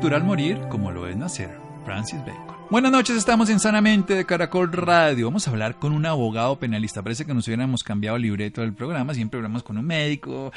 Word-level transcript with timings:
Natural 0.00 0.24
morir 0.24 0.58
como 0.70 0.90
lo 0.90 1.06
es 1.06 1.14
nacer. 1.14 1.50
Francis 1.84 2.20
Bacon. 2.20 2.60
Buenas 2.70 2.92
noches, 2.92 3.16
estamos 3.16 3.50
en 3.50 3.58
Sanamente 3.58 4.14
de 4.14 4.24
Caracol 4.24 4.70
Radio. 4.72 5.26
Vamos 5.26 5.48
a 5.48 5.50
hablar 5.50 5.80
con 5.80 5.92
un 5.92 6.06
abogado 6.06 6.56
penalista. 6.60 7.02
Parece 7.02 7.26
que 7.26 7.34
nos 7.34 7.48
hubiéramos 7.48 7.82
cambiado 7.82 8.16
el 8.16 8.22
libreto 8.22 8.60
del 8.60 8.74
programa. 8.74 9.12
Siempre 9.12 9.38
hablamos 9.38 9.64
con 9.64 9.76
un 9.76 9.84
médico, 9.84 10.52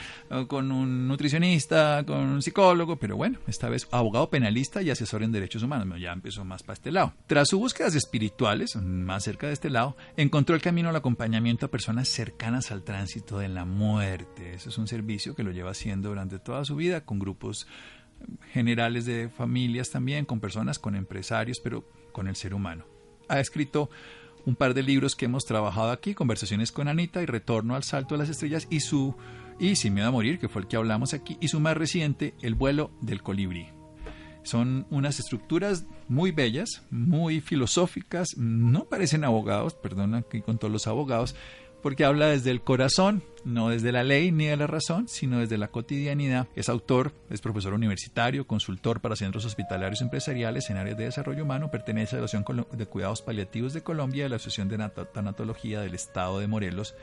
con 0.48 0.72
un 0.72 1.08
nutricionista, 1.08 2.04
con 2.06 2.20
un 2.20 2.42
psicólogo, 2.44 2.98
pero 2.98 3.18
bueno, 3.18 3.40
esta 3.48 3.68
vez 3.68 3.88
abogado 3.90 4.30
penalista 4.30 4.84
y 4.84 4.92
asesor 4.92 5.24
en 5.24 5.32
derechos 5.32 5.64
humanos. 5.64 6.00
Ya 6.00 6.12
empezó 6.12 6.46
más 6.46 6.62
para 6.62 6.76
este 6.76 6.92
lado. 6.92 7.14
Tras 7.26 7.50
sus 7.50 7.60
búsquedas 7.60 7.96
espirituales, 7.96 8.76
más 8.76 9.24
cerca 9.24 9.48
de 9.48 9.54
este 9.54 9.72
lado, 9.72 9.98
encontró 10.16 10.56
el 10.56 10.62
camino 10.62 10.90
al 10.90 10.96
acompañamiento 10.96 11.66
a 11.66 11.72
personas 11.72 12.10
cercanas 12.10 12.72
al 12.72 12.84
tránsito 12.84 13.40
de 13.40 13.48
la 13.48 13.66
muerte. 13.66 14.54
Eso 14.54 14.70
es 14.70 14.78
un 14.78 14.88
servicio 14.88 15.34
que 15.34 15.42
lo 15.42 15.52
lleva 15.52 15.72
haciendo 15.72 16.10
durante 16.10 16.38
toda 16.38 16.64
su 16.64 16.76
vida 16.76 17.02
con 17.02 17.18
grupos 17.18 17.66
generales 18.52 19.06
de 19.06 19.30
familias 19.30 19.90
también, 19.90 20.26
con 20.26 20.40
personas, 20.40 20.80
con 20.80 20.96
empresarios, 20.96 21.60
pero 21.60 21.84
con 22.12 22.28
el 22.28 22.36
ser 22.36 22.54
humano. 22.54 22.86
Ha 23.28 23.40
escrito 23.40 23.90
un 24.46 24.56
par 24.56 24.74
de 24.74 24.84
libros 24.84 25.16
que 25.16 25.26
hemos 25.26 25.46
trabajado 25.46 25.92
aquí, 25.92 26.14
Conversaciones 26.14 26.72
con 26.72 26.88
Anita 26.88 27.22
y 27.22 27.26
Retorno 27.26 27.76
al 27.76 27.84
Salto 27.84 28.16
de 28.16 28.20
las 28.20 28.30
Estrellas 28.30 28.68
y 28.70 28.82
su 28.82 29.16
y 29.60 29.76
Sin 29.76 29.94
Miedo 29.94 30.08
a 30.08 30.12
Morir, 30.12 30.40
que 30.40 30.50
fue 30.50 30.64
el 30.64 30.68
que 30.68 30.76
hablamos 30.76 31.14
aquí, 31.14 31.38
y 31.40 31.48
su 31.48 31.60
más 31.60 31.78
reciente, 31.78 32.34
El 32.42 32.56
vuelo 32.56 32.92
del 33.02 33.22
colibrí. 33.22 33.68
Son 34.44 34.86
unas 34.90 35.20
estructuras 35.20 35.86
muy 36.10 36.32
bellas, 36.32 36.84
muy 36.92 37.40
filosóficas, 37.40 38.36
no 38.38 38.86
parecen 38.86 39.24
abogados, 39.24 39.74
perdona 39.74 40.18
aquí 40.20 40.42
con 40.42 40.58
todos 40.58 40.72
los 40.72 40.88
abogados, 40.88 41.36
porque 41.84 42.06
habla 42.06 42.28
desde 42.28 42.50
el 42.50 42.62
corazón, 42.62 43.24
no 43.44 43.70
desde 43.70 43.92
la 43.92 44.06
ley 44.06 44.32
ni 44.32 44.46
de 44.46 44.56
la 44.56 44.68
razón, 44.68 45.10
sino 45.10 45.40
desde 45.40 45.58
la 45.58 45.68
cotidianidad. 45.68 46.48
Es 46.56 46.70
autor, 46.70 47.14
es 47.30 47.42
profesor 47.42 47.74
universitario, 47.74 48.48
consultor 48.48 49.02
para 49.02 49.18
centros 49.18 49.44
hospitalarios 49.44 50.02
empresariales 50.02 50.70
en 50.70 50.78
áreas 50.78 50.98
de 50.98 51.04
desarrollo 51.04 51.44
humano, 51.44 51.70
pertenece 51.70 52.16
a 52.16 52.20
la 52.20 52.26
Asociación 52.26 52.66
de 52.72 52.86
Cuidados 52.86 53.22
Paliativos 53.22 53.74
de 53.74 53.84
Colombia 53.84 54.22
y 54.22 54.26
a 54.26 54.30
la 54.30 54.38
Asociación 54.38 54.70
de 54.70 54.90
Tanatología 55.14 55.82
del 55.82 55.94
Estado 55.94 56.40
de 56.40 56.48
Morelos 56.48 56.96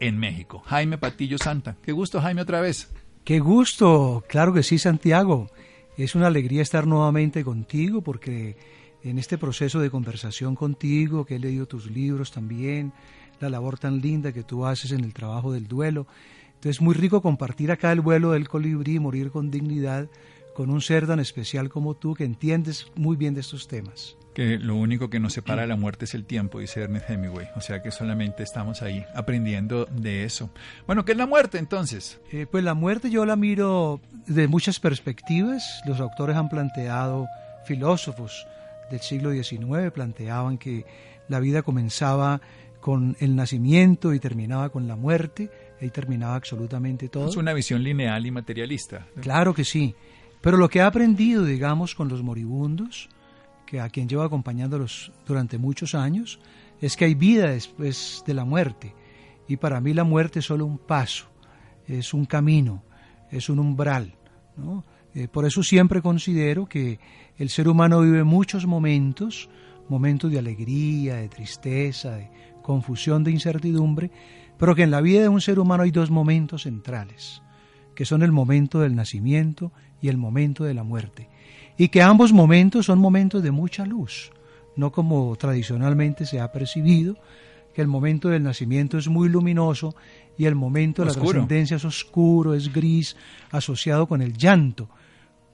en 0.00 0.18
México. 0.18 0.62
Jaime 0.66 0.98
Patillo 0.98 1.38
Santa. 1.38 1.78
Qué 1.82 1.92
gusto, 1.92 2.20
Jaime, 2.20 2.42
otra 2.42 2.60
vez. 2.60 2.92
Qué 3.24 3.40
gusto, 3.40 4.22
claro 4.28 4.52
que 4.52 4.62
sí, 4.62 4.78
Santiago. 4.78 5.50
Es 5.96 6.14
una 6.14 6.26
alegría 6.26 6.60
estar 6.60 6.86
nuevamente 6.86 7.42
contigo 7.42 8.02
porque 8.02 8.58
en 9.02 9.18
este 9.18 9.38
proceso 9.38 9.80
de 9.80 9.88
conversación 9.88 10.54
contigo, 10.54 11.24
que 11.24 11.36
he 11.36 11.38
leído 11.38 11.66
tus 11.66 11.90
libros 11.90 12.32
también, 12.32 12.92
la 13.40 13.48
labor 13.48 13.78
tan 13.78 14.00
linda 14.00 14.32
que 14.32 14.42
tú 14.42 14.66
haces 14.66 14.92
en 14.92 15.04
el 15.04 15.12
trabajo 15.12 15.52
del 15.52 15.66
duelo. 15.66 16.06
Entonces 16.48 16.76
es 16.76 16.80
muy 16.80 16.94
rico 16.94 17.20
compartir 17.22 17.70
acá 17.70 17.92
el 17.92 18.00
vuelo 18.00 18.32
del 18.32 18.48
colibrí, 18.48 18.98
morir 18.98 19.30
con 19.30 19.50
dignidad, 19.50 20.08
con 20.54 20.70
un 20.70 20.80
ser 20.80 21.06
tan 21.06 21.20
especial 21.20 21.68
como 21.68 21.94
tú 21.94 22.14
que 22.14 22.24
entiendes 22.24 22.86
muy 22.94 23.16
bien 23.16 23.34
de 23.34 23.42
estos 23.42 23.68
temas. 23.68 24.16
Que 24.34 24.58
lo 24.58 24.74
único 24.74 25.10
que 25.10 25.20
nos 25.20 25.34
separa 25.34 25.62
de 25.62 25.68
la 25.68 25.76
muerte 25.76 26.06
es 26.06 26.14
el 26.14 26.24
tiempo, 26.24 26.60
dice 26.60 26.82
Ernest 26.82 27.08
Hemingway. 27.08 27.48
O 27.56 27.60
sea 27.60 27.82
que 27.82 27.90
solamente 27.90 28.42
estamos 28.42 28.82
ahí 28.82 29.04
aprendiendo 29.14 29.86
de 29.86 30.24
eso. 30.24 30.50
Bueno, 30.86 31.04
¿qué 31.04 31.12
es 31.12 31.18
la 31.18 31.26
muerte 31.26 31.58
entonces? 31.58 32.20
Eh, 32.32 32.46
pues 32.50 32.64
la 32.64 32.74
muerte 32.74 33.10
yo 33.10 33.26
la 33.26 33.36
miro 33.36 34.00
de 34.26 34.48
muchas 34.48 34.80
perspectivas. 34.80 35.82
Los 35.86 36.00
autores 36.00 36.36
han 36.36 36.48
planteado, 36.48 37.26
filósofos 37.66 38.46
del 38.90 39.00
siglo 39.00 39.32
XIX 39.32 39.90
planteaban 39.92 40.58
que 40.58 40.84
la 41.28 41.40
vida 41.40 41.62
comenzaba 41.62 42.40
con 42.86 43.16
el 43.18 43.34
nacimiento 43.34 44.14
y 44.14 44.20
terminaba 44.20 44.68
con 44.68 44.86
la 44.86 44.94
muerte, 44.94 45.50
ahí 45.82 45.90
terminaba 45.90 46.36
absolutamente 46.36 47.08
todo. 47.08 47.28
Es 47.28 47.36
una 47.36 47.52
visión 47.52 47.82
lineal 47.82 48.24
y 48.24 48.30
materialista. 48.30 49.08
Claro 49.20 49.54
que 49.54 49.64
sí, 49.64 49.96
pero 50.40 50.56
lo 50.56 50.68
que 50.68 50.78
he 50.78 50.82
aprendido, 50.82 51.44
digamos, 51.44 51.96
con 51.96 52.06
los 52.08 52.22
moribundos, 52.22 53.08
que 53.66 53.80
a 53.80 53.88
quien 53.88 54.08
llevo 54.08 54.22
acompañándolos 54.22 55.10
durante 55.26 55.58
muchos 55.58 55.96
años, 55.96 56.38
es 56.80 56.96
que 56.96 57.06
hay 57.06 57.16
vida 57.16 57.50
después 57.50 58.22
de 58.24 58.34
la 58.34 58.44
muerte, 58.44 58.94
y 59.48 59.56
para 59.56 59.80
mí 59.80 59.92
la 59.92 60.04
muerte 60.04 60.38
es 60.38 60.44
solo 60.44 60.64
un 60.64 60.78
paso, 60.78 61.26
es 61.88 62.14
un 62.14 62.24
camino, 62.24 62.84
es 63.32 63.48
un 63.48 63.58
umbral. 63.58 64.14
Eh, 65.12 65.26
por 65.26 65.44
eso 65.44 65.64
siempre 65.64 66.00
considero 66.00 66.66
que 66.66 67.00
el 67.36 67.48
ser 67.50 67.66
humano 67.66 68.02
vive 68.02 68.22
muchos 68.22 68.64
momentos, 68.64 69.50
momentos 69.88 70.30
de 70.30 70.38
alegría, 70.38 71.16
de 71.16 71.28
tristeza, 71.28 72.12
de 72.12 72.30
confusión, 72.66 73.22
de 73.22 73.30
incertidumbre, 73.30 74.10
pero 74.58 74.74
que 74.74 74.82
en 74.82 74.90
la 74.90 75.00
vida 75.00 75.22
de 75.22 75.28
un 75.28 75.40
ser 75.40 75.60
humano 75.60 75.84
hay 75.84 75.92
dos 75.92 76.10
momentos 76.10 76.64
centrales, 76.64 77.40
que 77.94 78.04
son 78.04 78.24
el 78.24 78.32
momento 78.32 78.80
del 78.80 78.96
nacimiento 78.96 79.70
y 80.02 80.08
el 80.08 80.16
momento 80.16 80.64
de 80.64 80.74
la 80.74 80.82
muerte, 80.82 81.28
y 81.78 81.88
que 81.88 82.02
ambos 82.02 82.32
momentos 82.32 82.86
son 82.86 82.98
momentos 82.98 83.44
de 83.44 83.52
mucha 83.52 83.86
luz, 83.86 84.32
no 84.74 84.90
como 84.90 85.36
tradicionalmente 85.36 86.26
se 86.26 86.40
ha 86.40 86.50
percibido, 86.50 87.16
que 87.72 87.82
el 87.82 87.88
momento 87.88 88.30
del 88.30 88.42
nacimiento 88.42 88.98
es 88.98 89.06
muy 89.06 89.28
luminoso 89.28 89.94
y 90.36 90.46
el 90.46 90.56
momento 90.56 91.02
de 91.02 91.08
la 91.08 91.14
trascendencia 91.14 91.76
es 91.76 91.84
oscuro, 91.84 92.54
es 92.54 92.72
gris, 92.72 93.16
asociado 93.52 94.08
con 94.08 94.22
el 94.22 94.36
llanto 94.36 94.88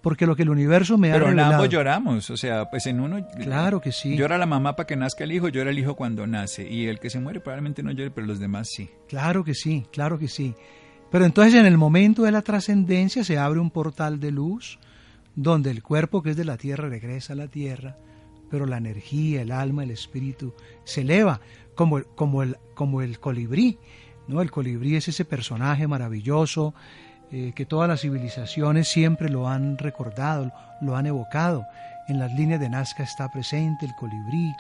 porque 0.03 0.27
lo 0.27 0.35
que 0.35 0.43
el 0.43 0.51
universo 0.51 0.99
me 0.99 1.11
Pero 1.11 1.27
ha 1.27 1.29
revelado... 1.29 1.51
Pero 1.51 1.57
ambos 1.57 1.73
lloramos, 1.73 2.31
o 2.31 2.37
sea, 2.37 2.69
pues 2.69 2.87
en 2.87 3.01
uno... 3.01 3.27
Claro 3.41 3.81
que 3.81 3.93
sí. 3.93 4.17
Llora 4.17 4.37
la 4.37 4.47
mamá 4.47 4.75
para 4.75 4.87
que 4.87 4.97
nazca 4.97 5.25
el 5.25 5.33
hijo, 5.33 5.49
llora 5.49 5.71
el 5.71 5.79
hijo 5.79 5.95
cuando 5.95 6.27
nace, 6.27 6.69
y 6.69 6.87
el 6.87 6.99
que 6.99 7.09
se 7.09 7.21
muere 7.21 7.41
probablemente 7.41 7.83
no 7.83 7.93
llore, 7.93 8.11
pero 8.11 8.27
los 8.27 8.41
demás 8.41 8.69
sí. 8.71 8.91
Claro 9.09 9.45
que 9.45 9.55
sí, 9.55 9.87
claro 9.93 10.19
que 10.19 10.29
sí. 10.29 10.55
Pero 11.11 11.25
entonces 11.25 11.55
en 11.55 11.67
el 11.67 11.79
momento 11.79 12.23
de 12.23 12.33
la 12.33 12.43
trascendencia 12.43 13.23
se 13.23 13.39
abre 13.39 13.61
un 13.61 13.71
portal 13.71 14.19
de 14.19 14.33
luz, 14.33 14.79
donde 15.37 15.71
el 15.71 15.83
cuerpo 15.83 16.23
que 16.23 16.31
es 16.31 16.37
de 16.37 16.45
la 16.45 16.57
tierra 16.57 16.89
regresa 16.89 17.35
a 17.35 17.37
la 17.37 17.49
tierra, 17.49 17.97
pero 18.51 18.67
la 18.67 18.79
energía, 18.79 19.43
el 19.43 19.53
alma, 19.53 19.85
el 19.85 19.93
espíritu 19.93 20.53
se 20.85 21.03
eleva, 21.03 21.41
como, 21.75 22.03
como, 22.17 22.43
el, 22.43 22.57
como 22.75 23.03
el 23.03 23.21
colibrí. 23.21 23.79
¿no? 24.27 24.43
El 24.43 24.51
colibrí 24.51 24.97
es 24.97 25.09
ese 25.09 25.25
personaje 25.25 25.87
maravilloso 25.87 26.75
eh, 27.32 27.53
que 27.54 27.65
todas 27.65 27.88
las 27.88 28.03
civilizaciones 28.03 28.88
siempre 28.88 29.31
lo 29.31 29.48
han 29.48 29.78
recordado, 29.78 30.53
lo 30.82 30.97
han 30.97 31.06
evocado. 31.06 31.66
En 32.06 32.19
las 32.19 32.31
líneas 32.34 32.60
de 32.60 32.69
Nazca 32.69 33.04
está 33.04 33.31
presente 33.31 33.87
el 33.87 33.94
colibrí. 33.94 34.54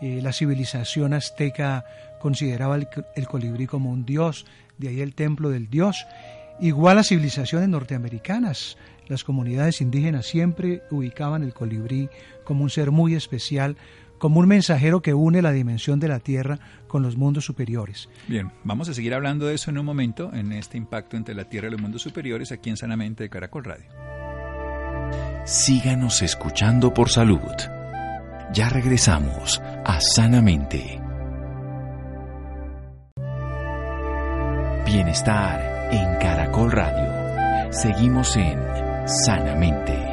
Eh, 0.00 0.20
la 0.22 0.32
civilización 0.32 1.12
azteca 1.12 1.84
consideraba 2.18 2.76
el, 2.76 2.88
el, 3.14 3.28
colibrí 3.28 3.66
como 3.66 3.90
un 3.90 4.06
dios, 4.06 4.46
de 4.78 4.88
ahí 4.88 5.02
el 5.02 5.14
templo 5.14 5.50
del 5.50 5.68
dios. 5.68 6.06
Igual 6.60 6.96
las 6.96 7.08
civilizaciones 7.08 7.68
norteamericanas, 7.68 8.78
las 9.06 9.22
comunidades 9.22 9.82
indígenas 9.82 10.24
siempre 10.24 10.82
ubicaban 10.90 11.42
el 11.42 11.52
colibrí 11.52 12.08
como 12.42 12.64
un 12.64 12.70
ser 12.70 12.90
muy 12.90 13.16
especial, 13.16 13.76
como 14.18 14.40
un 14.40 14.48
mensajero 14.48 15.02
que 15.02 15.14
une 15.14 15.42
la 15.42 15.52
dimensión 15.52 16.00
de 16.00 16.08
la 16.08 16.20
Tierra 16.20 16.58
con 16.86 17.02
los 17.02 17.16
mundos 17.16 17.44
superiores. 17.44 18.08
Bien, 18.26 18.50
vamos 18.64 18.88
a 18.88 18.94
seguir 18.94 19.14
hablando 19.14 19.46
de 19.46 19.54
eso 19.54 19.70
en 19.70 19.78
un 19.78 19.86
momento, 19.86 20.32
en 20.34 20.52
este 20.52 20.76
impacto 20.76 21.16
entre 21.16 21.34
la 21.34 21.44
Tierra 21.44 21.68
y 21.68 21.70
los 21.72 21.80
mundos 21.80 22.02
superiores, 22.02 22.52
aquí 22.52 22.70
en 22.70 22.76
Sanamente 22.76 23.24
de 23.24 23.30
Caracol 23.30 23.64
Radio. 23.64 23.86
Síganos 25.44 26.22
escuchando 26.22 26.92
por 26.92 27.08
salud. 27.08 27.40
Ya 28.52 28.68
regresamos 28.68 29.60
a 29.84 30.00
Sanamente. 30.00 31.00
Bienestar 34.84 35.90
en 35.92 36.18
Caracol 36.18 36.72
Radio. 36.72 37.72
Seguimos 37.72 38.36
en 38.36 38.58
Sanamente. 39.06 40.07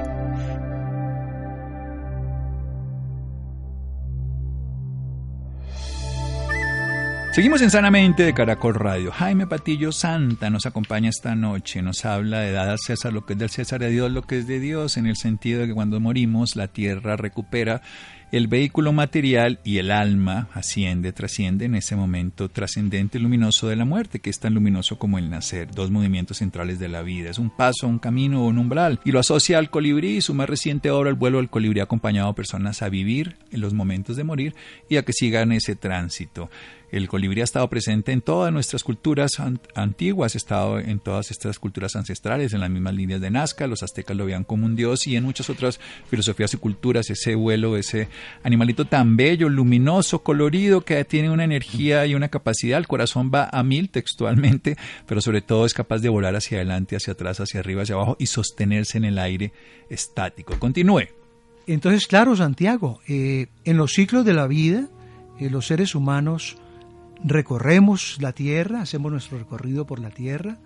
Seguimos 7.35 7.61
en 7.61 7.69
Sanamente 7.69 8.23
de 8.23 8.33
Caracol 8.33 8.75
Radio. 8.75 9.11
Jaime 9.11 9.45
Patillo 9.45 9.91
Santa 9.91 10.49
nos 10.49 10.65
acompaña 10.65 11.09
esta 11.09 11.35
noche, 11.35 11.81
nos 11.81 12.05
habla 12.05 12.39
de 12.39 12.53
dar 12.53 12.69
al 12.69 12.79
César 12.79 13.11
lo 13.11 13.25
que 13.25 13.33
es 13.33 13.39
del 13.39 13.49
César 13.49 13.83
a 13.83 13.87
Dios 13.87 14.09
lo 14.09 14.21
que 14.21 14.37
es 14.37 14.47
de 14.47 14.61
Dios, 14.61 14.95
en 14.95 15.05
el 15.05 15.17
sentido 15.17 15.59
de 15.59 15.67
que 15.67 15.73
cuando 15.73 15.99
morimos 15.99 16.55
la 16.55 16.69
tierra 16.69 17.17
recupera 17.17 17.81
el 18.31 18.47
vehículo 18.47 18.91
material 18.91 19.59
y 19.63 19.77
el 19.77 19.91
alma 19.91 20.49
asciende, 20.53 21.13
trasciende 21.13 21.65
en 21.65 21.75
ese 21.75 21.95
momento 21.95 22.49
trascendente 22.49 23.19
luminoso 23.19 23.67
de 23.67 23.75
la 23.75 23.85
muerte, 23.85 24.19
que 24.19 24.29
es 24.29 24.39
tan 24.39 24.53
luminoso 24.53 24.97
como 24.97 25.17
el 25.19 25.29
nacer, 25.29 25.71
dos 25.71 25.91
movimientos 25.91 26.37
centrales 26.37 26.79
de 26.79 26.89
la 26.89 27.01
vida. 27.01 27.29
Es 27.29 27.39
un 27.39 27.49
paso, 27.49 27.87
un 27.87 27.99
camino 27.99 28.43
o 28.43 28.47
un 28.47 28.57
umbral. 28.57 28.99
Y 29.05 29.11
lo 29.11 29.19
asocia 29.19 29.57
al 29.57 29.69
colibrí, 29.69 30.21
su 30.21 30.33
más 30.33 30.49
reciente 30.49 30.89
obra, 30.89 31.09
el 31.09 31.15
vuelo 31.15 31.37
del 31.37 31.49
colibrí, 31.49 31.79
ha 31.79 31.83
acompañado 31.83 32.29
a 32.29 32.35
personas 32.35 32.81
a 32.81 32.89
vivir 32.89 33.37
en 33.51 33.61
los 33.61 33.73
momentos 33.73 34.15
de 34.15 34.23
morir 34.23 34.55
y 34.89 34.97
a 34.97 35.03
que 35.03 35.13
sigan 35.13 35.51
ese 35.51 35.75
tránsito. 35.75 36.49
El 36.91 37.07
colibrí 37.07 37.41
ha 37.41 37.43
estado 37.43 37.69
presente 37.69 38.11
en 38.11 38.21
todas 38.21 38.53
nuestras 38.53 38.83
culturas 38.83 39.31
antiguas, 39.73 40.35
ha 40.35 40.37
estado 40.37 40.79
en 40.79 40.99
todas 40.99 41.31
estas 41.31 41.59
culturas 41.59 41.95
ancestrales, 41.95 42.53
en 42.53 42.61
las 42.61 42.69
mismas 42.69 42.93
líneas 42.93 43.21
de 43.21 43.31
Nazca, 43.31 43.67
los 43.67 43.83
aztecas 43.83 44.15
lo 44.15 44.25
veían 44.25 44.43
como 44.43 44.65
un 44.65 44.75
dios 44.75 45.07
y 45.07 45.15
en 45.15 45.23
muchas 45.23 45.49
otras 45.49 45.79
filosofías 46.09 46.53
y 46.53 46.57
culturas 46.57 47.09
ese 47.09 47.35
vuelo, 47.35 47.77
ese 47.77 48.07
animalito 48.43 48.85
tan 48.85 49.17
bello, 49.17 49.49
luminoso, 49.49 50.23
colorido, 50.23 50.81
que 50.81 51.03
tiene 51.05 51.29
una 51.29 51.43
energía 51.43 52.05
y 52.05 52.15
una 52.15 52.29
capacidad, 52.29 52.77
el 52.77 52.87
corazón 52.87 53.31
va 53.33 53.49
a 53.51 53.63
mil 53.63 53.89
textualmente, 53.89 54.77
pero 55.07 55.21
sobre 55.21 55.41
todo 55.41 55.65
es 55.65 55.73
capaz 55.73 55.99
de 55.99 56.09
volar 56.09 56.35
hacia 56.35 56.57
adelante, 56.57 56.95
hacia 56.95 57.13
atrás, 57.13 57.39
hacia 57.39 57.59
arriba, 57.59 57.83
hacia 57.83 57.95
abajo 57.95 58.15
y 58.19 58.27
sostenerse 58.27 58.97
en 58.97 59.05
el 59.05 59.19
aire 59.19 59.51
estático. 59.89 60.57
Continúe. 60.59 61.07
Entonces, 61.67 62.05
claro, 62.07 62.35
Santiago, 62.35 63.01
eh, 63.07 63.47
en 63.63 63.77
los 63.77 63.93
ciclos 63.93 64.23
de 64.23 64.33
la 64.33 64.47
vida, 64.47 64.87
eh, 65.39 65.49
los 65.49 65.65
seres 65.65 65.95
humanos 65.95 66.57
recorremos 67.23 68.17
la 68.21 68.33
tierra, 68.33 68.81
hacemos 68.81 69.11
nuestro 69.11 69.37
recorrido 69.37 69.85
por 69.85 69.99
la 69.99 70.09
tierra, 70.09 70.57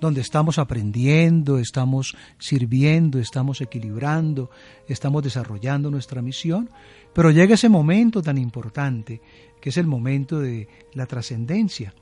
donde 0.00 0.20
estamos 0.20 0.58
aprendiendo, 0.58 1.58
estamos 1.58 2.16
sirviendo, 2.38 3.18
estamos 3.18 3.60
equilibrando, 3.60 4.50
estamos 4.88 5.22
desarrollando 5.22 5.90
nuestra 5.90 6.20
misión, 6.20 6.68
pero 7.14 7.30
llega 7.30 7.54
ese 7.54 7.68
momento 7.68 8.22
tan 8.22 8.38
importante, 8.38 9.20
que 9.60 9.70
es 9.70 9.76
el 9.76 9.86
momento 9.86 10.40
de 10.40 10.68
la 10.92 11.06
trascendencia, 11.06 11.94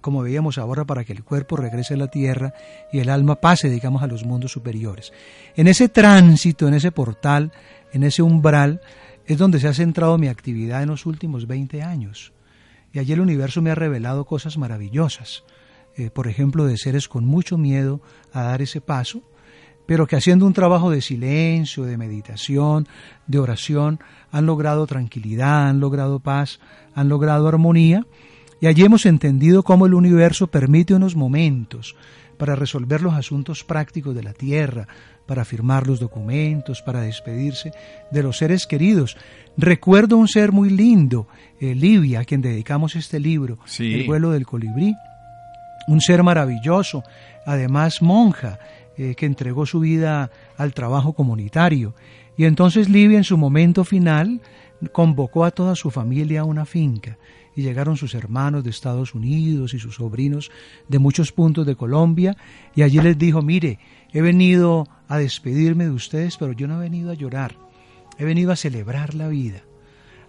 como 0.00 0.22
veíamos 0.22 0.58
ahora, 0.58 0.84
para 0.84 1.04
que 1.04 1.12
el 1.12 1.22
cuerpo 1.22 1.56
regrese 1.56 1.94
a 1.94 1.98
la 1.98 2.08
tierra 2.08 2.54
y 2.92 2.98
el 2.98 3.08
alma 3.10 3.36
pase, 3.36 3.68
digamos, 3.68 4.02
a 4.02 4.06
los 4.06 4.24
mundos 4.24 4.52
superiores. 4.52 5.12
En 5.54 5.68
ese 5.68 5.88
tránsito, 5.88 6.66
en 6.66 6.74
ese 6.74 6.92
portal, 6.92 7.52
en 7.92 8.04
ese 8.04 8.22
umbral, 8.22 8.80
es 9.26 9.38
donde 9.38 9.60
se 9.60 9.68
ha 9.68 9.74
centrado 9.74 10.16
mi 10.18 10.28
actividad 10.28 10.82
en 10.82 10.88
los 10.88 11.04
últimos 11.06 11.46
20 11.46 11.82
años. 11.82 12.32
Allí 12.98 13.12
el 13.12 13.20
universo 13.20 13.62
me 13.62 13.70
ha 13.70 13.74
revelado 13.74 14.24
cosas 14.24 14.58
maravillosas, 14.58 15.44
eh, 15.96 16.10
por 16.10 16.28
ejemplo, 16.28 16.64
de 16.66 16.76
seres 16.76 17.08
con 17.08 17.24
mucho 17.24 17.58
miedo 17.58 18.00
a 18.32 18.42
dar 18.42 18.62
ese 18.62 18.80
paso, 18.80 19.22
pero 19.86 20.06
que 20.06 20.16
haciendo 20.16 20.46
un 20.46 20.52
trabajo 20.52 20.90
de 20.90 21.00
silencio, 21.00 21.84
de 21.84 21.96
meditación, 21.96 22.86
de 23.26 23.38
oración, 23.38 24.00
han 24.30 24.46
logrado 24.46 24.86
tranquilidad, 24.86 25.68
han 25.68 25.80
logrado 25.80 26.20
paz, 26.20 26.60
han 26.94 27.08
logrado 27.08 27.48
armonía, 27.48 28.06
y 28.60 28.66
allí 28.66 28.84
hemos 28.84 29.06
entendido 29.06 29.62
cómo 29.62 29.86
el 29.86 29.94
universo 29.94 30.48
permite 30.48 30.94
unos 30.94 31.16
momentos 31.16 31.96
para 32.38 32.54
resolver 32.54 33.02
los 33.02 33.14
asuntos 33.14 33.64
prácticos 33.64 34.14
de 34.14 34.22
la 34.22 34.32
tierra, 34.32 34.86
para 35.26 35.44
firmar 35.44 35.86
los 35.86 36.00
documentos, 36.00 36.80
para 36.80 37.02
despedirse 37.02 37.72
de 38.10 38.22
los 38.22 38.38
seres 38.38 38.66
queridos. 38.66 39.16
Recuerdo 39.56 40.16
un 40.16 40.28
ser 40.28 40.52
muy 40.52 40.70
lindo, 40.70 41.28
eh, 41.60 41.74
Livia, 41.74 42.20
a 42.20 42.24
quien 42.24 42.40
dedicamos 42.40 42.96
este 42.96 43.20
libro, 43.20 43.58
El 43.78 44.06
vuelo 44.06 44.30
del 44.30 44.46
colibrí, 44.46 44.94
un 45.88 46.00
ser 46.00 46.22
maravilloso, 46.22 47.02
además 47.44 48.00
monja, 48.00 48.58
eh, 48.96 49.14
que 49.14 49.26
entregó 49.26 49.66
su 49.66 49.80
vida 49.80 50.30
al 50.56 50.72
trabajo 50.72 51.12
comunitario. 51.12 51.94
Y 52.36 52.44
entonces 52.44 52.88
Livia 52.88 53.18
en 53.18 53.24
su 53.24 53.36
momento 53.36 53.84
final 53.84 54.40
convocó 54.92 55.44
a 55.44 55.50
toda 55.50 55.74
su 55.74 55.90
familia 55.90 56.42
a 56.42 56.44
una 56.44 56.64
finca 56.64 57.18
y 57.58 57.62
llegaron 57.62 57.96
sus 57.96 58.14
hermanos 58.14 58.62
de 58.62 58.70
Estados 58.70 59.16
Unidos 59.16 59.74
y 59.74 59.80
sus 59.80 59.96
sobrinos 59.96 60.52
de 60.86 61.00
muchos 61.00 61.32
puntos 61.32 61.66
de 61.66 61.74
Colombia 61.74 62.36
y 62.76 62.82
allí 62.82 63.00
les 63.00 63.18
dijo, 63.18 63.42
mire, 63.42 63.80
he 64.12 64.22
venido 64.22 64.86
a 65.08 65.18
despedirme 65.18 65.82
de 65.82 65.90
ustedes, 65.90 66.36
pero 66.36 66.52
yo 66.52 66.68
no 66.68 66.76
he 66.76 66.84
venido 66.84 67.10
a 67.10 67.14
llorar, 67.14 67.56
he 68.16 68.24
venido 68.24 68.52
a 68.52 68.56
celebrar 68.56 69.16
la 69.16 69.26
vida, 69.26 69.62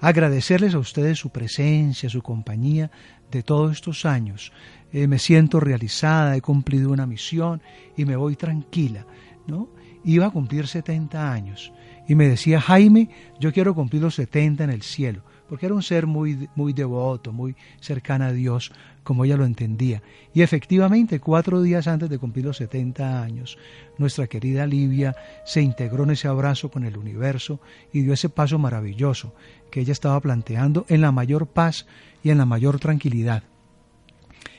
agradecerles 0.01 0.73
a 0.73 0.79
ustedes 0.79 1.19
su 1.19 1.29
presencia, 1.29 2.09
su 2.09 2.23
compañía 2.23 2.89
de 3.29 3.43
todos 3.43 3.73
estos 3.73 4.07
años. 4.07 4.51
Eh, 4.91 5.05
me 5.05 5.19
siento 5.19 5.59
realizada, 5.59 6.35
he 6.35 6.41
cumplido 6.41 6.89
una 6.89 7.05
misión 7.05 7.61
y 7.95 8.05
me 8.05 8.15
voy 8.15 8.37
tranquila, 8.37 9.05
¿no? 9.45 9.69
Iba 10.03 10.25
a 10.25 10.31
cumplir 10.31 10.65
70 10.65 11.31
años 11.31 11.71
y 12.07 12.15
me 12.15 12.27
decía, 12.27 12.59
Jaime, 12.59 13.11
yo 13.39 13.53
quiero 13.53 13.75
cumplir 13.75 14.01
los 14.01 14.15
70 14.15 14.63
en 14.63 14.71
el 14.71 14.81
cielo 14.81 15.21
porque 15.49 15.65
era 15.65 15.75
un 15.75 15.81
ser 15.81 16.05
muy, 16.05 16.47
muy 16.55 16.73
devoto, 16.73 17.33
muy 17.33 17.55
cercana 17.81 18.27
a 18.27 18.31
Dios, 18.31 18.71
como 19.03 19.25
ella 19.25 19.37
lo 19.37 19.45
entendía. 19.45 20.03
Y 20.33 20.43
efectivamente, 20.43 21.19
cuatro 21.19 21.61
días 21.61 21.87
antes 21.87 22.09
de 22.09 22.19
cumplir 22.19 22.45
los 22.45 22.57
70 22.57 23.23
años, 23.23 23.57
nuestra 23.97 24.27
querida 24.27 24.67
Livia 24.67 25.15
se 25.45 25.61
integró 25.61 26.03
en 26.03 26.11
ese 26.11 26.27
abrazo 26.27 26.69
con 26.69 26.85
el 26.85 26.97
universo 26.97 27.59
y 27.91 28.01
dio 28.01 28.13
ese 28.13 28.29
paso 28.29 28.59
maravilloso 28.59 29.33
que 29.71 29.81
ella 29.81 29.91
estaba 29.91 30.19
planteando 30.19 30.85
en 30.87 31.01
la 31.01 31.11
mayor 31.11 31.47
paz 31.47 31.87
y 32.23 32.29
en 32.29 32.37
la 32.37 32.45
mayor 32.45 32.79
tranquilidad. 32.79 33.43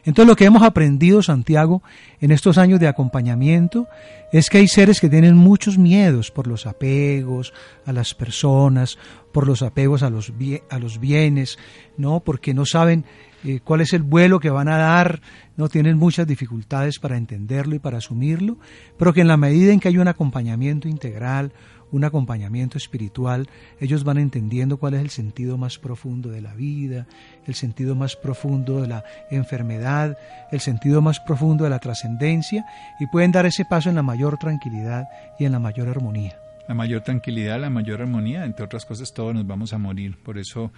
Entonces 0.05 0.29
lo 0.29 0.37
que 0.37 0.45
hemos 0.45 0.63
aprendido, 0.63 1.23
Santiago, 1.23 1.83
en 2.21 2.31
estos 2.31 2.59
años 2.59 2.81
de 2.81 2.89
acompañamiento, 2.89 3.87
es 4.33 4.49
que 4.49 4.59
hay 4.59 4.69
seres 4.69 5.01
que 5.01 5.09
tienen 5.09 5.37
muchos 5.37 5.79
miedos 5.79 6.31
por 6.31 6.47
los 6.47 6.67
apegos 6.67 7.53
a 7.85 7.93
las 7.93 8.15
personas, 8.15 8.99
por 9.33 9.47
los 9.47 9.63
apegos 9.63 10.03
a 10.03 10.11
los, 10.11 10.33
a 10.71 10.79
los 10.79 11.01
bienes, 11.01 11.59
¿no? 11.97 12.21
porque 12.21 12.55
no 12.55 12.65
saben 12.65 13.05
eh, 13.45 13.61
cuál 13.63 13.81
es 13.81 13.93
el 13.93 14.03
vuelo 14.03 14.39
que 14.39 14.51
van 14.51 14.69
a 14.69 14.77
dar, 14.77 15.21
no 15.57 15.69
tienen 15.69 15.97
muchas 15.97 16.27
dificultades 16.27 16.99
para 16.99 17.17
entenderlo 17.17 17.75
y 17.75 17.79
para 17.79 17.99
asumirlo, 17.99 18.59
pero 18.99 19.13
que 19.13 19.23
en 19.23 19.29
la 19.29 19.37
medida 19.37 19.73
en 19.73 19.81
que 19.81 19.89
hay 19.89 19.99
un 19.99 20.09
acompañamiento 20.09 20.89
integral, 20.89 21.53
un 21.93 22.05
acompañamiento 22.05 22.79
espiritual, 22.79 23.49
ellos 23.81 24.05
van 24.05 24.19
entendiendo 24.19 24.77
cuál 24.77 24.95
es 24.95 25.01
el 25.01 25.11
sentido 25.11 25.57
más 25.59 25.79
profundo 25.79 26.31
de 26.31 26.41
la 26.41 26.55
vida, 26.55 27.07
el 27.47 27.55
sentido 27.55 27.95
más 27.95 28.17
profundo 28.17 28.81
de 28.81 28.89
la 28.89 29.05
enfermedad, 29.31 30.17
el 30.51 30.61
sentido 30.61 31.03
más 31.03 31.21
profundo 31.21 31.65
de 31.65 31.71
la 31.71 31.79
trascendencia 31.79 32.65
y 32.99 33.07
pueden 33.07 33.33
dar 33.33 33.47
ese 33.47 33.65
paso 33.65 33.89
en 33.89 33.97
la 33.97 34.03
mayor 34.03 34.39
tranquilidad 34.39 35.05
y 35.39 35.45
en 35.45 35.53
la 35.53 35.59
mayor 35.59 35.89
armonía. 35.89 36.37
La 36.69 36.75
mayor 36.75 37.03
tranquilidad, 37.03 37.61
la 37.61 37.71
mayor 37.71 38.01
armonía, 38.01 38.45
entre 38.45 38.65
otras 38.65 38.87
cosas, 38.87 39.13
todos 39.13 39.35
nos 39.35 39.45
vamos 39.45 39.73
a 39.73 39.79
morir. 39.79 40.17
Por 40.23 40.39
eso 40.39 40.71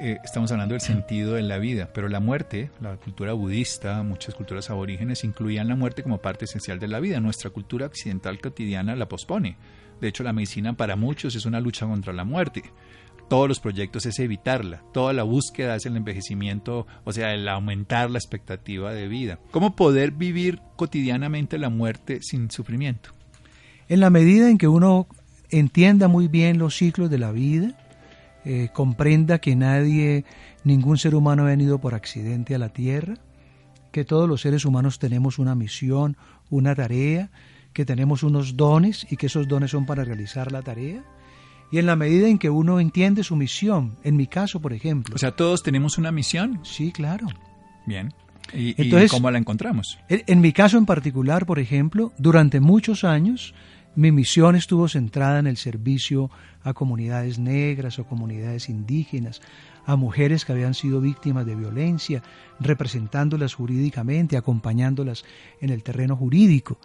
eh, 0.00 0.18
estamos 0.22 0.52
hablando 0.52 0.74
del 0.74 0.80
sentido 0.80 1.34
de 1.34 1.42
la 1.42 1.58
vida, 1.58 1.90
pero 1.92 2.08
la 2.08 2.20
muerte, 2.20 2.70
la 2.80 2.96
cultura 2.96 3.32
budista, 3.32 4.02
muchas 4.04 4.34
culturas 4.34 4.70
aborígenes 4.70 5.24
incluían 5.24 5.66
la 5.66 5.74
muerte 5.74 6.04
como 6.04 6.18
parte 6.18 6.44
esencial 6.44 6.78
de 6.78 6.86
la 6.86 7.00
vida. 7.00 7.18
Nuestra 7.20 7.50
cultura 7.50 7.86
occidental 7.86 8.40
cotidiana 8.40 8.94
la 8.94 9.08
pospone. 9.08 9.56
De 10.00 10.08
hecho, 10.08 10.22
la 10.22 10.32
medicina 10.32 10.74
para 10.74 10.96
muchos 10.96 11.34
es 11.34 11.46
una 11.46 11.60
lucha 11.60 11.86
contra 11.86 12.12
la 12.12 12.24
muerte. 12.24 12.64
Todos 13.28 13.48
los 13.48 13.60
proyectos 13.60 14.06
es 14.06 14.18
evitarla. 14.18 14.82
Toda 14.92 15.12
la 15.12 15.22
búsqueda 15.22 15.76
es 15.76 15.84
el 15.84 15.96
envejecimiento, 15.96 16.86
o 17.04 17.12
sea, 17.12 17.34
el 17.34 17.46
aumentar 17.48 18.10
la 18.10 18.18
expectativa 18.18 18.92
de 18.92 19.06
vida. 19.06 19.38
¿Cómo 19.50 19.76
poder 19.76 20.12
vivir 20.12 20.60
cotidianamente 20.76 21.58
la 21.58 21.68
muerte 21.68 22.22
sin 22.22 22.50
sufrimiento? 22.50 23.10
En 23.88 24.00
la 24.00 24.10
medida 24.10 24.48
en 24.48 24.56
que 24.56 24.68
uno 24.68 25.08
entienda 25.50 26.08
muy 26.08 26.28
bien 26.28 26.58
los 26.58 26.76
ciclos 26.76 27.10
de 27.10 27.18
la 27.18 27.32
vida, 27.32 27.76
eh, 28.44 28.68
comprenda 28.72 29.40
que 29.40 29.56
nadie, 29.56 30.24
ningún 30.64 30.96
ser 30.96 31.14
humano 31.14 31.42
ha 31.42 31.46
venido 31.46 31.78
por 31.78 31.94
accidente 31.94 32.54
a 32.54 32.58
la 32.58 32.70
tierra, 32.70 33.14
que 33.92 34.04
todos 34.04 34.28
los 34.28 34.40
seres 34.40 34.64
humanos 34.64 34.98
tenemos 34.98 35.38
una 35.38 35.54
misión, 35.54 36.16
una 36.48 36.74
tarea, 36.74 37.30
que 37.78 37.84
tenemos 37.84 38.24
unos 38.24 38.56
dones 38.56 39.06
y 39.08 39.16
que 39.16 39.26
esos 39.26 39.46
dones 39.46 39.70
son 39.70 39.86
para 39.86 40.02
realizar 40.02 40.50
la 40.50 40.62
tarea. 40.62 41.04
Y 41.70 41.78
en 41.78 41.86
la 41.86 41.94
medida 41.94 42.26
en 42.26 42.36
que 42.36 42.50
uno 42.50 42.80
entiende 42.80 43.22
su 43.22 43.36
misión, 43.36 43.96
en 44.02 44.16
mi 44.16 44.26
caso, 44.26 44.58
por 44.58 44.72
ejemplo. 44.72 45.14
O 45.14 45.18
sea, 45.18 45.36
todos 45.36 45.62
tenemos 45.62 45.96
una 45.96 46.10
misión. 46.10 46.58
Sí, 46.64 46.90
claro. 46.90 47.28
Bien. 47.86 48.12
¿Y, 48.52 48.74
Entonces, 48.82 49.12
cómo 49.12 49.30
la 49.30 49.38
encontramos? 49.38 49.96
En, 50.08 50.24
en 50.26 50.40
mi 50.40 50.52
caso 50.52 50.76
en 50.76 50.86
particular, 50.86 51.46
por 51.46 51.60
ejemplo, 51.60 52.12
durante 52.18 52.58
muchos 52.58 53.04
años, 53.04 53.54
mi 53.94 54.10
misión 54.10 54.56
estuvo 54.56 54.88
centrada 54.88 55.38
en 55.38 55.46
el 55.46 55.56
servicio 55.56 56.32
a 56.64 56.74
comunidades 56.74 57.38
negras 57.38 58.00
o 58.00 58.08
comunidades 58.08 58.68
indígenas, 58.68 59.40
a 59.86 59.94
mujeres 59.94 60.44
que 60.44 60.50
habían 60.50 60.74
sido 60.74 61.00
víctimas 61.00 61.46
de 61.46 61.54
violencia, 61.54 62.24
representándolas 62.58 63.54
jurídicamente, 63.54 64.36
acompañándolas 64.36 65.24
en 65.60 65.70
el 65.70 65.84
terreno 65.84 66.16
jurídico. 66.16 66.80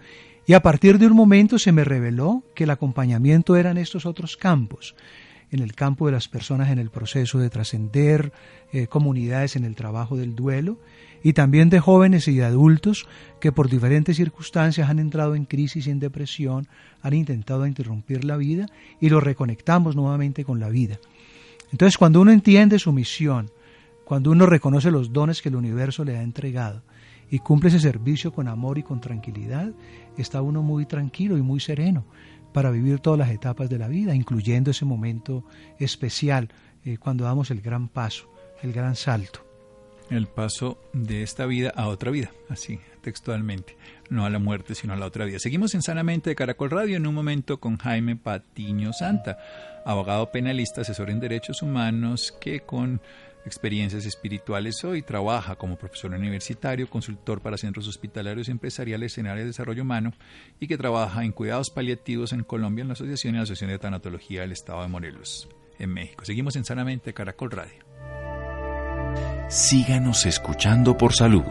Y 0.46 0.54
a 0.54 0.62
partir 0.62 1.00
de 1.00 1.08
un 1.08 1.14
momento 1.14 1.58
se 1.58 1.72
me 1.72 1.84
reveló 1.84 2.44
que 2.54 2.66
el 2.66 2.70
acompañamiento 2.70 3.56
era 3.56 3.72
en 3.72 3.78
estos 3.78 4.06
otros 4.06 4.36
campos, 4.36 4.96
en 5.52 5.62
el 5.62 5.74
campo 5.74 6.08
de 6.08 6.12
las 6.12 6.28
personas 6.28 6.70
en 6.70 6.80
el 6.80 6.90
proceso 6.90 7.40
de 7.40 7.50
trascender, 7.50 8.34
eh, 8.72 8.88
comunidades 8.88 9.56
en 9.56 9.66
el 9.66 9.76
trabajo 9.76 10.18
del 10.18 10.36
duelo, 10.36 10.80
y 11.24 11.34
también 11.34 11.70
de 11.70 11.80
jóvenes 11.80 12.28
y 12.28 12.36
de 12.36 12.44
adultos 12.44 13.08
que 13.40 13.52
por 13.52 13.70
diferentes 13.70 14.18
circunstancias 14.18 14.90
han 14.90 15.00
entrado 15.00 15.36
en 15.36 15.46
crisis 15.46 15.88
y 15.88 15.92
en 15.92 16.00
depresión, 16.00 16.68
han 17.02 17.14
intentado 17.14 17.66
interrumpir 17.66 18.26
la 18.26 18.36
vida 18.36 18.66
y 19.00 19.10
lo 19.10 19.22
reconectamos 19.22 19.96
nuevamente 19.96 20.44
con 20.44 20.60
la 20.60 20.70
vida. 20.70 21.00
Entonces 21.72 21.98
cuando 21.98 22.20
uno 22.20 22.32
entiende 22.32 22.78
su 22.80 22.92
misión, 22.92 23.52
cuando 24.04 24.32
uno 24.32 24.46
reconoce 24.46 24.92
los 24.92 25.14
dones 25.14 25.42
que 25.42 25.50
el 25.50 25.56
universo 25.56 26.04
le 26.04 26.18
ha 26.18 26.24
entregado 26.24 26.82
y 27.30 27.40
cumple 27.40 27.70
ese 27.70 27.80
servicio 27.80 28.34
con 28.34 28.48
amor 28.48 28.78
y 28.78 28.84
con 28.84 29.00
tranquilidad, 29.00 29.72
está 30.18 30.42
uno 30.42 30.62
muy 30.62 30.86
tranquilo 30.86 31.38
y 31.38 31.42
muy 31.42 31.60
sereno 31.60 32.06
para 32.54 32.72
vivir 32.72 33.00
todas 33.00 33.20
las 33.20 33.32
etapas 33.32 33.70
de 33.70 33.80
la 33.80 33.88
vida, 33.88 34.16
incluyendo 34.16 34.72
ese 34.72 34.86
momento 34.86 35.44
especial 35.80 36.50
eh, 36.86 36.98
cuando 36.98 37.24
damos 37.24 37.52
el 37.52 37.62
gran 37.62 37.88
paso, 37.88 38.32
el 38.62 38.72
gran 38.72 38.96
salto. 38.96 39.46
El 40.10 40.28
paso 40.28 40.78
de 40.94 41.24
esta 41.24 41.46
vida 41.46 41.74
a 41.76 41.88
otra 41.88 42.12
vida, 42.12 42.32
así 42.50 42.80
textualmente, 43.02 43.76
no 44.10 44.26
a 44.26 44.30
la 44.30 44.40
muerte, 44.40 44.76
sino 44.76 44.94
a 44.94 44.96
la 44.96 45.06
otra 45.06 45.26
vida. 45.26 45.40
Seguimos 45.40 45.74
en 45.76 45.82
Sanamente 45.82 46.30
de 46.30 46.36
Caracol 46.36 46.72
Radio 46.72 46.98
en 46.98 47.08
un 47.08 47.16
momento 47.16 47.60
con 47.60 47.78
Jaime 47.78 48.16
Patiño 48.16 48.94
Santa, 48.94 49.38
abogado 49.86 50.32
penalista, 50.32 50.82
asesor 50.82 51.10
en 51.10 51.20
derechos 51.20 51.62
humanos, 51.62 52.34
que 52.40 52.62
con 52.62 53.02
experiencias 53.46 54.06
espirituales 54.06 54.84
hoy 54.84 55.02
trabaja 55.02 55.56
como 55.56 55.78
profesor 55.78 56.12
universitario, 56.12 56.90
consultor 56.90 57.42
para 57.42 57.58
centros 57.58 57.88
hospitalarios 57.88 58.50
empresariales 58.50 59.18
en 59.18 59.28
área 59.28 59.42
de 59.44 59.48
desarrollo 59.48 59.84
humano 59.84 60.14
y 60.60 60.68
que 60.68 60.78
trabaja 60.78 61.24
en 61.24 61.32
cuidados 61.32 61.70
paliativos 61.70 62.34
en 62.34 62.44
Colombia 62.44 62.84
en 62.84 62.90
la 62.90 62.94
Asociación 62.94 63.36
y 63.36 63.38
la 63.38 63.44
Asociación 63.44 63.72
de 63.72 63.80
Tanatología 63.80 64.42
del 64.42 64.52
Estado 64.52 64.82
de 64.82 64.88
Morelos, 64.88 65.50
en 65.80 65.94
México. 65.94 66.26
Seguimos 66.26 66.56
en 66.56 66.66
Sanamente 66.66 67.14
Caracol 67.14 67.52
Radio. 67.52 67.84
Síganos 69.50 70.26
escuchando 70.26 70.98
por 70.98 71.14
salud. 71.14 71.44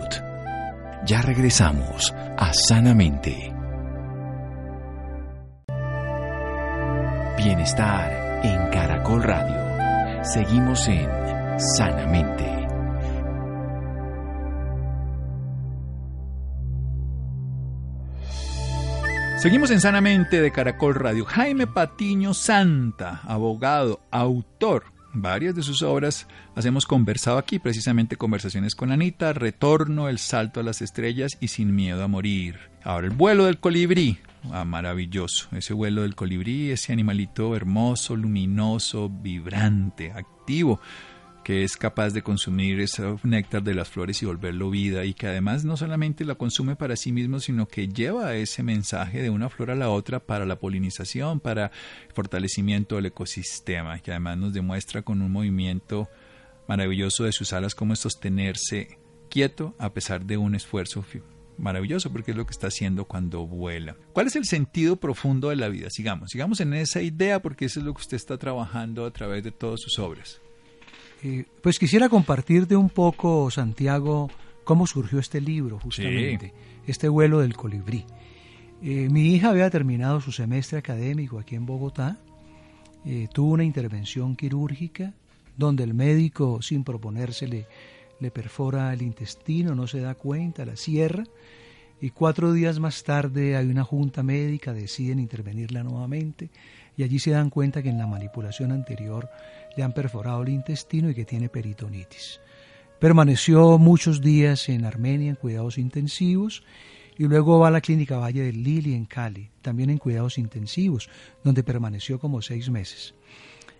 Ya 1.05 1.21
regresamos 1.23 2.13
a 2.13 2.53
Sanamente. 2.53 3.53
Bienestar 7.37 8.41
en 8.45 8.71
Caracol 8.71 9.23
Radio. 9.23 10.25
Seguimos 10.25 10.87
en 10.89 11.42
Sanamente. 11.59 12.47
Seguimos 19.39 19.71
en 19.71 19.81
Sanamente 19.81 20.41
de 20.41 20.53
Caracol 20.53 20.95
Radio. 20.95 21.25
Jaime 21.25 21.67
Patiño 21.67 22.33
Santa, 22.33 23.21
abogado, 23.25 24.01
autor. 24.11 24.85
Varias 25.15 25.55
de 25.55 25.63
sus 25.63 25.83
obras 25.83 26.27
las 26.57 26.65
hemos 26.65 26.87
conversado 26.87 27.39
aquí, 27.39 27.59
precisamente 27.59 28.17
conversaciones 28.17 28.75
con 28.75 28.93
Anita, 28.93 29.33
Retorno, 29.33 30.09
El 30.09 30.19
Salto 30.19 30.61
a 30.61 30.63
las 30.63 30.81
Estrellas 30.81 31.37
y 31.41 31.49
Sin 31.49 31.75
Miedo 31.75 32.03
a 32.03 32.09
Morir. 32.09 32.59
Ahora, 32.83 33.09
el 33.09 33.13
vuelo 33.13 33.45
del 33.45 33.59
colibrí. 33.59 34.19
Ah, 34.51 34.65
maravilloso. 34.65 35.49
Ese 35.53 35.75
vuelo 35.75 36.03
del 36.03 36.15
colibrí, 36.15 36.71
ese 36.71 36.93
animalito 36.93 37.55
hermoso, 37.55 38.17
luminoso, 38.17 39.11
vibrante, 39.11 40.13
activo 40.13 40.81
que 41.43 41.65
es 41.65 41.77
capaz 41.77 42.11
de 42.11 42.23
consumir 42.23 42.81
ese 42.81 43.17
néctar 43.23 43.63
de 43.63 43.75
las 43.75 43.89
flores 43.89 44.23
y 44.23 44.27
volverlo 44.27 44.71
vida 44.71 45.05
y 45.05 45.15
que 45.15 45.27
además 45.27 45.65
no 45.65 45.77
solamente 45.77 46.25
la 46.25 46.37
consume 46.37 46.77
para 46.77 46.97
sí 46.97 47.13
mismo, 47.13 47.41
sino 47.41 47.67
que 47.67 47.89
lleva 47.89 48.35
ese 48.35 48.63
mensaje 48.63 49.23
de 49.23 49.31
una 49.31 49.49
flor 49.49 49.71
a 49.71 49.75
la 49.75 49.91
otra 49.91 50.21
para 50.21 50.47
la 50.47 50.59
polinización, 50.59 51.41
para 51.41 51.67
el 52.07 52.13
fortalecimiento 52.15 52.97
del 52.97 53.07
ecosistema, 53.07 53.99
que 53.99 54.13
además 54.13 54.39
nos 54.39 54.53
demuestra 54.53 55.03
con 55.03 55.23
un 55.23 55.33
movimiento 55.33 56.09
maravilloso 56.69 57.25
de 57.25 57.33
sus 57.33 57.53
alas 57.53 57.75
cómo 57.75 57.93
es 57.93 58.01
sostenerse 58.01 58.99
quieto 59.29 59.75
a 59.79 59.93
pesar 59.93 60.25
de 60.25 60.37
un 60.37 60.55
esfuerzo 60.55 61.05
maravilloso 61.59 62.13
porque 62.13 62.33
es 62.33 62.37
lo 62.37 62.45
que 62.47 62.53
está 62.53 62.69
haciendo 62.69 63.07
cuando 63.07 63.47
vuela. 63.47 63.97
¿Cuál 64.13 64.27
es 64.27 64.37
el 64.37 64.45
sentido 64.45 64.97
profundo 64.97 65.49
de 65.49 65.57
la 65.57 65.69
vida? 65.69 65.89
Sigamos, 65.91 66.31
sigamos 66.31 66.61
en 66.61 66.75
esa 66.75 67.03
idea 67.03 67.41
porque 67.41 67.67
eso 67.67 67.81
es 67.81 67.87
lo 67.87 67.95
que 67.95 68.01
usted 68.01 68.17
está 68.17 68.39
trabajando 68.39 69.07
a 69.07 69.13
través 69.13 69.43
de 69.43 69.53
todas 69.53 69.81
sus 69.81 69.99
obras. 69.99 70.41
Eh, 71.23 71.45
pues 71.63 71.79
quisiera 71.79 72.09
compartirte 72.09 72.75
un 72.75 72.91
poco, 72.91 73.51
Santiago, 73.51 74.29
cómo 74.65 74.87
surgió 74.87 75.19
este 75.19 75.41
libro, 75.41 75.79
justamente, 75.79 76.53
este 76.87 77.09
vuelo 77.09 77.41
del 77.41 77.55
colibrí. 77.55 78.05
Eh, 78.83 79.09
mi 79.09 79.33
hija 79.33 79.51
había 79.51 79.71
terminado 79.71 80.21
su 80.21 80.33
semestre 80.33 80.79
académico 80.79 81.39
aquí 81.39 81.55
en 81.55 81.65
Bogotá, 81.65 82.19
eh, 83.05 83.29
tuvo 83.33 83.53
una 83.53 83.65
intervención 83.65 84.35
quirúrgica 84.35 85.13
donde 85.57 85.85
el 85.85 85.95
médico, 85.95 86.61
sin 86.63 86.83
proponérsele, 86.83 87.67
le 88.19 88.31
perfora 88.31 88.93
el 88.93 89.03
intestino, 89.03 89.75
no 89.75 89.87
se 89.87 90.01
da 90.01 90.15
cuenta, 90.15 90.65
la 90.65 90.77
cierra, 90.77 91.25
y 92.01 92.11
cuatro 92.11 92.53
días 92.53 92.81
más 92.81 93.05
tarde 93.05 93.57
hay 93.57 93.67
una 93.67 93.85
junta 93.85 94.23
médica, 94.25 94.73
deciden 94.73 95.21
intervenirla 95.21 95.85
nuevamente, 95.85 96.51
y 96.97 97.05
allí 97.05 97.19
se 97.19 97.31
dan 97.31 97.51
cuenta 97.51 97.83
que 97.83 97.91
en 97.91 97.99
la 97.99 98.07
manipulación 98.07 98.73
anterior 98.73 99.29
le 99.77 99.83
han 99.83 99.93
perforado 99.93 100.43
el 100.43 100.51
intestino 100.51 101.11
y 101.11 101.15
que 101.15 101.25
tiene 101.25 101.49
peritonitis. 101.49 102.41
Permaneció 102.99 103.79
muchos 103.79 104.21
días 104.21 104.69
en 104.69 104.85
Armenia 104.85 105.31
en 105.31 105.37
cuidados 105.37 105.79
intensivos 105.79 106.63
y 107.19 107.25
luego 107.25 107.59
va 107.59 107.69
a 107.69 107.73
la 107.73 107.81
clínica 107.81 108.19
Valle 108.19 108.43
del 108.43 108.63
Lili 108.63 108.95
en 108.95 109.07
Cali, 109.07 109.51
también 109.61 109.91
en 109.91 109.99
cuidados 109.99 110.39
intensivos, 110.39 111.09
donde 111.45 111.63
permaneció 111.63 112.19
como 112.19 112.43
seis 112.43 112.71
meses. 112.71 113.15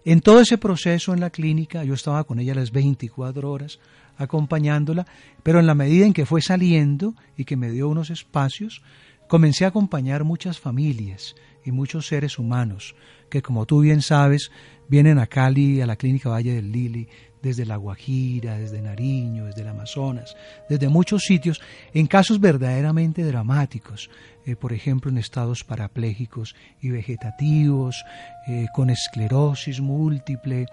En 0.05 0.21
todo 0.21 0.41
ese 0.41 0.59
proceso 0.59 1.15
en 1.15 1.21
la 1.21 1.31
clínica, 1.31 1.85
yo 1.85 1.95
estaba 1.95 2.25
con 2.25 2.41
ella 2.41 2.55
las 2.55 2.73
24 2.73 3.51
horas 3.51 3.79
acompañándola, 4.17 5.07
pero 5.43 5.61
en 5.61 5.67
la 5.67 5.75
medida 5.75 6.05
en 6.05 6.13
que 6.13 6.27
fue 6.27 6.43
saliendo 6.43 7.15
y 7.37 7.45
que 7.45 7.57
me 7.57 7.71
dio 7.71 7.89
unos 7.89 8.11
espacios, 8.11 8.83
comencé 9.29 9.65
a 9.65 9.69
acompañar 9.69 10.25
muchas 10.25 10.59
familias 10.59 11.37
y 11.65 11.73
muchos 11.73 12.07
seres 12.07 12.39
humanos 12.39 12.95
que, 13.29 13.43
como 13.43 13.67
tú 13.67 13.81
bien 13.81 14.03
sabes, 14.03 14.51
vienen 14.89 15.19
a 15.19 15.27
Cali, 15.27 15.81
a 15.81 15.87
la 15.87 15.97
Clínica 15.97 16.29
Valle 16.29 16.55
del 16.55 16.71
Lili, 16.71 17.09
desde 17.43 17.67
La 17.67 17.77
Guajira, 17.77 18.57
desde 18.59 18.81
Nariño, 18.81 19.47
desde 19.47 19.63
el 19.63 19.69
Amazonas, 19.69 20.37
desde 20.69 20.89
muchos 20.89 21.23
sitios, 21.23 21.61
en 21.93 22.07
casos 22.07 22.41
verdaderamente 22.41 23.25
dramáticos, 23.25 24.11
eh, 24.47 24.55
por 24.55 24.73
ejemplo 24.73 25.11
en 25.11 25.19
estados 25.19 25.65
parapléjicos 25.65 26.55
y 26.81 26.91
vegetativos, 26.91 28.05
eh, 28.47 28.67
con 28.75 28.91
esclerosis 28.91 29.81
múltiple, 29.81 30.67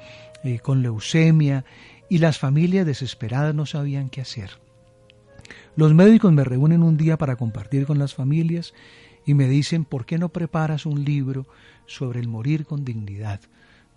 eh, 0.44 0.60
con 0.60 0.84
leucemia, 0.84 1.66
y 2.08 2.20
las 2.20 2.38
familias 2.38 2.86
desesperadas 2.86 3.56
no 3.56 3.66
sabían 3.66 4.10
qué 4.10 4.22
hacer. 4.22 4.52
Los 5.76 5.94
médicos 5.94 6.34
me 6.34 6.44
reúnen 6.44 6.84
un 6.84 6.98
día 6.98 7.18
para 7.18 7.36
compartir 7.36 7.86
con 7.86 8.00
las 8.00 8.14
familias 8.14 8.74
y 9.30 9.36
me 9.36 9.48
dicen, 9.48 9.86
¿por 9.86 10.06
qué 10.06 10.18
no 10.18 10.30
preparas 10.30 10.86
un 10.86 11.04
libro 11.04 11.46
sobre 11.86 12.20
el 12.20 12.28
morir 12.28 12.66
con 12.66 12.84
dignidad? 12.84 13.42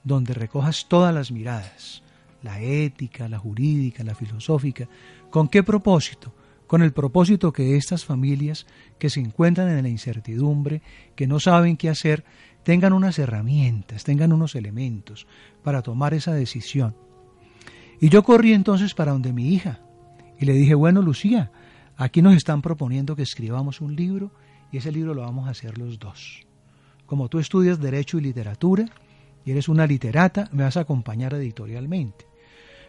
donde 0.05 0.35
recojas 0.35 0.87
todas 0.89 1.15
las 1.15 1.31
miradas, 1.31 2.03
la 2.43 2.61
ética, 2.61 3.29
la 3.29 3.39
jurídica, 3.39 4.05
la 4.05 4.15
filosófica. 4.15 4.89
¿Con 5.31 5.49
qué 5.49 5.63
propósito? 5.63 6.35
Con 6.67 6.83
el 6.83 6.93
propósito 6.93 7.53
que 7.53 7.77
estas 7.77 8.05
familias 8.05 8.67
que 8.99 9.11
se 9.11 9.21
encuentran 9.21 9.69
en 9.69 9.83
la 9.83 9.89
incertidumbre, 9.89 10.83
que 11.15 11.27
no 11.27 11.39
saben 11.39 11.77
qué 11.77 11.89
hacer, 11.89 12.25
tengan 12.65 12.93
unas 12.93 13.19
herramientas, 13.19 14.05
tengan 14.05 14.33
unos 14.33 14.55
elementos 14.55 15.27
para 15.63 15.83
tomar 15.83 16.15
esa 16.15 16.33
decisión. 16.33 16.97
Y 18.01 18.09
yo 18.09 18.23
corrí 18.23 18.53
entonces 18.53 18.95
para 18.95 19.13
donde 19.13 19.33
mi 19.33 19.53
hija 19.53 19.81
y 20.41 20.47
le 20.47 20.55
dije, 20.55 20.75
bueno, 20.75 21.03
Lucía, 21.03 21.53
aquí 21.97 22.23
nos 22.23 22.35
están 22.35 22.63
proponiendo 22.63 23.15
que 23.15 23.23
escribamos 23.23 23.81
un 23.81 23.95
libro 23.95 24.33
y 24.73 24.79
ese 24.79 24.91
libro 24.91 25.15
lo 25.15 25.21
vamos 25.21 25.47
a 25.47 25.51
hacer 25.51 25.79
los 25.79 25.99
dos. 25.99 26.47
Como 27.07 27.29
tú 27.29 27.39
estudias 27.39 27.79
Derecho 27.79 28.19
y 28.19 28.23
Literatura, 28.23 28.87
y 29.45 29.51
eres 29.51 29.69
una 29.69 29.87
literata, 29.87 30.49
me 30.53 30.65
vas 30.65 30.79
a 30.79 30.81
acompañar 30.81 31.35
editorialmente. 31.35 32.25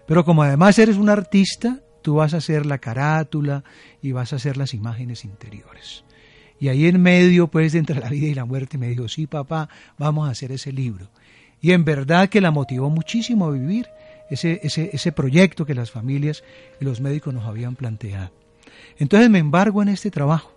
Pero 0.07 0.23
como 0.23 0.43
además 0.43 0.79
eres 0.79 0.97
un 0.97 1.09
artista, 1.09 1.81
tú 2.01 2.15
vas 2.15 2.33
a 2.33 2.37
hacer 2.37 2.65
la 2.65 2.77
carátula 2.77 3.63
y 4.01 4.13
vas 4.13 4.31
a 4.31 4.37
hacer 4.37 4.55
las 4.55 4.73
imágenes 4.73 5.25
interiores. 5.25 6.05
Y 6.59 6.69
ahí 6.69 6.85
en 6.85 7.01
medio, 7.01 7.47
pues, 7.47 7.75
entre 7.75 7.99
la 7.99 8.09
vida 8.09 8.27
y 8.27 8.33
la 8.33 8.45
muerte, 8.45 8.77
me 8.77 8.87
dijo, 8.87 9.09
sí, 9.09 9.27
papá, 9.27 9.67
vamos 9.97 10.27
a 10.27 10.31
hacer 10.31 10.53
ese 10.53 10.71
libro. 10.71 11.09
Y 11.59 11.71
en 11.71 11.83
verdad 11.83 12.29
que 12.29 12.39
la 12.39 12.51
motivó 12.51 12.89
muchísimo 12.89 13.47
a 13.47 13.51
vivir 13.51 13.89
ese, 14.29 14.61
ese, 14.63 14.89
ese 14.93 15.11
proyecto 15.11 15.65
que 15.65 15.75
las 15.75 15.91
familias 15.91 16.43
y 16.79 16.85
los 16.85 17.01
médicos 17.01 17.33
nos 17.33 17.45
habían 17.45 17.75
planteado. 17.75 18.31
Entonces 18.97 19.29
me 19.29 19.39
embargo 19.39 19.81
en 19.81 19.89
este 19.89 20.11
trabajo 20.11 20.53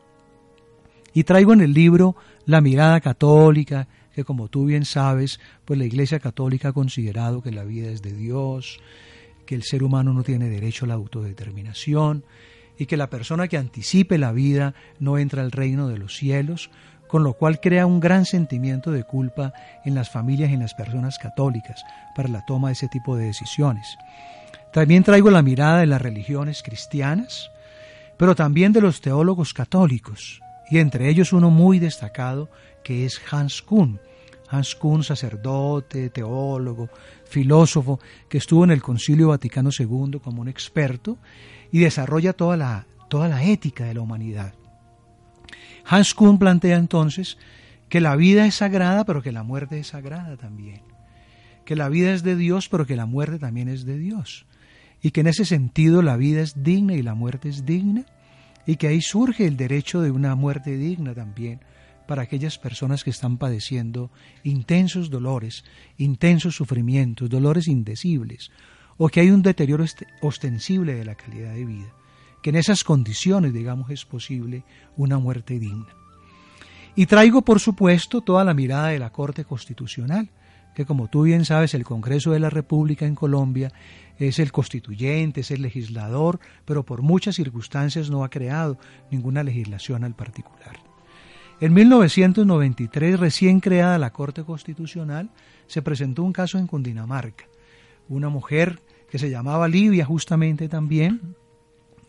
y 1.16 1.24
traigo 1.24 1.54
en 1.54 1.62
el 1.62 1.72
libro 1.72 2.14
la 2.44 2.60
mirada 2.60 3.00
católica, 3.00 3.88
que 4.14 4.22
como 4.22 4.48
tú 4.48 4.66
bien 4.66 4.84
sabes, 4.84 5.40
pues 5.64 5.78
la 5.78 5.86
Iglesia 5.86 6.20
Católica 6.20 6.68
ha 6.68 6.72
considerado 6.74 7.40
que 7.40 7.50
la 7.50 7.64
vida 7.64 7.88
es 7.88 8.02
de 8.02 8.12
Dios, 8.12 8.80
que 9.46 9.54
el 9.54 9.62
ser 9.62 9.82
humano 9.82 10.12
no 10.12 10.22
tiene 10.22 10.50
derecho 10.50 10.84
a 10.84 10.88
la 10.88 10.94
autodeterminación 10.94 12.22
y 12.78 12.84
que 12.84 12.98
la 12.98 13.08
persona 13.08 13.48
que 13.48 13.56
anticipe 13.56 14.18
la 14.18 14.30
vida 14.32 14.74
no 15.00 15.16
entra 15.16 15.40
al 15.40 15.52
reino 15.52 15.88
de 15.88 15.96
los 15.96 16.14
cielos, 16.14 16.68
con 17.08 17.24
lo 17.24 17.32
cual 17.32 17.60
crea 17.62 17.86
un 17.86 17.98
gran 17.98 18.26
sentimiento 18.26 18.90
de 18.90 19.04
culpa 19.04 19.54
en 19.86 19.94
las 19.94 20.10
familias 20.10 20.50
y 20.50 20.52
en 20.52 20.60
las 20.60 20.74
personas 20.74 21.18
católicas 21.18 21.82
para 22.14 22.28
la 22.28 22.44
toma 22.44 22.68
de 22.68 22.74
ese 22.74 22.88
tipo 22.88 23.16
de 23.16 23.24
decisiones. 23.24 23.96
También 24.70 25.02
traigo 25.02 25.30
la 25.30 25.40
mirada 25.40 25.78
de 25.78 25.86
las 25.86 26.02
religiones 26.02 26.62
cristianas, 26.62 27.50
pero 28.18 28.34
también 28.34 28.74
de 28.74 28.82
los 28.82 29.00
teólogos 29.00 29.54
católicos, 29.54 30.42
y 30.70 30.78
entre 30.78 31.08
ellos 31.08 31.32
uno 31.32 31.50
muy 31.50 31.78
destacado 31.78 32.50
que 32.82 33.04
es 33.04 33.20
Hans 33.30 33.62
Kuhn, 33.62 34.00
Hans 34.48 34.74
Kuhn, 34.76 35.02
sacerdote, 35.02 36.10
teólogo, 36.10 36.88
filósofo, 37.24 37.98
que 38.28 38.38
estuvo 38.38 38.64
en 38.64 38.70
el 38.70 38.82
Concilio 38.82 39.28
Vaticano 39.28 39.70
II 39.76 40.20
como 40.22 40.42
un 40.42 40.48
experto 40.48 41.18
y 41.72 41.80
desarrolla 41.80 42.32
toda 42.32 42.56
la, 42.56 42.86
toda 43.08 43.28
la 43.28 43.42
ética 43.42 43.84
de 43.84 43.94
la 43.94 44.00
humanidad. 44.00 44.54
Hans 45.84 46.14
Kuhn 46.14 46.38
plantea 46.38 46.76
entonces 46.76 47.38
que 47.88 48.00
la 48.00 48.16
vida 48.16 48.46
es 48.46 48.56
sagrada, 48.56 49.04
pero 49.04 49.22
que 49.22 49.32
la 49.32 49.42
muerte 49.42 49.78
es 49.78 49.88
sagrada 49.88 50.36
también. 50.36 50.82
Que 51.64 51.76
la 51.76 51.88
vida 51.88 52.12
es 52.12 52.22
de 52.22 52.36
Dios, 52.36 52.68
pero 52.68 52.86
que 52.86 52.96
la 52.96 53.06
muerte 53.06 53.38
también 53.38 53.68
es 53.68 53.84
de 53.84 53.98
Dios. 53.98 54.46
Y 55.02 55.10
que 55.10 55.20
en 55.20 55.28
ese 55.28 55.44
sentido 55.44 56.02
la 56.02 56.16
vida 56.16 56.40
es 56.40 56.62
digna 56.62 56.94
y 56.94 57.02
la 57.02 57.14
muerte 57.14 57.48
es 57.48 57.64
digna. 57.64 58.04
Y 58.66 58.76
que 58.76 58.88
ahí 58.88 59.00
surge 59.00 59.46
el 59.46 59.56
derecho 59.56 60.00
de 60.00 60.10
una 60.10 60.34
muerte 60.34 60.76
digna 60.76 61.14
también 61.14 61.60
para 62.06 62.22
aquellas 62.22 62.58
personas 62.58 63.04
que 63.04 63.10
están 63.10 63.36
padeciendo 63.36 64.10
intensos 64.44 65.10
dolores, 65.10 65.64
intensos 65.98 66.56
sufrimientos, 66.56 67.28
dolores 67.28 67.68
indecibles, 67.68 68.50
o 68.96 69.08
que 69.08 69.20
hay 69.20 69.30
un 69.30 69.42
deterioro 69.42 69.84
ostensible 70.20 70.94
de 70.94 71.04
la 71.04 71.14
calidad 71.14 71.52
de 71.54 71.64
vida. 71.64 71.92
Que 72.42 72.50
en 72.50 72.56
esas 72.56 72.84
condiciones, 72.84 73.52
digamos, 73.52 73.90
es 73.90 74.04
posible 74.04 74.64
una 74.96 75.18
muerte 75.18 75.58
digna. 75.58 75.94
Y 76.94 77.06
traigo, 77.06 77.42
por 77.42 77.60
supuesto, 77.60 78.22
toda 78.22 78.44
la 78.44 78.54
mirada 78.54 78.88
de 78.88 78.98
la 78.98 79.10
Corte 79.10 79.44
Constitucional, 79.44 80.30
que 80.76 80.84
como 80.84 81.08
tú 81.08 81.22
bien 81.22 81.46
sabes, 81.46 81.72
el 81.72 81.84
Congreso 81.84 82.32
de 82.32 82.38
la 82.38 82.50
República 82.50 83.06
en 83.06 83.14
Colombia 83.14 83.72
es 84.18 84.38
el 84.38 84.52
constituyente, 84.52 85.40
es 85.40 85.50
el 85.50 85.62
legislador, 85.62 86.38
pero 86.66 86.84
por 86.84 87.00
muchas 87.00 87.36
circunstancias 87.36 88.10
no 88.10 88.22
ha 88.22 88.28
creado 88.28 88.76
ninguna 89.10 89.42
legislación 89.42 90.04
al 90.04 90.14
particular. 90.14 90.76
En 91.62 91.72
1993, 91.72 93.18
recién 93.18 93.60
creada 93.60 93.96
la 93.96 94.12
Corte 94.12 94.44
Constitucional, 94.44 95.30
se 95.66 95.80
presentó 95.80 96.22
un 96.22 96.34
caso 96.34 96.58
en 96.58 96.66
Cundinamarca. 96.66 97.46
Una 98.10 98.28
mujer 98.28 98.82
que 99.10 99.18
se 99.18 99.30
llamaba 99.30 99.68
Livia 99.68 100.04
justamente 100.04 100.68
también, 100.68 101.36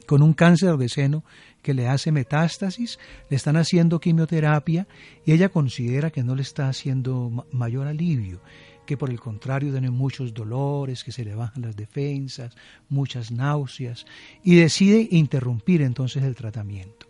con 0.05 0.21
un 0.21 0.33
cáncer 0.33 0.75
de 0.75 0.89
seno 0.89 1.23
que 1.61 1.73
le 1.73 1.87
hace 1.87 2.11
metástasis, 2.11 2.99
le 3.29 3.35
están 3.35 3.57
haciendo 3.57 3.99
quimioterapia 3.99 4.87
y 5.25 5.33
ella 5.33 5.49
considera 5.49 6.11
que 6.11 6.23
no 6.23 6.35
le 6.35 6.41
está 6.41 6.69
haciendo 6.69 7.45
mayor 7.51 7.87
alivio, 7.87 8.41
que 8.85 8.97
por 8.97 9.09
el 9.09 9.19
contrario 9.19 9.71
tiene 9.71 9.91
muchos 9.91 10.33
dolores, 10.33 11.03
que 11.03 11.11
se 11.11 11.25
le 11.25 11.35
bajan 11.35 11.63
las 11.63 11.75
defensas, 11.75 12.55
muchas 12.89 13.31
náuseas 13.31 14.05
y 14.43 14.55
decide 14.55 15.07
interrumpir 15.11 15.81
entonces 15.81 16.23
el 16.23 16.35
tratamiento. 16.35 17.07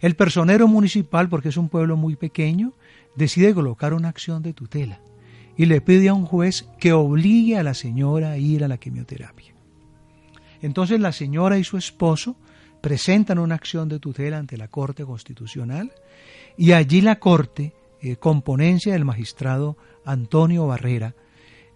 El 0.00 0.16
personero 0.16 0.68
municipal, 0.68 1.28
porque 1.28 1.48
es 1.48 1.56
un 1.56 1.68
pueblo 1.68 1.96
muy 1.96 2.16
pequeño, 2.16 2.74
decide 3.14 3.54
colocar 3.54 3.94
una 3.94 4.08
acción 4.08 4.42
de 4.42 4.52
tutela 4.52 5.00
y 5.56 5.66
le 5.66 5.80
pide 5.80 6.08
a 6.08 6.14
un 6.14 6.26
juez 6.26 6.68
que 6.78 6.92
obligue 6.92 7.56
a 7.56 7.62
la 7.62 7.74
señora 7.74 8.32
a 8.32 8.38
ir 8.38 8.62
a 8.62 8.68
la 8.68 8.76
quimioterapia. 8.76 9.54
Entonces 10.60 11.00
la 11.00 11.12
señora 11.12 11.58
y 11.58 11.64
su 11.64 11.76
esposo 11.76 12.36
presentan 12.86 13.40
una 13.40 13.56
acción 13.56 13.88
de 13.88 13.98
tutela 13.98 14.38
ante 14.38 14.56
la 14.56 14.68
Corte 14.68 15.04
Constitucional 15.04 15.90
y 16.56 16.70
allí 16.70 17.00
la 17.00 17.18
Corte, 17.18 17.72
eh, 18.00 18.14
con 18.14 18.42
ponencia 18.42 18.92
del 18.92 19.04
magistrado 19.04 19.76
Antonio 20.04 20.68
Barrera, 20.68 21.16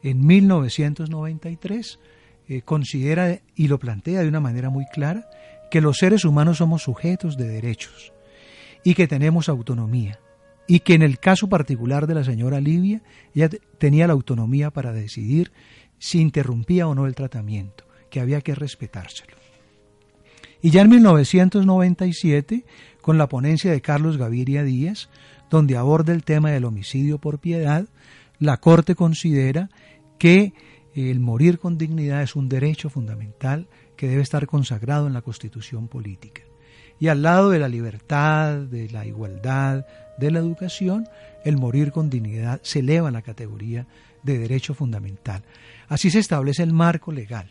en 0.05 0.25
1993, 0.25 1.99
eh, 2.47 2.63
considera 2.63 3.41
y 3.57 3.67
lo 3.67 3.81
plantea 3.81 4.21
de 4.21 4.29
una 4.29 4.39
manera 4.39 4.71
muy 4.71 4.87
clara 4.87 5.29
que 5.69 5.81
los 5.81 5.97
seres 5.97 6.25
humanos 6.25 6.59
somos 6.59 6.85
sujetos 6.85 7.37
de 7.37 7.49
derechos 7.49 8.13
y 8.85 8.95
que 8.95 9.09
tenemos 9.09 9.49
autonomía 9.49 10.21
y 10.69 10.79
que 10.79 10.95
en 10.95 11.03
el 11.03 11.19
caso 11.19 11.49
particular 11.49 12.07
de 12.07 12.15
la 12.15 12.23
señora 12.23 12.61
Livia, 12.61 13.03
ella 13.35 13.51
tenía 13.79 14.07
la 14.07 14.13
autonomía 14.13 14.71
para 14.71 14.93
decidir 14.93 15.51
si 15.99 16.21
interrumpía 16.21 16.87
o 16.87 16.95
no 16.95 17.09
el 17.09 17.17
tratamiento, 17.17 17.85
que 18.11 18.21
había 18.21 18.43
que 18.43 18.55
respetárselo. 18.55 19.40
Y 20.63 20.71
ya 20.71 20.83
en 20.83 20.91
1997, 20.91 22.65
con 23.01 23.19
la 23.19 23.29
ponencia 23.29 23.71
de 23.71 23.81
Carlos 23.81 24.19
Gaviria 24.19 24.63
Díaz, 24.63 25.09
donde 25.49 25.77
aborda 25.77 26.13
el 26.13 26.23
tema 26.23 26.51
del 26.51 26.65
homicidio 26.65 27.19
por 27.19 27.39
piedad, 27.39 27.87
la 28.39 28.59
Corte 28.59 28.95
considera 28.95 29.71
que 30.19 30.53
el 30.95 31.21
morir 31.21 31.59
con 31.59 31.79
dignidad 31.79 32.23
es 32.23 32.37
un 32.37 32.49
derecho 32.49 32.91
fundamental 32.91 33.69
que 33.97 34.09
debe 34.09 34.23
estar 34.23 34.47
consagrado 34.47 35.07
en 35.07 35.13
la 35.13 35.23
Constitución 35.23 35.89
política. 35.89 36.43
Y 36.99 37.09
al 37.09 37.23
lado 37.23 37.51
de 37.51 37.59
la 37.59 37.69
libertad, 37.69 38.59
de 38.59 38.91
la 38.91 39.07
igualdad, 39.07 39.87
de 40.19 40.31
la 40.31 40.39
educación, 40.39 41.09
el 41.45 41.57
morir 41.57 41.93
con 41.93 42.11
dignidad 42.11 42.61
se 42.63 42.81
eleva 42.81 43.09
a 43.09 43.13
la 43.13 43.23
categoría 43.23 43.87
de 44.23 44.39
derecho 44.39 44.75
fundamental. 44.75 45.43
Así 45.89 46.11
se 46.11 46.19
establece 46.19 46.63
el 46.63 46.75
marco 46.75 47.13
legal. 47.13 47.51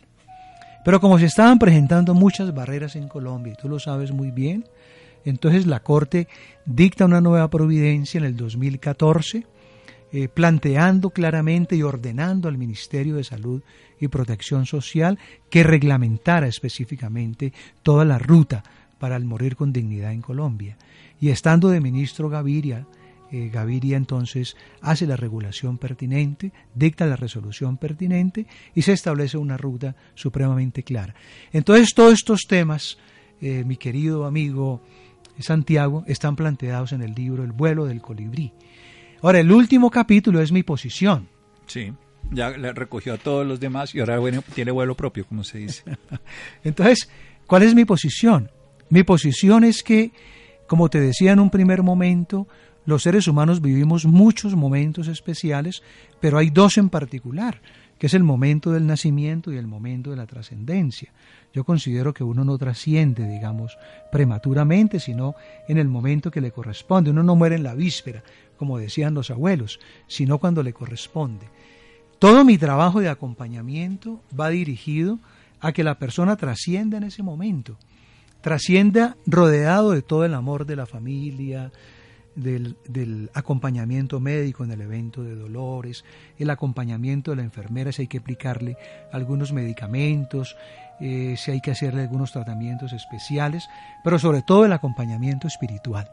Pero 0.84 1.00
como 1.00 1.18
se 1.18 1.26
estaban 1.26 1.58
presentando 1.58 2.14
muchas 2.14 2.54
barreras 2.54 2.96
en 2.96 3.08
Colombia, 3.08 3.52
y 3.52 3.60
tú 3.60 3.68
lo 3.68 3.78
sabes 3.78 4.12
muy 4.12 4.30
bien, 4.30 4.64
entonces 5.24 5.66
la 5.66 5.80
Corte 5.80 6.28
dicta 6.64 7.04
una 7.04 7.20
nueva 7.20 7.48
providencia 7.50 8.18
en 8.18 8.24
el 8.24 8.36
2014, 8.36 9.46
eh, 10.12 10.28
planteando 10.28 11.10
claramente 11.10 11.76
y 11.76 11.82
ordenando 11.82 12.48
al 12.48 12.58
Ministerio 12.58 13.16
de 13.16 13.24
Salud 13.24 13.62
y 14.00 14.08
Protección 14.08 14.66
Social 14.66 15.18
que 15.50 15.62
reglamentara 15.62 16.48
específicamente 16.48 17.52
toda 17.82 18.04
la 18.04 18.18
ruta 18.18 18.64
para 18.98 19.16
el 19.16 19.24
morir 19.24 19.56
con 19.56 19.72
dignidad 19.72 20.12
en 20.12 20.22
Colombia. 20.22 20.76
Y 21.20 21.28
estando 21.28 21.68
de 21.68 21.80
ministro 21.80 22.28
Gaviria, 22.28 22.86
eh, 23.32 23.48
Gaviria 23.52 23.96
entonces 23.96 24.56
hace 24.80 25.06
la 25.06 25.16
regulación 25.16 25.78
pertinente, 25.78 26.52
dicta 26.74 27.06
la 27.06 27.16
resolución 27.16 27.76
pertinente 27.76 28.46
y 28.74 28.82
se 28.82 28.92
establece 28.92 29.38
una 29.38 29.56
ruta 29.56 29.94
supremamente 30.14 30.82
clara. 30.82 31.14
Entonces 31.52 31.94
todos 31.94 32.14
estos 32.14 32.42
temas, 32.48 32.98
eh, 33.40 33.64
mi 33.64 33.76
querido 33.76 34.26
amigo 34.26 34.82
Santiago, 35.38 36.04
están 36.06 36.36
planteados 36.36 36.92
en 36.92 37.02
el 37.02 37.14
libro 37.14 37.44
El 37.44 37.52
vuelo 37.52 37.86
del 37.86 38.00
colibrí. 38.00 38.52
Ahora, 39.22 39.40
el 39.40 39.52
último 39.52 39.90
capítulo 39.90 40.40
es 40.40 40.50
mi 40.50 40.62
posición. 40.62 41.28
Sí, 41.66 41.92
ya 42.30 42.50
le 42.50 42.72
recogió 42.72 43.14
a 43.14 43.18
todos 43.18 43.46
los 43.46 43.60
demás 43.60 43.94
y 43.94 44.00
ahora 44.00 44.18
bueno, 44.18 44.42
tiene 44.54 44.70
vuelo 44.70 44.96
propio, 44.96 45.26
como 45.26 45.44
se 45.44 45.58
dice. 45.58 45.84
Entonces, 46.64 47.08
¿cuál 47.46 47.62
es 47.62 47.74
mi 47.74 47.84
posición? 47.84 48.50
Mi 48.88 49.02
posición 49.02 49.64
es 49.64 49.82
que, 49.82 50.12
como 50.66 50.88
te 50.88 51.00
decía 51.00 51.32
en 51.32 51.40
un 51.40 51.50
primer 51.50 51.82
momento, 51.82 52.48
los 52.90 53.04
seres 53.04 53.28
humanos 53.28 53.62
vivimos 53.62 54.04
muchos 54.04 54.54
momentos 54.54 55.08
especiales, 55.08 55.82
pero 56.20 56.36
hay 56.36 56.50
dos 56.50 56.76
en 56.76 56.90
particular, 56.90 57.62
que 57.98 58.08
es 58.08 58.14
el 58.14 58.24
momento 58.24 58.72
del 58.72 58.86
nacimiento 58.86 59.52
y 59.52 59.56
el 59.56 59.66
momento 59.66 60.10
de 60.10 60.16
la 60.16 60.26
trascendencia. 60.26 61.12
Yo 61.54 61.64
considero 61.64 62.12
que 62.12 62.24
uno 62.24 62.44
no 62.44 62.58
trasciende, 62.58 63.26
digamos, 63.26 63.78
prematuramente, 64.10 65.00
sino 65.00 65.34
en 65.68 65.78
el 65.78 65.88
momento 65.88 66.30
que 66.30 66.40
le 66.40 66.50
corresponde. 66.50 67.10
Uno 67.10 67.22
no 67.22 67.36
muere 67.36 67.56
en 67.56 67.62
la 67.62 67.74
víspera, 67.74 68.22
como 68.58 68.76
decían 68.78 69.14
los 69.14 69.30
abuelos, 69.30 69.80
sino 70.06 70.38
cuando 70.38 70.62
le 70.62 70.72
corresponde. 70.72 71.46
Todo 72.18 72.44
mi 72.44 72.58
trabajo 72.58 73.00
de 73.00 73.08
acompañamiento 73.08 74.20
va 74.38 74.50
dirigido 74.50 75.18
a 75.60 75.72
que 75.72 75.84
la 75.84 75.98
persona 75.98 76.36
trascienda 76.36 76.98
en 76.98 77.04
ese 77.04 77.22
momento, 77.22 77.76
trascienda 78.40 79.16
rodeado 79.26 79.92
de 79.92 80.02
todo 80.02 80.24
el 80.24 80.34
amor 80.34 80.66
de 80.66 80.76
la 80.76 80.86
familia, 80.86 81.70
del, 82.40 83.30
acompañamiento 83.34 84.20
médico 84.20 84.64
en 84.64 84.72
el 84.72 84.80
evento 84.80 85.22
de 85.22 85.34
dolores, 85.34 86.04
el 86.38 86.50
acompañamiento 86.50 87.30
de 87.30 87.38
la 87.38 87.42
enfermera 87.42 87.92
si 87.92 88.02
hay 88.02 88.08
que 88.08 88.18
aplicarle 88.18 88.76
algunos 89.12 89.52
medicamentos, 89.52 90.56
eh, 91.00 91.34
si 91.36 91.50
hay 91.50 91.60
que 91.60 91.70
hacerle 91.70 92.02
algunos 92.02 92.32
tratamientos 92.32 92.92
especiales, 92.92 93.68
pero 94.04 94.18
sobre 94.18 94.42
todo 94.42 94.64
el 94.64 94.72
acompañamiento 94.72 95.46
espiritual. 95.46 96.10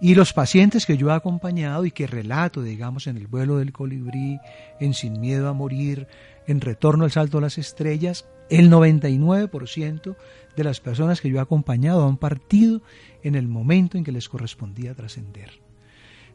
Y 0.00 0.14
los 0.14 0.32
pacientes 0.32 0.86
que 0.86 0.96
yo 0.96 1.10
he 1.10 1.14
acompañado 1.14 1.84
y 1.84 1.90
que 1.90 2.06
relato, 2.06 2.62
digamos, 2.62 3.06
en 3.06 3.18
el 3.18 3.26
vuelo 3.26 3.58
del 3.58 3.72
colibrí, 3.72 4.40
en 4.78 4.94
Sin 4.94 5.20
Miedo 5.20 5.48
a 5.48 5.52
Morir, 5.52 6.08
en 6.46 6.62
Retorno 6.62 7.04
al 7.04 7.10
Salto 7.10 7.36
a 7.36 7.42
las 7.42 7.58
Estrellas, 7.58 8.24
el 8.50 8.70
99% 8.70 10.16
de 10.56 10.64
las 10.64 10.80
personas 10.80 11.20
que 11.20 11.30
yo 11.30 11.38
he 11.38 11.40
acompañado 11.40 12.06
han 12.06 12.16
partido 12.16 12.82
en 13.22 13.34
el 13.34 13.48
momento 13.48 13.96
en 13.96 14.04
que 14.04 14.12
les 14.12 14.28
correspondía 14.28 14.94
trascender. 14.94 15.60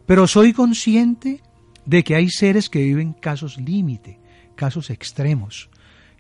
Pero 0.06 0.28
soy 0.28 0.54
consciente 0.54 1.42
de 1.86 2.04
que 2.04 2.16
hay 2.16 2.30
seres 2.30 2.70
que 2.70 2.82
viven 2.82 3.14
casos 3.14 3.58
límite, 3.58 4.20
casos 4.56 4.90
extremos, 4.90 5.70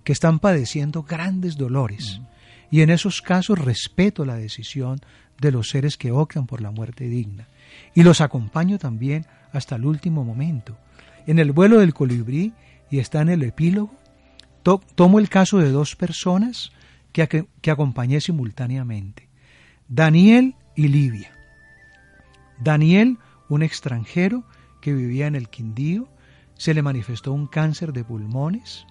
que 0.03 0.13
están 0.13 0.39
padeciendo 0.39 1.03
grandes 1.03 1.57
dolores. 1.57 2.19
Mm. 2.19 2.25
Y 2.71 2.81
en 2.81 2.89
esos 2.89 3.21
casos 3.21 3.59
respeto 3.59 4.25
la 4.25 4.35
decisión 4.35 4.99
de 5.39 5.51
los 5.51 5.69
seres 5.69 5.97
que 5.97 6.11
optan 6.11 6.45
por 6.45 6.61
la 6.61 6.71
muerte 6.71 7.05
digna. 7.05 7.47
Y 7.93 8.03
los 8.03 8.21
acompaño 8.21 8.77
también 8.77 9.25
hasta 9.51 9.75
el 9.75 9.85
último 9.85 10.23
momento. 10.23 10.77
En 11.27 11.39
el 11.39 11.51
vuelo 11.51 11.79
del 11.79 11.93
colibrí, 11.93 12.53
y 12.89 12.99
está 12.99 13.21
en 13.21 13.29
el 13.29 13.43
epílogo, 13.43 13.95
tomo 14.73 15.19
el 15.19 15.29
caso 15.29 15.59
de 15.59 15.69
dos 15.69 15.95
personas 15.95 16.71
que, 17.11 17.71
acompañé 17.71 18.19
simultáneamente. 18.19 19.29
Daniel 19.87 20.55
y 20.75 20.87
Livia. 20.87 21.31
Daniel, 22.59 23.17
un 23.47 23.61
extranjero 23.61 24.43
que 24.81 24.93
vivía 24.93 25.27
en 25.27 25.35
el 25.35 25.49
Quindío, 25.49 26.09
se 26.55 26.73
le 26.73 26.81
manifestó 26.81 27.31
un 27.31 27.47
cáncer 27.47 27.93
de 27.93 28.03
pulmones. 28.03 28.85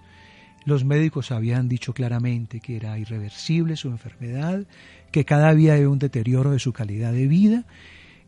Los 0.63 0.85
médicos 0.85 1.31
habían 1.31 1.67
dicho 1.67 1.93
claramente 1.93 2.59
que 2.61 2.77
era 2.77 2.97
irreversible 2.97 3.75
su 3.75 3.89
enfermedad, 3.89 4.65
que 5.11 5.25
cada 5.25 5.53
día 5.53 5.73
había 5.73 5.89
un 5.89 5.99
deterioro 5.99 6.51
de 6.51 6.59
su 6.59 6.73
calidad 6.73 7.11
de 7.11 7.27
vida. 7.27 7.65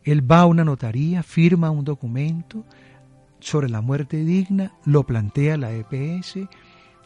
Él 0.04 0.30
va 0.30 0.40
a 0.40 0.46
una 0.46 0.64
notaría, 0.64 1.22
firma 1.22 1.70
un 1.70 1.84
documento 1.84 2.64
sobre 3.40 3.68
la 3.68 3.80
muerte 3.80 4.24
digna, 4.24 4.72
lo 4.84 5.04
plantea 5.04 5.56
la 5.56 5.72
EPS, 5.72 6.38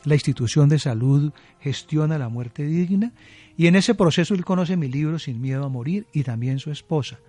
la 0.04 0.14
institución 0.14 0.68
de 0.68 0.78
salud 0.78 1.32
gestiona 1.60 2.18
la 2.18 2.28
muerte 2.28 2.64
digna 2.64 3.12
y 3.56 3.66
en 3.66 3.76
ese 3.76 3.94
proceso 3.94 4.34
él 4.34 4.44
conoce 4.44 4.76
mi 4.76 4.88
libro 4.88 5.18
Sin 5.18 5.40
miedo 5.40 5.64
a 5.64 5.68
morir 5.68 6.06
y 6.12 6.24
también 6.24 6.58
su 6.58 6.70
esposa 6.70 7.20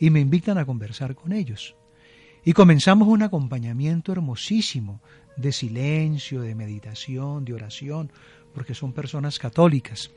y 0.00 0.10
me 0.10 0.20
invitan 0.20 0.58
a 0.58 0.66
conversar 0.66 1.14
con 1.14 1.32
ellos. 1.32 1.74
Y 2.44 2.52
comenzamos 2.52 3.08
un 3.08 3.22
acompañamiento 3.22 4.12
hermosísimo 4.12 5.00
de 5.36 5.52
silencio, 5.52 6.40
de 6.40 6.54
meditación, 6.54 7.44
de 7.44 7.54
oración, 7.54 8.12
porque 8.54 8.74
son 8.74 8.92
personas 8.92 9.38
católicas. 9.38 10.10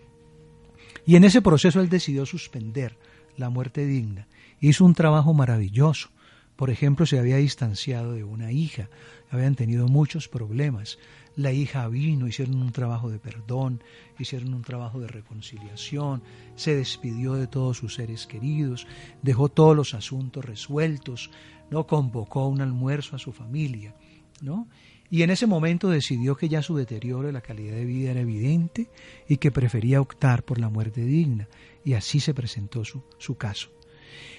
Y 1.05 1.15
en 1.15 1.23
ese 1.23 1.41
proceso 1.41 1.81
él 1.81 1.89
decidió 1.89 2.25
suspender 2.25 2.97
la 3.37 3.49
muerte 3.49 3.85
digna. 3.85 4.27
Hizo 4.59 4.85
un 4.85 4.93
trabajo 4.93 5.33
maravilloso. 5.33 6.09
Por 6.55 6.69
ejemplo, 6.69 7.05
se 7.05 7.17
había 7.17 7.37
distanciado 7.37 8.13
de 8.13 8.23
una 8.23 8.51
hija, 8.51 8.89
habían 9.29 9.55
tenido 9.55 9.87
muchos 9.87 10.27
problemas. 10.27 10.99
La 11.35 11.51
hija 11.51 11.87
vino, 11.87 12.27
hicieron 12.27 12.61
un 12.61 12.71
trabajo 12.71 13.09
de 13.09 13.19
perdón, 13.19 13.81
hicieron 14.19 14.53
un 14.53 14.63
trabajo 14.63 14.99
de 14.99 15.07
reconciliación, 15.07 16.21
se 16.55 16.75
despidió 16.75 17.33
de 17.33 17.47
todos 17.47 17.77
sus 17.77 17.95
seres 17.95 18.27
queridos, 18.27 18.85
dejó 19.21 19.49
todos 19.49 19.75
los 19.75 19.93
asuntos 19.93 20.43
resueltos, 20.43 21.31
no 21.69 21.87
convocó 21.87 22.47
un 22.47 22.61
almuerzo 22.61 23.15
a 23.15 23.19
su 23.19 23.31
familia, 23.31 23.95
¿no? 24.41 24.67
Y 25.09 25.23
en 25.23 25.29
ese 25.29 25.45
momento 25.45 25.89
decidió 25.89 26.37
que 26.37 26.47
ya 26.47 26.61
su 26.61 26.77
deterioro 26.77 27.27
de 27.27 27.33
la 27.33 27.41
calidad 27.41 27.75
de 27.75 27.83
vida 27.83 28.11
era 28.11 28.21
evidente 28.21 28.89
y 29.27 29.37
que 29.37 29.51
prefería 29.51 29.99
optar 29.99 30.43
por 30.43 30.57
la 30.57 30.69
muerte 30.69 31.01
digna. 31.01 31.49
Y 31.83 31.93
así 31.95 32.21
se 32.21 32.33
presentó 32.33 32.85
su, 32.85 33.03
su 33.17 33.35
caso. 33.35 33.69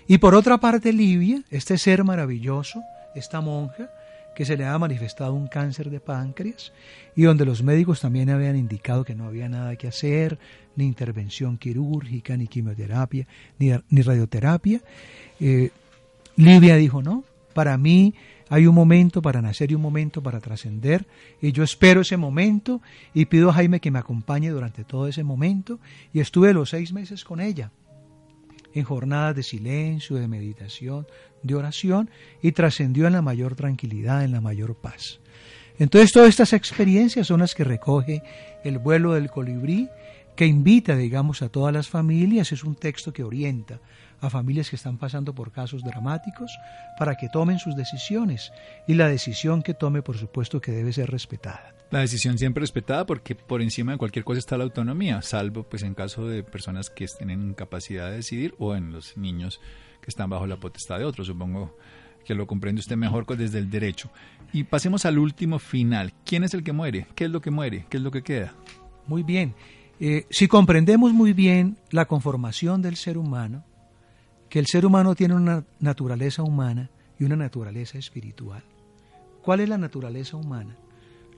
Y 0.06 0.16
por 0.16 0.34
otra 0.34 0.58
parte, 0.58 0.94
Livia, 0.94 1.42
este 1.50 1.76
ser 1.76 2.04
maravilloso, 2.04 2.80
esta 3.14 3.42
monja, 3.42 3.90
que 4.34 4.44
se 4.44 4.56
le 4.56 4.64
ha 4.64 4.78
manifestado 4.78 5.34
un 5.34 5.46
cáncer 5.46 5.90
de 5.90 6.00
páncreas 6.00 6.72
y 7.14 7.22
donde 7.22 7.44
los 7.44 7.62
médicos 7.62 8.00
también 8.00 8.30
habían 8.30 8.56
indicado 8.56 9.04
que 9.04 9.14
no 9.14 9.26
había 9.26 9.48
nada 9.48 9.76
que 9.76 9.88
hacer, 9.88 10.38
ni 10.76 10.86
intervención 10.86 11.58
quirúrgica, 11.58 12.36
ni 12.36 12.46
quimioterapia, 12.46 13.26
ni, 13.58 14.02
radioterapia. 14.02 14.80
Eh, 15.40 15.70
Livia 16.36 16.76
dijo, 16.76 17.02
no, 17.02 17.24
para 17.52 17.76
mí 17.76 18.14
hay 18.48 18.66
un 18.66 18.74
momento 18.74 19.22
para 19.22 19.42
nacer 19.42 19.70
y 19.70 19.74
un 19.74 19.82
momento 19.82 20.22
para 20.22 20.40
trascender 20.40 21.06
y 21.40 21.52
yo 21.52 21.62
espero 21.62 22.02
ese 22.02 22.16
momento 22.16 22.82
y 23.14 23.26
pido 23.26 23.50
a 23.50 23.54
Jaime 23.54 23.80
que 23.80 23.90
me 23.90 23.98
acompañe 23.98 24.50
durante 24.50 24.84
todo 24.84 25.08
ese 25.08 25.24
momento 25.24 25.78
y 26.12 26.20
estuve 26.20 26.52
los 26.52 26.70
seis 26.70 26.92
meses 26.92 27.24
con 27.24 27.40
ella 27.40 27.70
en 28.74 28.84
jornadas 28.84 29.36
de 29.36 29.42
silencio, 29.42 30.16
de 30.16 30.28
meditación, 30.28 31.06
de 31.42 31.54
oración 31.54 32.10
y 32.40 32.52
trascendió 32.52 33.06
en 33.06 33.12
la 33.12 33.22
mayor 33.22 33.54
tranquilidad, 33.54 34.24
en 34.24 34.32
la 34.32 34.40
mayor 34.40 34.74
paz. 34.74 35.20
Entonces 35.78 36.12
todas 36.12 36.28
estas 36.28 36.52
experiencias 36.52 37.26
son 37.26 37.40
las 37.40 37.54
que 37.54 37.64
recoge 37.64 38.22
el 38.64 38.78
vuelo 38.78 39.14
del 39.14 39.30
colibrí, 39.30 39.88
que 40.36 40.46
invita, 40.46 40.96
digamos, 40.96 41.42
a 41.42 41.48
todas 41.48 41.74
las 41.74 41.88
familias, 41.88 42.52
es 42.52 42.64
un 42.64 42.74
texto 42.74 43.12
que 43.12 43.24
orienta 43.24 43.80
a 44.20 44.30
familias 44.30 44.70
que 44.70 44.76
están 44.76 44.96
pasando 44.98 45.34
por 45.34 45.50
casos 45.50 45.82
dramáticos 45.82 46.56
para 46.98 47.16
que 47.16 47.28
tomen 47.28 47.58
sus 47.58 47.74
decisiones 47.76 48.52
y 48.86 48.94
la 48.94 49.08
decisión 49.08 49.62
que 49.62 49.74
tome, 49.74 50.00
por 50.02 50.16
supuesto, 50.16 50.60
que 50.60 50.72
debe 50.72 50.92
ser 50.92 51.10
respetada. 51.10 51.74
La 51.92 52.00
decisión 52.00 52.38
siempre 52.38 52.62
respetada 52.62 53.04
porque 53.04 53.34
por 53.34 53.60
encima 53.60 53.92
de 53.92 53.98
cualquier 53.98 54.24
cosa 54.24 54.38
está 54.38 54.56
la 54.56 54.64
autonomía, 54.64 55.20
salvo 55.20 55.64
pues 55.64 55.82
en 55.82 55.92
caso 55.92 56.26
de 56.26 56.42
personas 56.42 56.88
que 56.88 57.06
tienen 57.06 57.50
incapacidad 57.50 58.08
de 58.08 58.16
decidir 58.16 58.54
o 58.58 58.74
en 58.74 58.92
los 58.92 59.18
niños 59.18 59.60
que 60.00 60.08
están 60.08 60.30
bajo 60.30 60.46
la 60.46 60.56
potestad 60.56 60.98
de 60.98 61.04
otros, 61.04 61.26
supongo 61.26 61.76
que 62.24 62.34
lo 62.34 62.46
comprende 62.46 62.80
usted 62.80 62.96
mejor 62.96 63.26
desde 63.36 63.58
el 63.58 63.68
derecho. 63.68 64.10
Y 64.54 64.64
pasemos 64.64 65.04
al 65.04 65.18
último 65.18 65.58
final. 65.58 66.14
¿Quién 66.24 66.44
es 66.44 66.54
el 66.54 66.64
que 66.64 66.72
muere? 66.72 67.08
¿Qué 67.14 67.26
es 67.26 67.30
lo 67.30 67.42
que 67.42 67.50
muere? 67.50 67.84
¿Qué 67.90 67.98
es 67.98 68.02
lo 68.02 68.10
que 68.10 68.22
queda? 68.22 68.54
Muy 69.06 69.22
bien. 69.22 69.54
Eh, 70.00 70.24
si 70.30 70.48
comprendemos 70.48 71.12
muy 71.12 71.34
bien 71.34 71.76
la 71.90 72.06
conformación 72.06 72.80
del 72.80 72.96
ser 72.96 73.18
humano, 73.18 73.66
que 74.48 74.58
el 74.58 74.66
ser 74.66 74.86
humano 74.86 75.14
tiene 75.14 75.34
una 75.34 75.66
naturaleza 75.78 76.42
humana 76.42 76.88
y 77.18 77.24
una 77.24 77.36
naturaleza 77.36 77.98
espiritual. 77.98 78.62
¿Cuál 79.42 79.60
es 79.60 79.68
la 79.68 79.76
naturaleza 79.76 80.38
humana? 80.38 80.74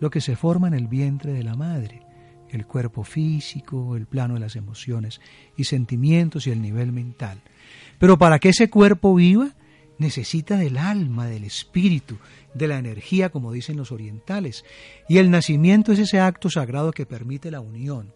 Lo 0.01 0.11
que 0.11 0.21
se 0.21 0.37
forma 0.37 0.69
en 0.69 0.75
el 0.75 0.89
vientre 0.89 1.33
de 1.33 1.43
la 1.43 1.57
madre, 1.57 2.03
el 2.51 2.67
cuerpo 2.67 3.05
físico, 3.05 3.97
el 3.97 4.07
plano 4.07 4.35
de 4.35 4.41
las 4.41 4.57
emociones 4.57 5.21
y 5.57 5.65
sentimientos 5.65 6.47
y 6.47 6.51
el 6.51 6.63
nivel 6.63 6.93
mental. 6.93 7.41
Pero 7.99 8.19
para 8.19 8.39
que 8.39 8.51
ese 8.51 8.71
cuerpo 8.71 9.15
viva, 9.15 9.55
necesita 9.99 10.57
del 10.57 10.77
alma, 10.77 11.27
del 11.27 11.45
espíritu, 11.45 12.19
de 12.55 12.69
la 12.69 12.79
energía, 12.79 13.31
como 13.31 13.53
dicen 13.53 13.77
los 13.77 13.93
orientales. 13.93 14.65
Y 15.09 15.19
el 15.19 15.31
nacimiento 15.31 15.93
es 15.93 15.99
ese 15.99 16.21
acto 16.21 16.51
sagrado 16.51 16.93
que 16.93 17.07
permite 17.07 17.51
la 17.51 17.61
unión 17.61 18.13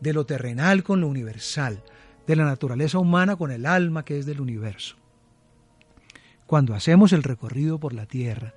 de 0.00 0.12
lo 0.12 0.26
terrenal 0.26 0.82
con 0.82 1.00
lo 1.00 1.08
universal, 1.08 1.82
de 2.26 2.36
la 2.36 2.44
naturaleza 2.44 2.98
humana 2.98 3.36
con 3.36 3.50
el 3.50 3.66
alma 3.66 4.04
que 4.04 4.18
es 4.18 4.26
del 4.26 4.40
universo. 4.40 4.96
Cuando 6.46 6.74
hacemos 6.74 7.12
el 7.12 7.22
recorrido 7.22 7.78
por 7.78 7.92
la 7.92 8.06
tierra, 8.06 8.54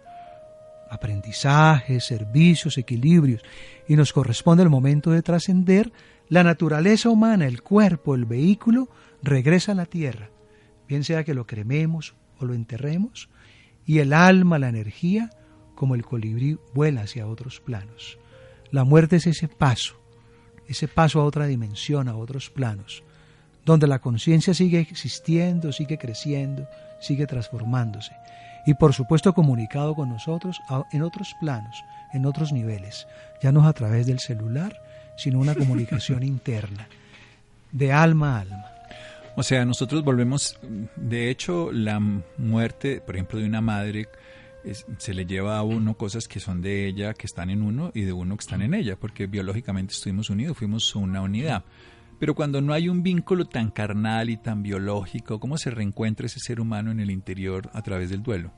aprendizajes, 0.91 2.03
servicios, 2.03 2.77
equilibrios, 2.77 3.41
y 3.87 3.95
nos 3.95 4.11
corresponde 4.11 4.63
el 4.63 4.69
momento 4.69 5.11
de 5.11 5.21
trascender, 5.21 5.93
la 6.27 6.43
naturaleza 6.43 7.09
humana, 7.09 7.47
el 7.47 7.61
cuerpo, 7.61 8.13
el 8.13 8.25
vehículo, 8.25 8.89
regresa 9.23 9.71
a 9.71 9.75
la 9.75 9.85
tierra, 9.85 10.29
bien 10.89 11.05
sea 11.05 11.23
que 11.23 11.33
lo 11.33 11.47
crememos 11.47 12.13
o 12.39 12.45
lo 12.45 12.53
enterremos, 12.53 13.29
y 13.85 13.99
el 13.99 14.11
alma, 14.11 14.59
la 14.59 14.67
energía, 14.67 15.29
como 15.75 15.95
el 15.95 16.03
colibrí, 16.03 16.59
vuela 16.73 17.03
hacia 17.03 17.25
otros 17.25 17.61
planos. 17.61 18.19
La 18.69 18.83
muerte 18.83 19.15
es 19.15 19.27
ese 19.27 19.47
paso, 19.47 19.95
ese 20.67 20.89
paso 20.89 21.21
a 21.21 21.25
otra 21.25 21.47
dimensión, 21.47 22.09
a 22.09 22.17
otros 22.17 22.49
planos, 22.49 23.01
donde 23.63 23.87
la 23.87 23.99
conciencia 23.99 24.53
sigue 24.53 24.79
existiendo, 24.79 25.71
sigue 25.71 25.97
creciendo, 25.97 26.67
sigue 26.99 27.27
transformándose 27.27 28.11
y 28.65 28.73
por 28.73 28.93
supuesto 28.93 29.33
comunicado 29.33 29.95
con 29.95 30.09
nosotros 30.09 30.61
en 30.91 31.01
otros 31.01 31.35
planos, 31.39 31.83
en 32.13 32.25
otros 32.25 32.51
niveles, 32.51 33.07
ya 33.41 33.51
no 33.51 33.61
es 33.61 33.67
a 33.67 33.73
través 33.73 34.05
del 34.05 34.19
celular, 34.19 34.81
sino 35.17 35.39
una 35.39 35.55
comunicación 35.55 36.23
interna, 36.23 36.87
de 37.71 37.91
alma 37.91 38.37
a 38.37 38.41
alma. 38.41 38.65
O 39.35 39.43
sea, 39.43 39.63
nosotros 39.65 40.03
volvemos, 40.03 40.59
de 40.95 41.29
hecho, 41.29 41.71
la 41.71 41.99
muerte, 42.37 43.01
por 43.01 43.15
ejemplo, 43.15 43.39
de 43.39 43.45
una 43.45 43.61
madre, 43.61 44.07
se 44.97 45.13
le 45.13 45.25
lleva 45.25 45.57
a 45.57 45.63
uno 45.63 45.95
cosas 45.95 46.27
que 46.27 46.39
son 46.39 46.61
de 46.61 46.87
ella, 46.87 47.13
que 47.13 47.27
están 47.27 47.49
en 47.49 47.61
uno, 47.61 47.91
y 47.93 48.01
de 48.01 48.13
uno 48.13 48.35
que 48.35 48.41
están 48.41 48.61
en 48.61 48.73
ella, 48.73 48.97
porque 48.97 49.27
biológicamente 49.27 49.93
estuvimos 49.93 50.29
unidos, 50.29 50.57
fuimos 50.57 50.95
una 50.95 51.21
unidad. 51.21 51.63
Pero 52.21 52.35
cuando 52.35 52.61
no 52.61 52.73
hay 52.73 52.87
un 52.87 53.01
vínculo 53.01 53.45
tan 53.45 53.71
carnal 53.71 54.29
y 54.29 54.37
tan 54.37 54.61
biológico, 54.61 55.39
¿cómo 55.39 55.57
se 55.57 55.71
reencuentra 55.71 56.27
ese 56.27 56.39
ser 56.39 56.61
humano 56.61 56.91
en 56.91 56.99
el 56.99 57.09
interior 57.09 57.71
a 57.73 57.81
través 57.81 58.11
del 58.11 58.21
duelo? 58.21 58.51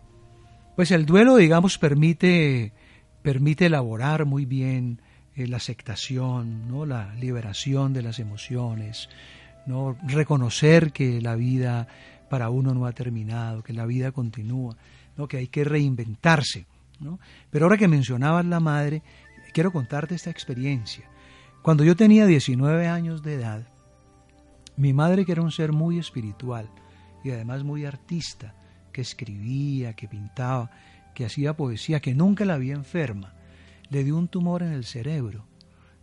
Pues 0.76 0.92
el 0.92 1.06
duelo, 1.06 1.38
digamos, 1.38 1.78
permite, 1.78 2.74
permite 3.22 3.68
elaborar 3.68 4.26
muy 4.26 4.44
bien 4.44 5.02
eh, 5.34 5.48
la 5.48 5.56
aceptación, 5.56 6.68
¿no? 6.68 6.86
la 6.86 7.16
liberación 7.16 7.94
de 7.94 8.02
las 8.02 8.20
emociones, 8.20 9.08
¿no? 9.66 9.96
reconocer 10.08 10.92
que 10.92 11.22
la 11.22 11.38
vida 11.38 11.88
para 12.30 12.50
uno 12.50 12.74
no 12.74 12.86
ha 12.86 12.92
terminado, 12.92 13.64
que 13.64 13.72
la 13.72 13.86
vida 13.86 14.12
continúa, 14.12 14.76
¿no? 15.16 15.30
que 15.30 15.38
hay 15.38 15.48
que 15.48 15.64
reinventarse. 15.64 16.66
¿no? 17.00 17.18
Pero 17.50 17.64
ahora 17.64 17.78
que 17.78 17.88
mencionabas 17.88 18.46
la 18.46 18.60
madre, 18.60 19.04
quiero 19.54 19.72
contarte 19.72 20.16
esta 20.16 20.32
experiencia. 20.32 21.13
Cuando 21.64 21.86
yo 21.86 21.96
tenía 21.96 22.26
19 22.26 22.88
años 22.88 23.24
de 23.24 23.36
edad, 23.36 23.66
mi 24.76 24.92
madre, 24.92 25.24
que 25.24 25.32
era 25.32 25.42
un 25.42 25.52
ser 25.52 25.72
muy 25.72 25.98
espiritual 25.98 26.70
y 27.24 27.32
además 27.32 27.64
muy 27.64 27.86
artista, 27.86 28.54
que 28.92 29.00
escribía, 29.00 29.94
que 29.94 30.10
pintaba, 30.10 30.70
que 31.16 31.26
hacía 31.26 31.56
poesía, 31.56 32.02
que 32.02 32.14
nunca 32.14 32.44
la 32.44 32.58
vi 32.58 32.72
enferma, 32.72 33.34
le 33.90 34.04
dio 34.04 34.18
un 34.18 34.28
tumor 34.28 34.62
en 34.62 34.74
el 34.74 34.84
cerebro 34.84 35.46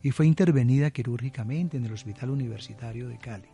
y 0.03 0.13
fue 0.13 0.27
intervenida 0.27 0.91
quirúrgicamente 0.93 1.77
en 1.77 1.85
el 1.85 1.93
Hospital 1.93 2.31
Universitario 2.31 3.11
de 3.11 3.19
Cali. 3.19 3.49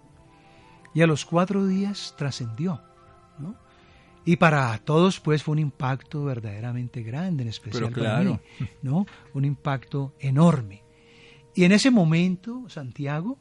Y 0.95 1.03
a 1.03 1.09
los 1.09 1.25
cuatro 1.25 1.66
días 1.66 2.14
trascendió, 2.16 2.83
¿no? 3.40 3.57
Y 4.25 4.37
para 4.37 4.79
todos, 4.79 5.19
pues, 5.19 5.42
fue 5.42 5.55
un 5.55 5.59
impacto 5.59 6.25
verdaderamente 6.25 7.03
grande, 7.03 7.42
en 7.42 7.49
especial 7.49 7.90
para 7.90 8.21
mí, 8.21 8.38
¿no? 8.83 9.07
Un 9.35 9.45
impacto 9.45 10.14
enorme. 10.21 10.86
Y 11.57 11.64
en 11.64 11.73
ese 11.73 11.90
momento, 11.90 12.69
Santiago, 12.69 13.38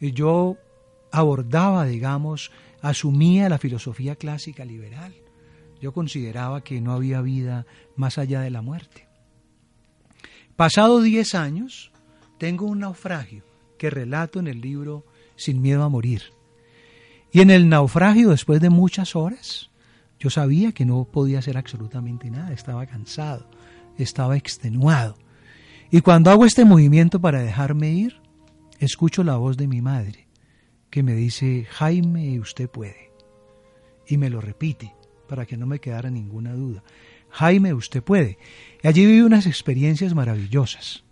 eh, 0.00 0.10
yo 0.10 0.56
abordaba, 1.12 1.86
digamos, 1.86 2.50
asumía 2.82 3.48
la 3.48 3.58
filosofía 3.58 4.16
clásica 4.16 4.64
liberal. 4.64 5.14
Yo 5.80 5.92
consideraba 5.92 6.64
que 6.64 6.80
no 6.80 6.92
había 6.92 7.20
vida 7.20 7.64
más 7.94 8.18
allá 8.18 8.40
de 8.40 8.50
la 8.50 8.62
muerte. 8.62 9.06
Pasado 10.56 11.00
10 11.00 11.36
años, 11.36 11.92
tengo 12.36 12.66
un 12.66 12.80
naufragio 12.80 13.44
que 13.78 13.90
relato 13.90 14.40
en 14.40 14.48
el 14.48 14.60
libro 14.60 15.06
Sin 15.36 15.62
miedo 15.62 15.84
a 15.84 15.88
morir. 15.88 16.22
Y 17.32 17.40
en 17.40 17.50
el 17.50 17.68
naufragio, 17.68 18.30
después 18.30 18.60
de 18.60 18.70
muchas 18.70 19.14
horas, 19.16 19.70
yo 20.18 20.30
sabía 20.30 20.72
que 20.72 20.84
no 20.84 21.04
podía 21.04 21.38
hacer 21.38 21.56
absolutamente 21.56 22.28
nada, 22.28 22.52
estaba 22.52 22.86
cansado, 22.86 23.48
estaba 23.98 24.36
extenuado. 24.36 25.16
Y 25.94 26.00
cuando 26.00 26.30
hago 26.30 26.46
este 26.46 26.64
movimiento 26.64 27.20
para 27.20 27.42
dejarme 27.42 27.90
ir, 27.90 28.16
escucho 28.78 29.22
la 29.22 29.36
voz 29.36 29.58
de 29.58 29.68
mi 29.68 29.82
madre, 29.82 30.26
que 30.88 31.02
me 31.02 31.12
dice, 31.12 31.66
Jaime, 31.70 32.40
usted 32.40 32.66
puede. 32.70 33.12
Y 34.08 34.16
me 34.16 34.30
lo 34.30 34.40
repite, 34.40 34.94
para 35.28 35.44
que 35.44 35.58
no 35.58 35.66
me 35.66 35.80
quedara 35.80 36.08
ninguna 36.08 36.54
duda. 36.54 36.82
Jaime, 37.28 37.74
usted 37.74 38.02
puede. 38.02 38.38
Y 38.82 38.88
allí 38.88 39.04
viví 39.04 39.20
unas 39.20 39.46
experiencias 39.46 40.14
maravillosas, 40.14 41.04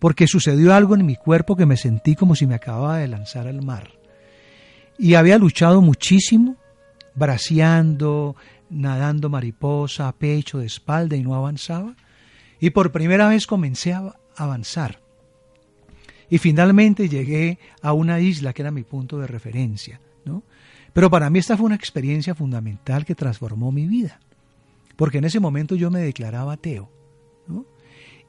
porque 0.00 0.26
sucedió 0.26 0.74
algo 0.74 0.96
en 0.96 1.06
mi 1.06 1.14
cuerpo 1.14 1.54
que 1.54 1.64
me 1.64 1.76
sentí 1.76 2.16
como 2.16 2.34
si 2.34 2.48
me 2.48 2.56
acababa 2.56 2.98
de 2.98 3.06
lanzar 3.06 3.46
al 3.46 3.62
mar. 3.62 3.92
Y 4.98 5.14
había 5.14 5.38
luchado 5.38 5.82
muchísimo, 5.82 6.56
braceando, 7.14 8.34
nadando 8.70 9.30
mariposa, 9.30 10.10
pecho, 10.18 10.58
de 10.58 10.66
espalda 10.66 11.14
y 11.14 11.22
no 11.22 11.36
avanzaba. 11.36 11.94
Y 12.60 12.70
por 12.70 12.92
primera 12.92 13.28
vez 13.28 13.46
comencé 13.46 13.92
a 13.92 14.14
avanzar. 14.36 15.00
Y 16.28 16.38
finalmente 16.38 17.08
llegué 17.08 17.58
a 17.82 17.92
una 17.92 18.20
isla 18.20 18.52
que 18.52 18.62
era 18.62 18.70
mi 18.70 18.82
punto 18.82 19.18
de 19.18 19.26
referencia. 19.26 20.00
¿no? 20.24 20.42
Pero 20.92 21.10
para 21.10 21.30
mí 21.30 21.38
esta 21.38 21.56
fue 21.56 21.66
una 21.66 21.74
experiencia 21.74 22.34
fundamental 22.34 23.04
que 23.04 23.14
transformó 23.14 23.70
mi 23.70 23.86
vida, 23.86 24.18
porque 24.96 25.18
en 25.18 25.24
ese 25.24 25.40
momento 25.40 25.74
yo 25.74 25.90
me 25.90 26.00
declaraba 26.00 26.54
ateo. 26.54 26.90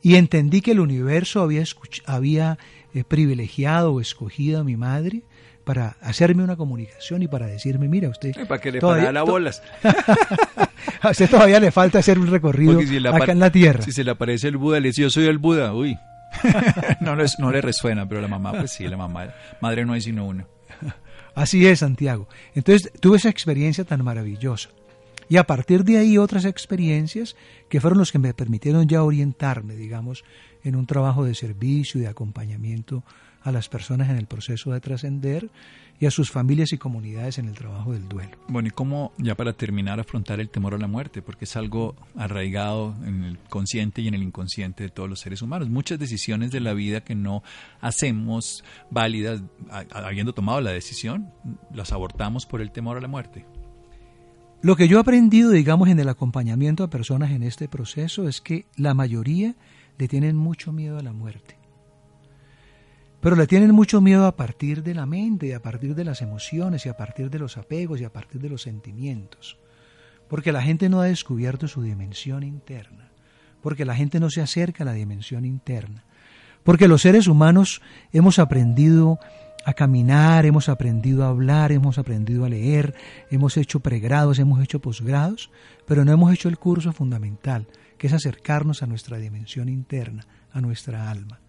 Y 0.01 0.15
entendí 0.15 0.61
que 0.61 0.71
el 0.71 0.79
universo 0.79 1.41
había, 1.41 1.63
había 2.05 2.59
eh, 2.93 3.03
privilegiado 3.03 3.93
o 3.93 4.01
escogido 4.01 4.59
a 4.59 4.63
mi 4.63 4.77
madre 4.77 5.23
para 5.67 5.97
hacerme 5.99 6.45
una 6.45 6.55
comunicación 6.55 7.23
y 7.23 7.27
para 7.27 7.45
decirme, 7.45 7.89
mira, 7.89 8.07
usted... 8.07 8.31
Para 8.47 8.61
que 8.61 8.71
le 8.71 8.79
todavía, 8.79 9.11
las 9.11 9.25
bolas. 9.25 9.61
a 11.01 11.09
usted 11.09 11.29
todavía 11.29 11.59
le 11.59 11.71
falta 11.71 11.99
hacer 11.99 12.17
un 12.17 12.27
recorrido 12.27 12.79
acá 13.13 13.33
en 13.33 13.39
la 13.39 13.51
tierra. 13.51 13.83
Si 13.83 13.91
se 13.91 14.05
le 14.05 14.11
aparece 14.11 14.47
el 14.47 14.55
Buda, 14.55 14.79
le 14.79 14.87
dice, 14.87 15.01
yo 15.01 15.09
soy 15.09 15.25
el 15.25 15.39
Buda, 15.39 15.73
uy. 15.73 15.99
no, 17.01 17.17
no 17.17 17.51
le 17.51 17.59
resuena, 17.59 18.07
pero 18.07 18.21
la 18.21 18.29
mamá, 18.29 18.53
pues 18.53 18.71
sí, 18.71 18.87
la 18.87 18.95
mamá, 18.95 19.33
madre 19.59 19.85
no 19.85 19.91
hay 19.91 19.99
sino 19.99 20.25
una. 20.25 20.47
Así 21.35 21.67
es, 21.67 21.79
Santiago. 21.79 22.29
Entonces 22.55 22.89
tuve 23.01 23.17
esa 23.17 23.29
experiencia 23.29 23.83
tan 23.83 24.05
maravillosa. 24.05 24.69
Y 25.27 25.35
a 25.35 25.43
partir 25.43 25.83
de 25.83 25.97
ahí 25.97 26.17
otras 26.17 26.45
experiencias 26.45 27.35
que 27.67 27.81
fueron 27.81 27.99
los 27.99 28.13
que 28.13 28.19
me 28.19 28.33
permitieron 28.33 28.87
ya 28.87 29.03
orientarme, 29.03 29.75
digamos, 29.75 30.23
en 30.63 30.77
un 30.77 30.87
trabajo 30.87 31.25
de 31.25 31.35
servicio 31.35 31.99
y 31.99 32.03
de 32.03 32.09
acompañamiento 32.09 33.03
a 33.47 33.51
las 33.53 33.69
personas 33.69 34.09
en 34.09 34.17
el 34.17 34.25
proceso 34.25 34.73
de 34.73 34.81
trascender 34.81 35.49
y 36.01 36.05
a 36.05 36.11
sus 36.11 36.29
familias 36.29 36.73
y 36.73 36.77
comunidades 36.77 37.37
en 37.37 37.47
el 37.47 37.53
trabajo 37.53 37.93
del 37.93 38.09
duelo. 38.09 38.37
Bueno, 38.49 38.67
y 38.67 38.71
cómo, 38.71 39.13
ya 39.17 39.35
para 39.35 39.53
terminar, 39.53 40.01
afrontar 40.01 40.41
el 40.41 40.49
temor 40.49 40.73
a 40.73 40.77
la 40.77 40.87
muerte, 40.87 41.21
porque 41.21 41.45
es 41.45 41.55
algo 41.55 41.95
arraigado 42.17 42.93
en 43.05 43.23
el 43.23 43.39
consciente 43.49 44.01
y 44.01 44.09
en 44.09 44.15
el 44.15 44.23
inconsciente 44.23 44.83
de 44.83 44.89
todos 44.89 45.09
los 45.09 45.21
seres 45.21 45.41
humanos. 45.41 45.69
Muchas 45.69 45.97
decisiones 45.97 46.51
de 46.51 46.59
la 46.59 46.73
vida 46.73 47.05
que 47.05 47.15
no 47.15 47.41
hacemos 47.79 48.65
válidas, 48.91 49.41
habiendo 49.91 50.33
tomado 50.33 50.59
la 50.59 50.71
decisión, 50.71 51.31
las 51.73 51.93
abortamos 51.93 52.45
por 52.45 52.59
el 52.59 52.71
temor 52.71 52.97
a 52.97 53.01
la 53.01 53.07
muerte. 53.07 53.45
Lo 54.61 54.75
que 54.75 54.89
yo 54.89 54.97
he 54.97 55.01
aprendido, 55.01 55.51
digamos, 55.51 55.87
en 55.87 56.01
el 56.01 56.09
acompañamiento 56.09 56.83
a 56.83 56.89
personas 56.89 57.31
en 57.31 57.43
este 57.43 57.69
proceso 57.69 58.27
es 58.27 58.41
que 58.41 58.65
la 58.75 58.93
mayoría 58.93 59.55
le 59.97 60.09
tienen 60.09 60.35
mucho 60.35 60.73
miedo 60.73 60.97
a 60.97 61.01
la 61.01 61.13
muerte. 61.13 61.56
Pero 63.19 63.35
le 63.35 63.47
tienen 63.47 63.71
mucho 63.73 63.99
miedo 63.99 64.25
a 64.25 64.35
partir 64.35 64.83
de 64.83 64.93
la 64.93 65.05
mente, 65.05 65.55
a 65.55 65.61
partir 65.61 65.95
de 65.95 66.05
las 66.05 66.21
emociones 66.21 66.85
y 66.85 66.89
a 66.89 66.97
partir 66.97 67.29
de 67.29 67.39
los 67.39 67.57
apegos 67.57 67.99
y 67.99 68.03
a 68.03 68.13
partir 68.13 68.39
de 68.41 68.49
los 68.49 68.61
sentimientos. 68.61 69.57
Porque 70.27 70.51
la 70.51 70.61
gente 70.61 70.89
no 70.89 71.01
ha 71.01 71.05
descubierto 71.05 71.67
su 71.67 71.81
dimensión 71.81 72.43
interna. 72.43 73.09
Porque 73.61 73.85
la 73.85 73.95
gente 73.95 74.19
no 74.19 74.29
se 74.29 74.41
acerca 74.41 74.83
a 74.83 74.85
la 74.85 74.93
dimensión 74.93 75.45
interna. 75.45 76.03
Porque 76.63 76.87
los 76.87 77.01
seres 77.01 77.27
humanos 77.27 77.81
hemos 78.11 78.39
aprendido 78.39 79.19
a 79.65 79.73
caminar, 79.73 80.45
hemos 80.45 80.69
aprendido 80.69 81.25
a 81.25 81.29
hablar, 81.29 81.71
hemos 81.71 81.97
aprendido 81.97 82.45
a 82.45 82.49
leer, 82.49 82.93
hemos 83.31 83.57
hecho 83.57 83.79
pregrados, 83.79 84.39
hemos 84.39 84.61
hecho 84.61 84.79
posgrados, 84.79 85.49
pero 85.85 86.05
no 86.05 86.11
hemos 86.11 86.33
hecho 86.33 86.49
el 86.49 86.57
curso 86.57 86.93
fundamental, 86.93 87.67
que 87.97 88.07
es 88.07 88.13
acercarnos 88.13 88.83
a 88.83 88.87
nuestra 88.87 89.17
dimensión 89.17 89.67
interna, 89.69 90.25
a 90.53 90.61
nuestra 90.61 91.09
alma. 91.09 91.39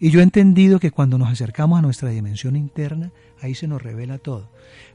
Y 0.00 0.10
yo 0.10 0.20
he 0.20 0.22
entendido 0.22 0.80
que 0.80 0.90
cuando 0.90 1.18
nos 1.18 1.30
acercamos 1.30 1.78
a 1.78 1.82
nuestra 1.82 2.08
dimensión 2.08 2.56
interna, 2.56 3.12
ahí 3.40 3.54
se 3.54 3.68
nos 3.68 3.82
revela 3.82 4.16
todo. 4.16 4.48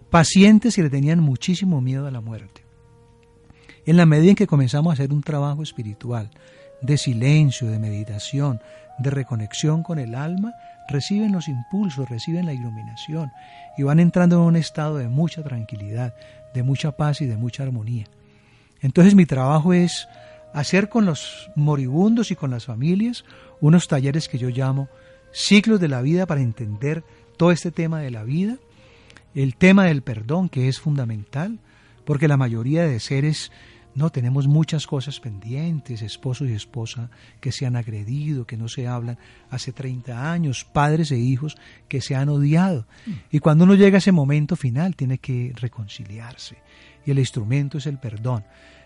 Pacientes 0.10 0.76
que 0.76 0.82
le 0.84 0.90
tenían 0.90 1.20
muchísimo 1.20 1.80
miedo 1.80 2.08
a 2.08 2.12
la 2.12 2.22
muerte. 2.22 2.64
En 3.86 3.98
la 3.98 4.08
medida 4.08 4.32
en 4.32 4.36
que 4.36 4.48
comenzamos 4.48 4.90
a 4.90 4.94
hacer 4.94 5.14
un 5.14 5.22
trabajo 5.22 5.62
espiritual, 5.62 6.32
de 6.82 6.98
silencio, 6.98 7.70
de 7.70 7.78
meditación, 7.78 8.60
de 8.98 9.12
reconexión 9.12 9.84
con 9.84 10.00
el 10.00 10.16
alma, 10.16 10.54
reciben 10.90 11.32
los 11.32 11.48
impulsos, 11.48 12.10
reciben 12.10 12.48
la 12.48 12.54
iluminación 12.54 13.32
y 13.78 13.84
van 13.84 14.00
entrando 14.00 14.38
en 14.38 14.48
un 14.48 14.56
estado 14.56 14.98
de 14.98 15.08
mucha 15.08 15.44
tranquilidad, 15.44 16.16
de 16.54 16.64
mucha 16.64 16.92
paz 16.94 17.22
y 17.22 17.28
de 17.28 17.38
mucha 17.38 17.64
armonía. 17.64 18.06
Entonces 18.82 19.14
mi 19.14 19.26
trabajo 19.26 19.74
es 19.74 20.08
hacer 20.56 20.88
con 20.88 21.06
los 21.06 21.52
moribundos 21.58 22.32
y 22.32 22.36
con 22.36 22.50
las 22.50 22.66
familias 22.66 23.26
unos 23.60 23.90
talleres 23.90 24.30
que 24.30 24.38
yo 24.38 24.50
llamo 24.50 24.88
ciclos 25.34 25.82
de 25.82 25.90
la 25.90 26.02
vida 26.02 26.26
para 26.26 26.42
entender 26.42 27.04
todo 27.36 27.52
este 27.52 27.72
tema 27.72 28.00
de 28.00 28.10
la 28.10 28.24
vida, 28.24 28.58
el 29.36 29.58
tema 29.58 29.84
del 29.84 30.02
perdón 30.02 30.48
que 30.48 30.70
es 30.70 30.80
fundamental, 30.80 31.60
porque 32.06 32.30
la 32.30 32.38
mayoría 32.38 32.86
de 32.86 33.02
seres 33.02 33.52
no 33.96 34.12
tenemos 34.12 34.48
muchas 34.48 34.88
cosas 34.88 35.20
pendientes, 35.20 36.02
esposo 36.02 36.46
y 36.46 36.54
esposa 36.54 37.10
que 37.42 37.52
se 37.52 37.66
han 37.66 37.76
agredido, 37.76 38.48
que 38.48 38.56
no 38.56 38.70
se 38.70 38.88
hablan 38.88 39.18
hace 39.50 39.74
30 39.74 40.32
años, 40.32 40.64
padres 40.64 41.12
e 41.12 41.18
hijos 41.18 41.58
que 41.90 42.00
se 42.00 42.16
han 42.16 42.30
odiado. 42.30 42.88
Y 43.30 43.40
cuando 43.40 43.66
uno 43.66 43.76
llega 43.76 43.98
a 43.98 44.00
ese 44.00 44.14
momento 44.14 44.56
final 44.56 44.96
tiene 44.96 45.18
que 45.18 45.52
reconciliarse 45.56 46.58
y 47.06 47.12
el 47.12 47.20
instrumento 47.20 47.78
es 47.78 47.88
el 47.88 47.98
perdón. 47.98 48.46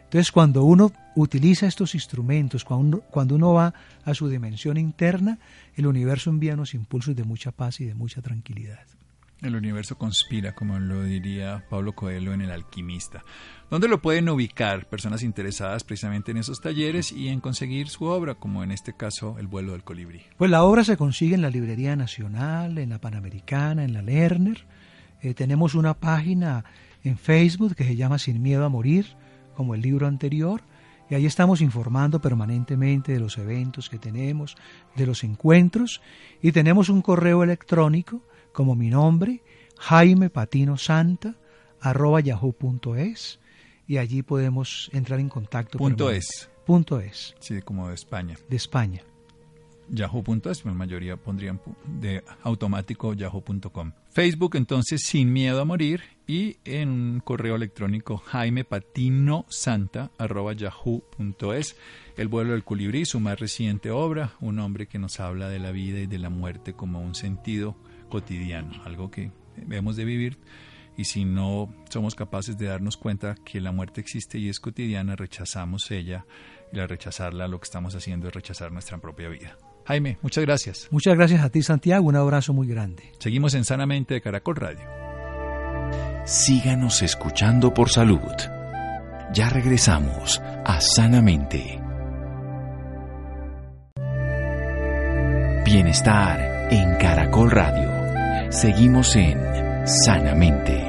Entonces, 0.09 0.31
cuando 0.31 0.63
uno 0.63 0.91
utiliza 1.15 1.67
estos 1.67 1.93
instrumentos, 1.93 2.65
cuando 2.65 3.35
uno, 3.35 3.53
va 3.53 3.75
a 4.03 4.13
su 4.15 4.27
dimensión 4.27 4.77
interna, 4.77 5.37
el 5.75 5.85
universo 5.85 6.31
envía 6.31 6.55
unos 6.55 6.73
impulsos 6.73 7.15
de 7.15 7.23
mucha 7.23 7.51
paz 7.51 7.79
y 7.79 7.85
de 7.85 7.93
mucha 7.93 8.19
tranquilidad. 8.19 8.79
El 9.43 9.55
universo 9.55 9.99
conspira, 9.99 10.55
como 10.55 10.79
lo 10.79 11.03
diría 11.03 11.63
Pablo 11.69 11.93
Coelho 11.93 12.33
en 12.33 12.41
El 12.41 12.49
Alquimista. 12.49 13.23
¿Dónde 13.69 13.87
lo 13.87 14.01
pueden 14.01 14.27
ubicar 14.29 14.87
personas 14.87 15.21
interesadas 15.21 15.83
precisamente 15.83 16.31
en 16.31 16.37
esos 16.37 16.59
talleres 16.59 17.11
y 17.11 17.27
en 17.27 17.39
conseguir 17.39 17.87
su 17.87 18.05
obra, 18.05 18.33
como 18.33 18.63
en 18.63 18.71
este 18.71 18.93
caso 18.93 19.35
El 19.37 19.45
vuelo 19.45 19.73
del 19.73 19.83
colibrí? 19.83 20.23
Pues 20.37 20.49
la 20.49 20.63
obra 20.63 20.83
se 20.83 20.97
consigue 20.97 21.35
en 21.35 21.43
la 21.43 21.51
Librería 21.51 21.95
Nacional, 21.95 22.79
en 22.79 22.89
la 22.89 22.99
Panamericana, 22.99 23.83
en 23.83 23.93
la 23.93 24.01
Lerner. 24.01 24.65
Eh, 25.21 25.35
tenemos 25.35 25.75
una 25.75 25.93
página 25.93 26.65
en 27.03 27.15
Facebook 27.15 27.75
que 27.75 27.83
se 27.83 27.95
llama 27.95 28.17
Sin 28.17 28.41
Miedo 28.41 28.65
a 28.65 28.69
Morir 28.69 29.18
como 29.59 29.75
el 29.75 29.81
libro 29.81 30.07
anterior, 30.07 30.61
y 31.09 31.15
ahí 31.15 31.25
estamos 31.25 31.59
informando 31.59 32.21
permanentemente 32.21 33.11
de 33.11 33.19
los 33.19 33.37
eventos 33.37 33.89
que 33.89 33.99
tenemos, 33.99 34.55
de 34.95 35.05
los 35.05 35.25
encuentros, 35.25 36.01
y 36.41 36.53
tenemos 36.53 36.87
un 36.87 37.01
correo 37.01 37.43
electrónico 37.43 38.21
como 38.53 38.73
mi 38.73 38.89
nombre, 38.89 39.43
Jaime 39.77 40.29
Patino 40.29 40.77
Santa, 40.77 41.35
arroba 41.81 42.21
yahoo.es, 42.21 43.41
y 43.85 43.97
allí 43.97 44.21
podemos 44.21 44.89
entrar 44.93 45.19
en 45.19 45.27
contacto. 45.27 45.77
Punto 45.77 46.09
es. 46.09 46.49
Punto 46.65 47.01
es. 47.01 47.35
Sí, 47.41 47.61
como 47.63 47.89
de 47.89 47.95
España. 47.95 48.37
De 48.47 48.55
España. 48.55 49.01
Yahoo.es, 49.89 50.65
la 50.65 50.73
mayoría 50.73 51.17
pondrían 51.17 51.61
de 51.99 52.23
automático 52.43 53.13
yahoo.com. 53.13 53.91
Facebook 54.09 54.55
entonces 54.55 55.01
sin 55.03 55.31
miedo 55.31 55.61
a 55.61 55.65
morir 55.65 56.01
y 56.27 56.57
en 56.65 56.89
un 56.89 57.19
correo 57.19 57.55
electrónico 57.55 58.17
jaime 58.17 58.63
patino 58.63 59.45
santa 59.49 60.11
yahoo.es 60.19 61.75
El 62.17 62.27
vuelo 62.27 62.51
del 62.53 62.63
colibrí, 62.63 63.05
su 63.05 63.19
más 63.19 63.39
reciente 63.39 63.91
obra, 63.91 64.33
un 64.39 64.59
hombre 64.59 64.87
que 64.87 64.99
nos 64.99 65.19
habla 65.19 65.49
de 65.49 65.59
la 65.59 65.71
vida 65.71 65.99
y 65.99 66.07
de 66.07 66.19
la 66.19 66.29
muerte 66.29 66.73
como 66.73 67.01
un 67.01 67.15
sentido 67.15 67.75
cotidiano, 68.09 68.83
algo 68.85 69.11
que 69.11 69.31
debemos 69.55 69.95
de 69.95 70.05
vivir 70.05 70.37
y 70.99 71.05
si 71.05 71.23
no 71.23 71.73
somos 71.89 72.13
capaces 72.13 72.57
de 72.57 72.65
darnos 72.65 72.97
cuenta 72.97 73.35
que 73.45 73.61
la 73.61 73.71
muerte 73.71 74.01
existe 74.01 74.37
y 74.37 74.49
es 74.49 74.59
cotidiana, 74.59 75.15
rechazamos 75.15 75.89
ella 75.91 76.25
y 76.73 76.79
al 76.79 76.89
rechazarla 76.89 77.47
lo 77.47 77.57
que 77.59 77.63
estamos 77.63 77.95
haciendo 77.95 78.27
es 78.27 78.33
rechazar 78.33 78.73
nuestra 78.73 78.97
propia 78.97 79.29
vida. 79.29 79.57
Jaime, 79.89 80.19
muchas 80.21 80.45
gracias. 80.45 80.87
Muchas 80.91 81.15
gracias 81.15 81.43
a 81.43 81.49
ti, 81.49 81.63
Santiago. 81.63 82.05
Un 82.05 82.15
abrazo 82.15 82.53
muy 82.53 82.67
grande. 82.67 83.11
Seguimos 83.17 83.55
en 83.55 83.65
Sanamente 83.65 84.13
de 84.13 84.21
Caracol 84.21 84.55
Radio. 84.55 84.87
Síganos 86.25 87.01
escuchando 87.01 87.73
por 87.73 87.89
salud. 87.89 88.19
Ya 89.33 89.49
regresamos 89.49 90.43
a 90.63 90.79
Sanamente. 90.79 91.81
Bienestar 95.65 96.67
en 96.71 96.95
Caracol 96.97 97.49
Radio. 97.49 98.51
Seguimos 98.51 99.15
en 99.15 99.39
Sanamente. 99.87 100.88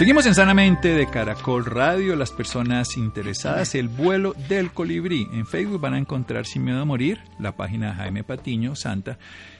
Seguimos 0.00 0.24
en 0.24 0.34
Sanamente 0.34 0.94
de 0.94 1.10
Caracol 1.10 1.66
Radio. 1.66 2.16
Las 2.16 2.30
personas 2.30 2.96
interesadas, 2.96 3.74
el 3.74 3.88
vuelo 3.88 4.34
del 4.48 4.72
colibrí. 4.72 5.28
En 5.30 5.46
Facebook 5.46 5.78
van 5.78 5.92
a 5.92 5.98
encontrar 5.98 6.46
Sin 6.46 6.64
Miedo 6.64 6.80
a 6.80 6.86
Morir, 6.86 7.18
la 7.38 7.54
página 7.54 7.94
Jaime 7.94 8.24
Patiño 8.24 8.74
Santa, 8.76 9.18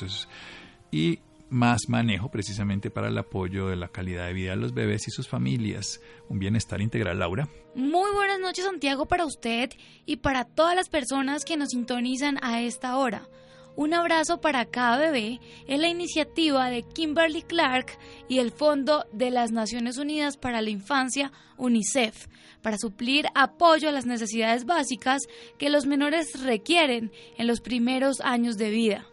y 0.92 1.20
más 1.50 1.88
manejo 1.88 2.30
precisamente 2.30 2.90
para 2.90 3.08
el 3.08 3.18
apoyo 3.18 3.68
de 3.68 3.76
la 3.76 3.90
calidad 3.90 4.28
de 4.28 4.34
vida 4.34 4.52
de 4.52 4.58
los 4.58 4.74
bebés 4.74 5.08
y 5.08 5.12
sus 5.12 5.28
familias. 5.28 6.02
Un 6.30 6.40
bienestar 6.40 6.82
integral, 6.82 7.20
Laura. 7.20 7.50
Muy 7.76 8.12
buenas 8.14 8.40
noches, 8.40 8.66
Santiago, 8.66 9.06
para 9.06 9.26
usted 9.26 9.70
y 10.06 10.18
para 10.18 10.46
todas 10.46 10.76
las 10.76 10.90
personas 10.90 11.46
que 11.46 11.58
nos 11.58 11.70
sintonizan 11.70 12.38
a 12.42 12.62
esta 12.62 12.98
hora. 12.98 13.28
Un 13.76 13.94
abrazo 13.94 14.40
para 14.40 14.66
cada 14.66 14.98
bebé 14.98 15.42
es 15.68 15.80
la 15.80 15.90
iniciativa 15.90 16.70
de 16.70 16.84
Kimberly 16.84 17.42
Clark 17.42 17.98
y 18.30 18.40
el 18.40 18.52
Fondo 18.52 19.06
de 19.12 19.32
las 19.32 19.52
Naciones 19.52 19.98
Unidas 19.98 20.38
para 20.38 20.62
la 20.62 20.70
Infancia, 20.70 21.34
UNICEF, 21.58 22.28
para 22.62 22.78
suplir 22.78 23.26
apoyo 23.36 23.90
a 23.90 23.92
las 23.92 24.06
necesidades 24.06 24.66
básicas 24.66 25.24
que 25.58 25.70
los 25.70 25.86
menores 25.86 26.42
requieren 26.42 27.12
en 27.38 27.48
los 27.48 27.60
primeros 27.60 28.22
años 28.22 28.56
de 28.58 28.70
vida. 28.70 29.06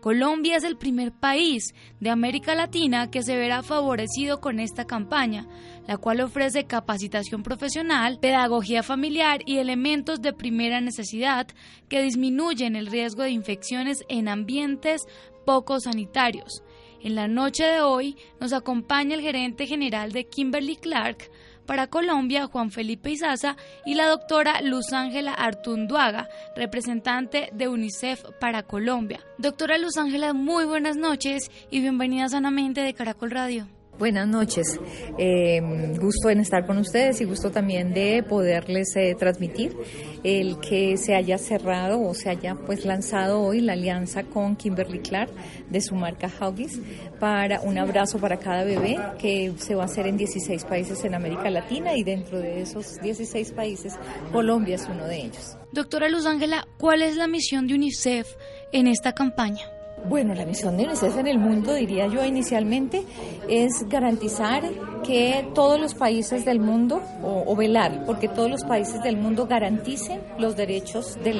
Colombia 0.00 0.56
es 0.56 0.64
el 0.64 0.78
primer 0.78 1.12
país 1.12 1.74
de 2.00 2.10
América 2.10 2.54
Latina 2.54 3.10
que 3.10 3.22
se 3.22 3.36
verá 3.36 3.62
favorecido 3.62 4.40
con 4.40 4.58
esta 4.58 4.86
campaña, 4.86 5.46
la 5.86 5.98
cual 5.98 6.22
ofrece 6.22 6.64
capacitación 6.64 7.42
profesional, 7.42 8.18
pedagogía 8.18 8.82
familiar 8.82 9.40
y 9.44 9.58
elementos 9.58 10.22
de 10.22 10.32
primera 10.32 10.80
necesidad 10.80 11.46
que 11.88 12.02
disminuyen 12.02 12.76
el 12.76 12.86
riesgo 12.86 13.24
de 13.24 13.30
infecciones 13.30 13.98
en 14.08 14.28
ambientes 14.28 15.02
poco 15.44 15.80
sanitarios. 15.80 16.62
En 17.02 17.14
la 17.14 17.28
noche 17.28 17.64
de 17.64 17.80
hoy 17.80 18.16
nos 18.40 18.52
acompaña 18.52 19.14
el 19.14 19.22
gerente 19.22 19.66
general 19.66 20.12
de 20.12 20.24
Kimberly 20.24 20.76
Clark, 20.76 21.30
para 21.70 21.86
Colombia, 21.86 22.48
Juan 22.48 22.72
Felipe 22.72 23.10
Izaza, 23.10 23.56
y 23.86 23.94
la 23.94 24.08
doctora 24.08 24.60
Luz 24.60 24.92
Ángela 24.92 25.32
Artunduaga, 25.32 26.28
representante 26.56 27.48
de 27.52 27.68
UNICEF 27.68 28.24
para 28.40 28.64
Colombia. 28.64 29.20
Doctora 29.38 29.78
Luz 29.78 29.96
Ángela, 29.96 30.32
muy 30.32 30.64
buenas 30.64 30.96
noches 30.96 31.48
y 31.70 31.80
bienvenida 31.80 32.28
sanamente 32.28 32.80
de 32.80 32.92
Caracol 32.92 33.30
Radio. 33.30 33.68
Buenas 34.00 34.26
noches. 34.26 34.80
Eh, 35.18 35.60
gusto 36.00 36.30
en 36.30 36.40
estar 36.40 36.64
con 36.64 36.78
ustedes 36.78 37.20
y 37.20 37.26
gusto 37.26 37.50
también 37.50 37.92
de 37.92 38.22
poderles 38.26 38.96
eh, 38.96 39.14
transmitir 39.14 39.76
el 40.24 40.58
que 40.58 40.96
se 40.96 41.14
haya 41.14 41.36
cerrado 41.36 42.00
o 42.00 42.14
se 42.14 42.30
haya 42.30 42.54
pues 42.54 42.86
lanzado 42.86 43.42
hoy 43.42 43.60
la 43.60 43.74
alianza 43.74 44.22
con 44.22 44.56
Kimberly 44.56 45.00
Clark 45.00 45.30
de 45.68 45.82
su 45.82 45.94
marca 45.96 46.28
Huggies 46.28 46.80
para 47.20 47.60
un 47.60 47.76
abrazo 47.76 48.18
para 48.18 48.38
cada 48.38 48.64
bebé 48.64 48.98
que 49.18 49.52
se 49.58 49.74
va 49.74 49.82
a 49.82 49.84
hacer 49.84 50.06
en 50.06 50.16
16 50.16 50.64
países 50.64 51.04
en 51.04 51.14
América 51.14 51.50
Latina 51.50 51.94
y 51.94 52.02
dentro 52.02 52.38
de 52.38 52.62
esos 52.62 52.98
16 53.02 53.52
países 53.52 53.98
Colombia 54.32 54.76
es 54.76 54.88
uno 54.90 55.06
de 55.06 55.24
ellos. 55.24 55.58
Doctora 55.72 56.08
Luz 56.08 56.24
Ángela, 56.24 56.66
¿cuál 56.78 57.02
es 57.02 57.16
la 57.16 57.26
misión 57.26 57.66
de 57.66 57.74
UNICEF 57.74 58.26
en 58.72 58.86
esta 58.86 59.12
campaña? 59.12 59.79
Bueno, 60.08 60.34
la 60.34 60.46
misión 60.46 60.76
de 60.76 60.84
UNICEF 60.84 61.18
en 61.18 61.26
el 61.26 61.38
mundo, 61.38 61.74
diría 61.74 62.06
yo 62.06 62.24
inicialmente, 62.24 63.04
es 63.48 63.88
garantizar 63.88 64.62
que 65.04 65.46
todos 65.54 65.80
los 65.80 65.94
países 65.94 66.44
del 66.44 66.60
mundo, 66.60 67.02
o, 67.22 67.54
velar 67.56 68.04
porque 68.06 68.28
todos 68.28 68.50
los 68.50 68.64
países 68.64 69.02
del 69.02 69.16
mundo 69.16 69.46
garanticen 69.46 70.20
los 70.38 70.56
derechos 70.56 71.16
de, 71.22 71.32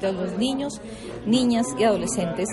de 0.00 0.12
los 0.12 0.36
niños, 0.38 0.80
niñas 1.26 1.66
y 1.78 1.84
adolescentes 1.84 2.48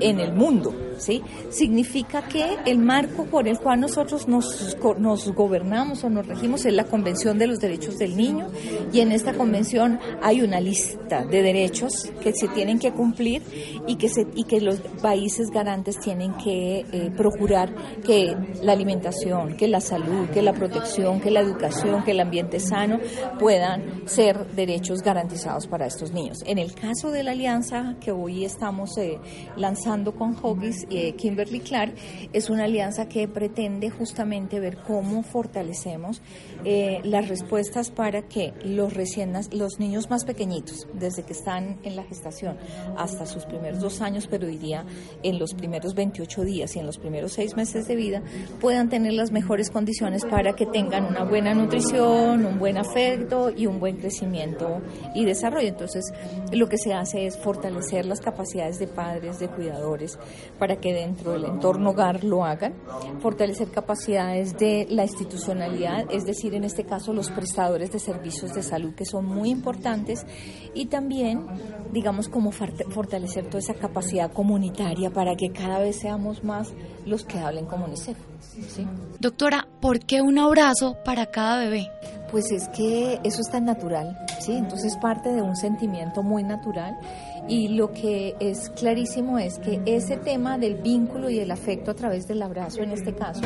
en 0.00 0.20
el 0.20 0.32
mundo. 0.32 0.74
¿Sí? 0.98 1.22
Significa 1.50 2.22
que 2.28 2.56
el 2.66 2.78
marco 2.78 3.24
por 3.24 3.48
el 3.48 3.58
cual 3.58 3.80
nosotros 3.80 4.28
nos, 4.28 4.76
nos 4.98 5.32
gobernamos 5.32 6.04
o 6.04 6.10
nos 6.10 6.26
regimos 6.26 6.64
es 6.64 6.72
la 6.74 6.84
Convención 6.84 7.38
de 7.38 7.46
los 7.46 7.58
Derechos 7.58 7.98
del 7.98 8.16
Niño 8.16 8.48
y 8.92 9.00
en 9.00 9.12
esta 9.12 9.34
convención 9.34 9.98
hay 10.22 10.42
una 10.42 10.60
lista 10.60 11.24
de 11.24 11.42
derechos 11.42 12.10
que 12.22 12.32
se 12.32 12.48
tienen 12.48 12.78
que 12.78 12.92
cumplir 12.92 13.42
y 13.86 13.96
que, 13.96 14.08
se, 14.08 14.26
y 14.34 14.44
que 14.44 14.60
los 14.60 14.80
países 15.02 15.50
garantes 15.50 15.98
tienen 16.00 16.34
que 16.34 16.84
eh, 16.92 17.10
procurar 17.16 17.74
que 18.04 18.36
la 18.62 18.72
alimentación, 18.72 19.56
que 19.56 19.68
la 19.68 19.80
salud, 19.80 20.28
que 20.30 20.42
la 20.42 20.52
protección, 20.52 21.20
que 21.20 21.30
la 21.30 21.40
educación, 21.40 22.04
que 22.04 22.12
el 22.12 22.20
ambiente 22.20 22.60
sano 22.60 22.98
puedan 23.38 24.06
ser 24.08 24.46
derechos 24.54 25.02
garantizados 25.02 25.66
para 25.66 25.86
estos 25.86 26.12
niños. 26.12 26.38
En 26.46 26.58
el 26.58 26.74
caso 26.74 27.10
de 27.10 27.22
la 27.22 27.32
alianza 27.32 27.96
que 28.00 28.12
hoy 28.12 28.44
estamos 28.44 28.96
eh, 28.98 29.18
lanzando 29.56 30.14
con 30.14 30.36
Hoggies, 30.40 30.83
eh, 30.90 31.14
Kimberly 31.16 31.60
Clark 31.60 31.94
es 32.32 32.50
una 32.50 32.64
alianza 32.64 33.08
que 33.08 33.28
pretende 33.28 33.90
justamente 33.90 34.60
ver 34.60 34.78
cómo 34.78 35.22
fortalecemos 35.22 36.22
eh, 36.64 37.00
las 37.04 37.28
respuestas 37.28 37.90
para 37.90 38.22
que 38.22 38.52
los 38.64 38.94
recién 38.94 39.34
los 39.52 39.78
niños 39.78 40.10
más 40.10 40.24
pequeñitos, 40.24 40.86
desde 40.94 41.22
que 41.24 41.32
están 41.32 41.78
en 41.82 41.96
la 41.96 42.04
gestación 42.04 42.56
hasta 42.96 43.26
sus 43.26 43.44
primeros 43.44 43.80
dos 43.80 44.00
años, 44.00 44.26
pero 44.28 44.46
diría 44.46 44.84
en 45.22 45.38
los 45.38 45.54
primeros 45.54 45.94
28 45.94 46.42
días 46.42 46.76
y 46.76 46.78
en 46.78 46.86
los 46.86 46.98
primeros 46.98 47.32
seis 47.32 47.56
meses 47.56 47.86
de 47.86 47.96
vida, 47.96 48.22
puedan 48.60 48.88
tener 48.88 49.12
las 49.12 49.32
mejores 49.32 49.70
condiciones 49.70 50.24
para 50.24 50.54
que 50.54 50.66
tengan 50.66 51.04
una 51.06 51.24
buena 51.24 51.54
nutrición, 51.54 52.44
un 52.44 52.58
buen 52.58 52.78
afecto 52.78 53.50
y 53.54 53.66
un 53.66 53.80
buen 53.80 53.96
crecimiento 53.96 54.80
y 55.14 55.24
desarrollo. 55.24 55.68
Entonces, 55.68 56.12
lo 56.52 56.68
que 56.68 56.78
se 56.78 56.92
hace 56.92 57.26
es 57.26 57.36
fortalecer 57.38 58.06
las 58.06 58.20
capacidades 58.20 58.78
de 58.78 58.86
padres, 58.86 59.38
de 59.38 59.48
cuidadores, 59.48 60.18
para 60.58 60.73
que 60.76 60.92
dentro 60.92 61.32
del 61.32 61.44
entorno 61.44 61.90
hogar 61.90 62.24
lo 62.24 62.44
hagan, 62.44 62.74
fortalecer 63.20 63.70
capacidades 63.70 64.56
de 64.58 64.86
la 64.90 65.04
institucionalidad, 65.04 66.06
es 66.10 66.24
decir, 66.24 66.54
en 66.54 66.64
este 66.64 66.84
caso 66.84 67.12
los 67.12 67.30
prestadores 67.30 67.92
de 67.92 67.98
servicios 67.98 68.54
de 68.54 68.62
salud 68.62 68.94
que 68.94 69.04
son 69.04 69.26
muy 69.26 69.50
importantes 69.50 70.26
y 70.74 70.86
también, 70.86 71.46
digamos, 71.92 72.28
como 72.28 72.52
fortalecer 72.52 73.46
toda 73.46 73.58
esa 73.58 73.74
capacidad 73.74 74.32
comunitaria 74.32 75.10
para 75.10 75.36
que 75.36 75.50
cada 75.50 75.78
vez 75.78 75.96
seamos 75.96 76.44
más 76.44 76.72
los 77.06 77.24
que 77.24 77.38
hablen 77.38 77.66
como 77.66 77.86
UNICEF. 77.86 78.16
Doctora, 79.20 79.66
¿por 79.80 80.00
qué 80.00 80.20
un 80.22 80.38
abrazo 80.38 80.96
para 81.04 81.26
cada 81.26 81.58
bebé? 81.58 81.90
Pues 82.30 82.50
es 82.50 82.68
que 82.68 83.20
eso 83.22 83.40
es 83.40 83.50
tan 83.50 83.64
natural, 83.64 84.18
¿sí? 84.40 84.52
Entonces 84.56 84.96
parte 84.96 85.32
de 85.32 85.42
un 85.42 85.56
sentimiento 85.56 86.22
muy 86.22 86.42
natural 86.42 86.96
y 87.48 87.68
lo 87.68 87.92
que 87.92 88.34
es 88.40 88.70
clarísimo 88.70 89.38
es 89.38 89.58
que 89.58 89.80
ese 89.84 90.16
tema 90.16 90.58
del 90.58 90.76
vínculo 90.76 91.28
y 91.28 91.38
el 91.38 91.50
afecto 91.50 91.90
a 91.90 91.94
través 91.94 92.26
del 92.26 92.42
abrazo, 92.42 92.82
en 92.82 92.90
este 92.90 93.14
caso, 93.14 93.42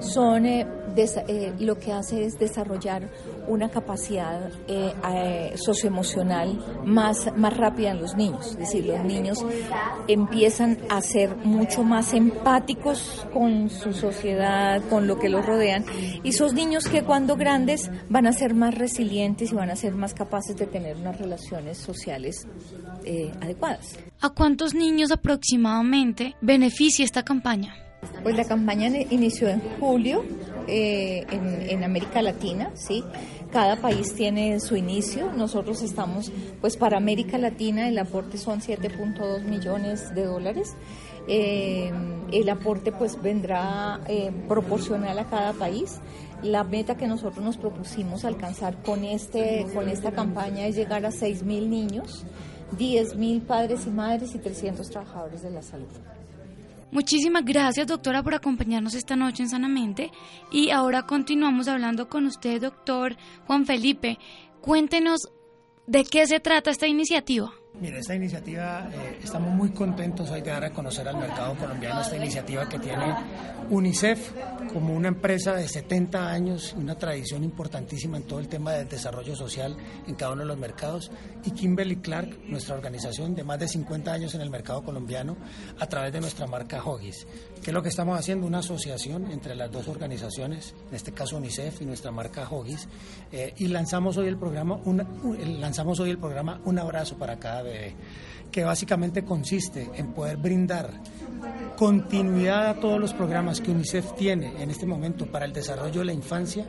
son 0.00 0.46
eh, 0.46 0.66
eh, 0.96 1.52
lo 1.58 1.78
que 1.78 1.92
hace 1.92 2.24
es 2.24 2.38
desarrollar 2.38 3.10
una 3.48 3.68
capacidad 3.68 4.50
eh, 4.68 5.52
socioemocional 5.56 6.58
más, 6.84 7.36
más 7.36 7.56
rápida 7.56 7.90
en 7.90 8.00
los 8.00 8.16
niños. 8.16 8.52
Es 8.52 8.58
decir, 8.58 8.86
los 8.86 9.04
niños 9.04 9.44
empiezan 10.08 10.78
a 10.88 11.00
ser 11.00 11.36
mucho 11.36 11.82
más 11.82 12.14
empáticos 12.14 13.26
con 13.32 13.70
su 13.70 13.92
sociedad, 13.92 14.82
con 14.88 15.06
lo 15.06 15.18
que 15.18 15.28
los 15.28 15.44
rodean, 15.44 15.84
y 16.22 16.32
son 16.32 16.54
niños 16.54 16.88
que 16.88 17.02
cuando 17.02 17.36
grandes 17.36 17.90
van 18.08 18.26
a 18.26 18.32
ser 18.32 18.54
más 18.54 18.74
resilientes 18.74 19.52
y 19.52 19.54
van 19.54 19.70
a 19.70 19.76
ser 19.76 19.94
más 19.94 20.14
capaces 20.14 20.56
de 20.56 20.66
tener 20.66 20.96
unas 20.96 21.18
relaciones 21.18 21.78
sociales 21.78 22.46
adecuadas. 23.40 23.98
¿A 24.20 24.30
cuántos 24.30 24.74
niños 24.74 25.10
aproximadamente 25.10 26.36
beneficia 26.40 27.04
esta 27.04 27.24
campaña? 27.24 27.74
Pues 28.22 28.36
la 28.36 28.44
campaña 28.44 28.88
inició 29.10 29.48
en 29.48 29.60
julio 29.78 30.24
eh, 30.66 31.26
en, 31.30 31.84
América 31.84 32.22
Latina, 32.22 32.70
¿sí? 32.74 33.04
Cada 33.52 33.76
país 33.76 34.14
tiene 34.14 34.58
su 34.60 34.76
inicio. 34.76 35.32
Nosotros 35.32 35.82
estamos, 35.82 36.32
pues 36.60 36.76
para 36.76 36.96
América 36.96 37.38
Latina 37.38 37.88
el 37.88 37.98
aporte 37.98 38.38
son 38.38 38.60
7.2 38.60 39.44
millones 39.44 40.14
de 40.14 40.24
dólares. 40.24 40.74
Eh, 41.28 41.90
el 42.32 42.48
aporte 42.48 42.92
pues 42.92 43.20
vendrá 43.22 44.00
eh, 44.08 44.32
proporcional 44.48 45.18
a 45.18 45.24
cada 45.24 45.52
país. 45.52 46.00
La 46.42 46.64
meta 46.64 46.96
que 46.96 47.06
nosotros 47.06 47.44
nos 47.44 47.56
propusimos 47.56 48.24
alcanzar 48.24 48.82
con, 48.82 49.04
este, 49.04 49.66
con 49.72 49.88
esta 49.88 50.12
campaña 50.12 50.66
es 50.66 50.76
llegar 50.76 51.06
a 51.06 51.10
6.000 51.10 51.68
niños, 51.68 52.26
10.000 52.76 53.42
padres 53.42 53.86
y 53.86 53.90
madres 53.90 54.34
y 54.34 54.38
300 54.38 54.90
trabajadores 54.90 55.42
de 55.42 55.50
la 55.50 55.62
salud. 55.62 55.88
Muchísimas 56.94 57.44
gracias, 57.44 57.88
doctora, 57.88 58.22
por 58.22 58.36
acompañarnos 58.36 58.94
esta 58.94 59.16
noche 59.16 59.42
en 59.42 59.48
Sanamente. 59.48 60.12
Y 60.52 60.70
ahora 60.70 61.02
continuamos 61.02 61.66
hablando 61.66 62.08
con 62.08 62.24
usted, 62.24 62.62
doctor 62.62 63.16
Juan 63.48 63.66
Felipe. 63.66 64.16
Cuéntenos 64.60 65.22
de 65.88 66.04
qué 66.04 66.24
se 66.28 66.38
trata 66.38 66.70
esta 66.70 66.86
iniciativa. 66.86 67.52
Mire, 67.80 67.98
esta 67.98 68.14
iniciativa, 68.14 68.88
eh, 68.92 69.18
estamos 69.22 69.52
muy 69.52 69.70
contentos 69.70 70.30
hoy 70.30 70.42
de 70.42 70.50
dar 70.50 70.64
a 70.64 70.70
conocer 70.70 71.08
al 71.08 71.16
mercado 71.16 71.56
colombiano 71.56 72.02
esta 72.02 72.16
iniciativa 72.16 72.68
que 72.68 72.78
tiene 72.78 73.16
UNICEF 73.68 74.30
como 74.72 74.94
una 74.94 75.08
empresa 75.08 75.54
de 75.54 75.66
70 75.66 76.30
años 76.30 76.74
una 76.76 76.96
tradición 76.96 77.42
importantísima 77.42 78.16
en 78.16 78.24
todo 78.24 78.38
el 78.38 78.48
tema 78.48 78.72
del 78.72 78.88
desarrollo 78.88 79.34
social 79.34 79.76
en 80.06 80.14
cada 80.14 80.32
uno 80.32 80.42
de 80.42 80.48
los 80.48 80.58
mercados, 80.58 81.10
y 81.44 81.50
Kimberly 81.50 81.96
Clark, 81.96 82.38
nuestra 82.46 82.74
organización 82.74 83.34
de 83.34 83.42
más 83.42 83.58
de 83.58 83.68
50 83.68 84.12
años 84.12 84.34
en 84.34 84.40
el 84.40 84.50
mercado 84.50 84.82
colombiano, 84.82 85.36
a 85.78 85.86
través 85.86 86.12
de 86.12 86.20
nuestra 86.20 86.46
marca 86.46 86.82
Hoggies. 86.82 87.26
¿Qué 87.62 87.70
es 87.70 87.74
lo 87.74 87.82
que 87.82 87.88
estamos 87.88 88.18
haciendo? 88.18 88.46
Una 88.46 88.58
asociación 88.58 89.30
entre 89.30 89.54
las 89.54 89.70
dos 89.70 89.88
organizaciones, 89.88 90.74
en 90.90 90.94
este 90.94 91.12
caso 91.12 91.36
UNICEF 91.36 91.82
y 91.82 91.86
nuestra 91.86 92.12
marca 92.12 92.48
Hoggies, 92.48 92.88
eh, 93.32 93.52
y 93.56 93.68
lanzamos 93.68 94.16
hoy 94.16 94.28
el 94.28 94.36
programa, 94.36 94.80
lanzamos 95.58 95.98
hoy 96.00 96.10
el 96.10 96.18
programa 96.18 96.60
Un 96.64 96.78
Abrazo 96.78 97.16
para 97.16 97.38
cada 97.38 97.62
que 98.50 98.64
básicamente 98.64 99.24
consiste 99.24 99.90
en 99.94 100.12
poder 100.12 100.36
brindar 100.36 100.90
continuidad 101.76 102.68
a 102.68 102.74
todos 102.74 103.00
los 103.00 103.12
programas 103.12 103.60
que 103.60 103.72
UNICEF 103.72 104.14
tiene 104.14 104.62
en 104.62 104.70
este 104.70 104.86
momento 104.86 105.26
para 105.26 105.44
el 105.44 105.52
desarrollo 105.52 106.00
de 106.00 106.04
la 106.06 106.12
infancia 106.12 106.64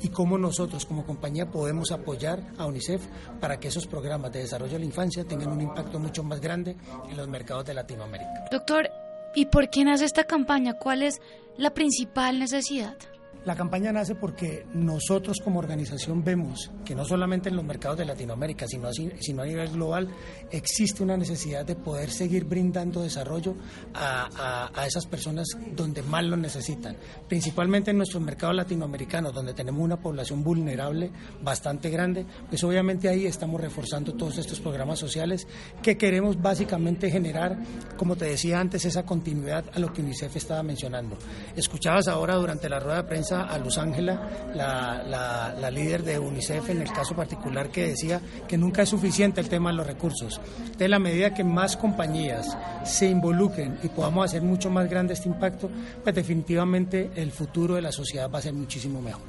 y 0.00 0.08
cómo 0.10 0.38
nosotros 0.38 0.86
como 0.86 1.04
compañía 1.04 1.50
podemos 1.50 1.90
apoyar 1.90 2.40
a 2.58 2.66
UNICEF 2.66 3.04
para 3.40 3.58
que 3.58 3.68
esos 3.68 3.86
programas 3.86 4.32
de 4.32 4.40
desarrollo 4.40 4.74
de 4.74 4.80
la 4.80 4.84
infancia 4.84 5.24
tengan 5.24 5.50
un 5.50 5.60
impacto 5.60 5.98
mucho 5.98 6.22
más 6.22 6.40
grande 6.40 6.76
en 7.08 7.16
los 7.16 7.26
mercados 7.26 7.64
de 7.64 7.74
Latinoamérica. 7.74 8.44
Doctor, 8.50 8.90
¿y 9.34 9.46
por 9.46 9.70
qué 9.70 9.84
nace 9.84 10.04
esta 10.04 10.24
campaña? 10.24 10.74
¿Cuál 10.74 11.02
es 11.02 11.20
la 11.56 11.70
principal 11.74 12.38
necesidad? 12.38 12.96
La 13.44 13.54
campaña 13.54 13.92
nace 13.92 14.14
porque 14.14 14.64
nosotros 14.72 15.38
como 15.44 15.58
organización 15.58 16.24
vemos 16.24 16.70
que 16.82 16.94
no 16.94 17.04
solamente 17.04 17.50
en 17.50 17.56
los 17.56 17.64
mercados 17.64 17.98
de 17.98 18.06
Latinoamérica, 18.06 18.66
sino, 18.66 18.88
a 18.88 19.44
nivel 19.44 19.68
global, 19.68 20.08
existe 20.50 21.02
una 21.02 21.18
necesidad 21.18 21.66
de 21.66 21.76
poder 21.76 22.10
seguir 22.10 22.44
brindando 22.44 23.02
desarrollo 23.02 23.54
a, 23.92 24.70
esas 24.86 25.04
personas 25.06 25.46
donde 25.76 26.02
más 26.02 26.24
lo 26.24 26.38
necesitan. 26.38 26.96
Principalmente 27.28 27.90
en 27.90 27.98
nuestros 27.98 28.22
mercados 28.22 28.56
latinoamericanos, 28.56 29.34
donde 29.34 29.52
tenemos 29.52 29.82
una 29.82 30.00
población 30.00 30.42
vulnerable 30.42 31.10
bastante 31.42 31.90
grande, 31.90 32.24
pues 32.48 32.64
obviamente 32.64 33.10
ahí 33.10 33.26
estamos 33.26 33.60
reforzando 33.60 34.14
todos 34.14 34.38
estos 34.38 34.60
programas 34.60 34.98
sociales 34.98 35.46
que 35.82 35.98
queremos 35.98 36.40
básicamente 36.40 37.10
generar, 37.10 37.58
como 37.98 38.16
te 38.16 38.24
decía 38.24 38.58
antes, 38.58 38.86
esa 38.86 39.04
continuidad 39.04 39.66
a 39.74 39.78
lo 39.78 39.92
que 39.92 40.00
UNICEF 40.00 40.34
estaba 40.36 40.62
mencionando. 40.62 41.18
Escuchabas 41.56 42.08
ahora 42.08 42.36
durante 42.36 42.70
la 42.70 42.80
rueda 42.80 43.02
de 43.02 43.08
prensa 43.08 43.33
a 43.42 43.58
Luz 43.58 43.78
Ángela, 43.78 44.52
la, 44.54 45.70
líder 45.70 46.02
de 46.02 46.18
UNICEF 46.18 46.70
en 46.70 46.82
el 46.82 46.92
caso 46.92 47.14
particular, 47.14 47.70
que 47.70 47.88
decía 47.88 48.20
que 48.46 48.56
nunca 48.56 48.82
es 48.82 48.88
suficiente 48.88 49.40
el 49.40 49.48
tema 49.48 49.70
de 49.70 49.76
los 49.76 49.86
recursos. 49.86 50.40
De 50.78 50.88
la 50.88 50.98
medida 50.98 51.34
que 51.34 51.44
más 51.44 51.76
compañías 51.76 52.56
se 52.84 53.08
involucren 53.08 53.78
y 53.82 53.88
podamos 53.88 54.26
hacer 54.26 54.42
mucho 54.42 54.70
más 54.70 54.88
grande 54.88 55.14
este 55.14 55.28
impacto, 55.28 55.70
pues 56.02 56.14
definitivamente 56.14 57.10
el 57.14 57.32
futuro 57.32 57.74
de 57.74 57.82
la 57.82 57.92
sociedad 57.92 58.30
va 58.32 58.38
a 58.38 58.42
ser 58.42 58.54
muchísimo 58.54 59.00
mejor. 59.00 59.22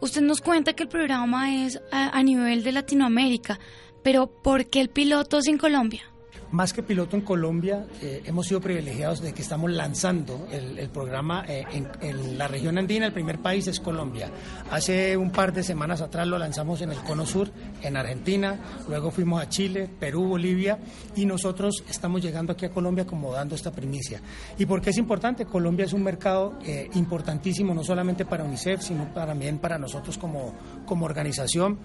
Usted 0.00 0.22
nos 0.22 0.40
cuenta 0.40 0.72
que 0.72 0.84
el 0.84 0.88
programa 0.88 1.64
es 1.64 1.80
a, 1.92 2.22
nivel 2.22 2.64
de 2.64 2.72
Latinoamérica, 2.72 3.60
pero 4.02 4.26
¿por 4.26 4.66
qué 4.66 4.80
el 4.80 4.88
piloto 4.88 5.38
es 5.38 5.46
en 5.46 5.58
Colombia? 5.58 6.09
Más 6.52 6.72
que 6.72 6.82
piloto 6.82 7.16
en 7.16 7.22
Colombia, 7.22 7.86
eh, 8.02 8.22
hemos 8.24 8.46
sido 8.46 8.60
privilegiados 8.60 9.20
de 9.20 9.32
que 9.32 9.42
estamos 9.42 9.70
lanzando 9.70 10.48
el, 10.50 10.88
programa 10.88 11.44
eh, 11.46 11.64
en, 12.00 12.38
la 12.38 12.48
región 12.48 12.76
andina. 12.76 13.06
El 13.06 13.12
primer 13.12 13.38
país 13.38 13.68
es 13.68 13.78
Colombia. 13.78 14.30
Hace 14.70 15.16
un 15.16 15.30
par 15.30 15.52
de 15.52 15.62
semanas 15.62 16.00
atrás 16.00 16.26
lo 16.26 16.38
lanzamos 16.38 16.80
en 16.82 16.90
el 16.90 16.98
Cono 16.98 17.24
Sur, 17.24 17.50
en 17.82 17.96
Argentina. 17.96 18.58
Luego 18.88 19.10
fuimos 19.10 19.40
a 19.40 19.48
Chile, 19.48 19.88
Perú, 19.98 20.26
Bolivia. 20.26 20.78
Y 21.14 21.24
nosotros 21.24 21.84
estamos 21.88 22.20
llegando 22.20 22.52
aquí 22.52 22.66
a 22.66 22.70
Colombia 22.70 23.06
como 23.06 23.32
dando 23.32 23.54
esta 23.54 23.70
primicia. 23.70 24.20
¿Y 24.58 24.66
por 24.66 24.80
qué 24.80 24.90
es 24.90 24.98
importante? 24.98 25.46
Colombia 25.46 25.86
es 25.86 25.92
un 25.92 26.02
mercado 26.02 26.58
eh, 26.64 26.88
importantísimo, 26.94 27.74
no 27.74 27.84
solamente 27.84 28.24
para 28.24 28.42
UNICEF, 28.42 28.82
sino 28.82 29.06
también 29.12 29.58
para 29.58 29.78
nosotros 29.78 30.18
como, 30.18 30.54
como 30.84 31.04
organización. 31.04 31.78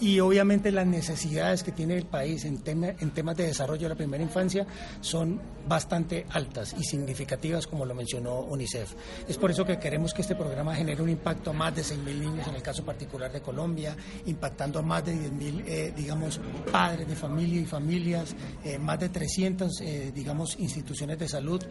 y 0.00 0.20
obviamente 0.20 0.70
las 0.70 0.86
necesidades 0.86 1.62
que 1.62 1.72
tiene 1.72 1.96
el 1.96 2.04
país 2.04 2.44
en, 2.44 2.60
en 2.66 3.10
temas 3.10 3.36
de 3.36 3.46
desarrollo 3.46 3.69
de 3.78 3.88
la 3.88 3.94
primera 3.94 4.22
infancia 4.22 4.66
son 5.00 5.40
bastante 5.66 6.26
altas 6.30 6.74
y 6.78 6.84
significativas, 6.84 7.66
como 7.66 7.84
lo 7.84 7.94
mencionó 7.94 8.40
UNICEF. 8.40 8.94
Es 9.28 9.36
por 9.36 9.50
eso 9.50 9.64
que 9.64 9.78
queremos 9.78 10.12
que 10.12 10.22
este 10.22 10.34
programa 10.34 10.74
genere 10.74 11.02
un 11.02 11.10
impacto 11.10 11.50
a 11.50 11.52
más 11.52 11.74
de 11.74 11.82
6.000 11.82 12.18
niños, 12.18 12.48
en 12.48 12.54
el 12.54 12.62
caso 12.62 12.84
particular 12.84 13.30
de 13.30 13.40
Colombia, 13.40 13.96
impactando 14.26 14.78
a 14.78 14.82
más 14.82 15.04
de 15.04 15.14
10.000, 15.14 15.64
eh, 15.66 15.92
digamos, 15.96 16.40
padres 16.70 17.06
de 17.08 17.14
familia 17.14 17.60
y 17.60 17.66
familias, 17.66 18.34
eh, 18.64 18.78
más 18.78 18.98
de 18.98 19.08
300, 19.08 19.80
eh, 19.80 20.12
digamos, 20.14 20.58
instituciones 20.58 21.18
de 21.18 21.28
salud 21.28 21.62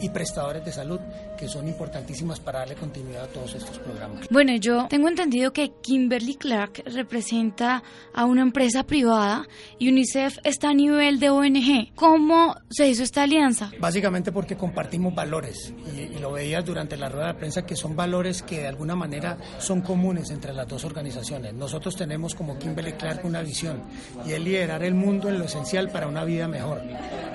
y 0.00 0.08
prestadores 0.10 0.64
de 0.64 0.72
salud, 0.72 1.00
que 1.36 1.48
son 1.48 1.68
importantísimas 1.68 2.40
para 2.40 2.60
darle 2.60 2.76
continuidad 2.76 3.24
a 3.24 3.26
todos 3.28 3.54
estos 3.54 3.78
programas. 3.78 4.26
Bueno, 4.30 4.54
yo 4.56 4.86
tengo 4.88 5.08
entendido 5.08 5.52
que 5.52 5.72
Kimberly 5.82 6.36
Clark 6.36 6.82
representa 6.86 7.82
a 8.14 8.24
una 8.24 8.42
empresa 8.42 8.84
privada 8.84 9.46
y 9.78 9.88
UNICEF 9.88 10.38
está 10.44 10.70
a 10.70 10.74
nivel 10.74 11.17
de 11.18 11.30
ONG. 11.30 11.94
¿Cómo 11.94 12.56
se 12.70 12.88
hizo 12.88 13.02
esta 13.02 13.22
alianza? 13.22 13.70
Básicamente 13.80 14.32
porque 14.32 14.56
compartimos 14.56 15.14
valores 15.14 15.72
y, 15.96 16.18
lo 16.18 16.32
veías 16.32 16.64
durante 16.64 16.96
la 16.96 17.08
rueda 17.08 17.28
de 17.28 17.34
prensa 17.34 17.64
que 17.64 17.76
son 17.76 17.94
valores 17.94 18.42
que 18.42 18.60
de 18.60 18.66
alguna 18.66 18.96
manera 18.96 19.38
son 19.58 19.82
comunes 19.82 20.30
entre 20.30 20.52
las 20.52 20.66
dos 20.66 20.84
organizaciones. 20.84 21.54
Nosotros 21.54 21.94
tenemos 21.94 22.34
como 22.34 22.58
Kimberly 22.58 22.94
Clark 22.94 23.24
una 23.24 23.40
visión 23.40 23.82
y 24.26 24.32
es 24.32 24.40
liderar 24.40 24.82
el 24.82 24.94
mundo 24.94 25.28
en 25.28 25.38
lo 25.38 25.44
esencial 25.44 25.90
para 25.90 26.08
una 26.08 26.24
vida 26.24 26.48
mejor. 26.48 26.82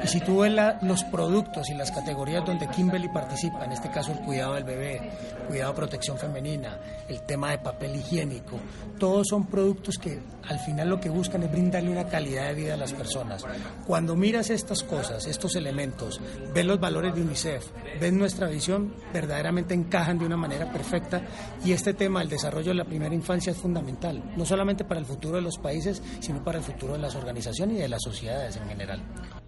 Y 0.03 0.07
si 0.07 0.19
tú 0.19 0.39
ves 0.39 0.53
los 0.81 1.03
productos 1.05 1.69
y 1.69 1.75
las 1.75 1.91
categorías 1.91 2.45
donde 2.45 2.67
Kimberly 2.67 3.07
participa, 3.07 3.63
en 3.63 3.71
este 3.71 3.89
caso 3.89 4.11
el 4.11 4.19
cuidado 4.19 4.55
del 4.55 4.65
bebé, 4.65 5.01
cuidado 5.47 5.73
protección 5.73 6.17
femenina, 6.17 6.77
el 7.07 7.21
tema 7.21 7.51
de 7.51 7.59
papel 7.59 7.95
higiénico, 7.95 8.59
todos 8.99 9.27
son 9.29 9.47
productos 9.47 9.97
que 9.97 10.19
al 10.49 10.59
final 10.59 10.89
lo 10.89 10.99
que 10.99 11.09
buscan 11.09 11.43
es 11.43 11.51
brindarle 11.51 11.89
una 11.89 12.05
calidad 12.05 12.49
de 12.49 12.53
vida 12.55 12.73
a 12.73 12.77
las 12.77 12.91
personas. 12.93 13.45
Cuando 13.85 14.15
miras 14.15 14.49
estas 14.49 14.83
cosas, 14.83 15.27
estos 15.27 15.55
elementos, 15.55 16.21
ves 16.53 16.65
los 16.65 16.79
valores 16.79 17.13
de 17.13 17.21
UNICEF, 17.21 17.65
ves 17.99 18.13
nuestra 18.13 18.47
visión, 18.47 18.93
verdaderamente 19.11 19.73
encajan 19.73 20.17
de 20.17 20.25
una 20.25 20.37
manera 20.37 20.71
perfecta 20.71 21.21
y 21.65 21.73
este 21.73 21.93
tema, 21.93 22.21
el 22.21 22.29
desarrollo 22.29 22.69
de 22.69 22.75
la 22.75 22.85
primera 22.85 23.13
infancia 23.13 23.51
es 23.51 23.57
fundamental, 23.57 24.23
no 24.37 24.45
solamente 24.45 24.85
para 24.85 24.99
el 24.99 25.05
futuro 25.05 25.35
de 25.35 25.41
los 25.41 25.57
países, 25.57 26.01
sino 26.19 26.43
para 26.43 26.59
el 26.59 26.63
futuro 26.63 26.93
de 26.93 26.99
las 26.99 27.15
organizaciones 27.15 27.77
y 27.77 27.81
de 27.81 27.89
las 27.89 28.01
sociedades 28.01 28.55
en 28.55 28.67
general. 28.67 29.01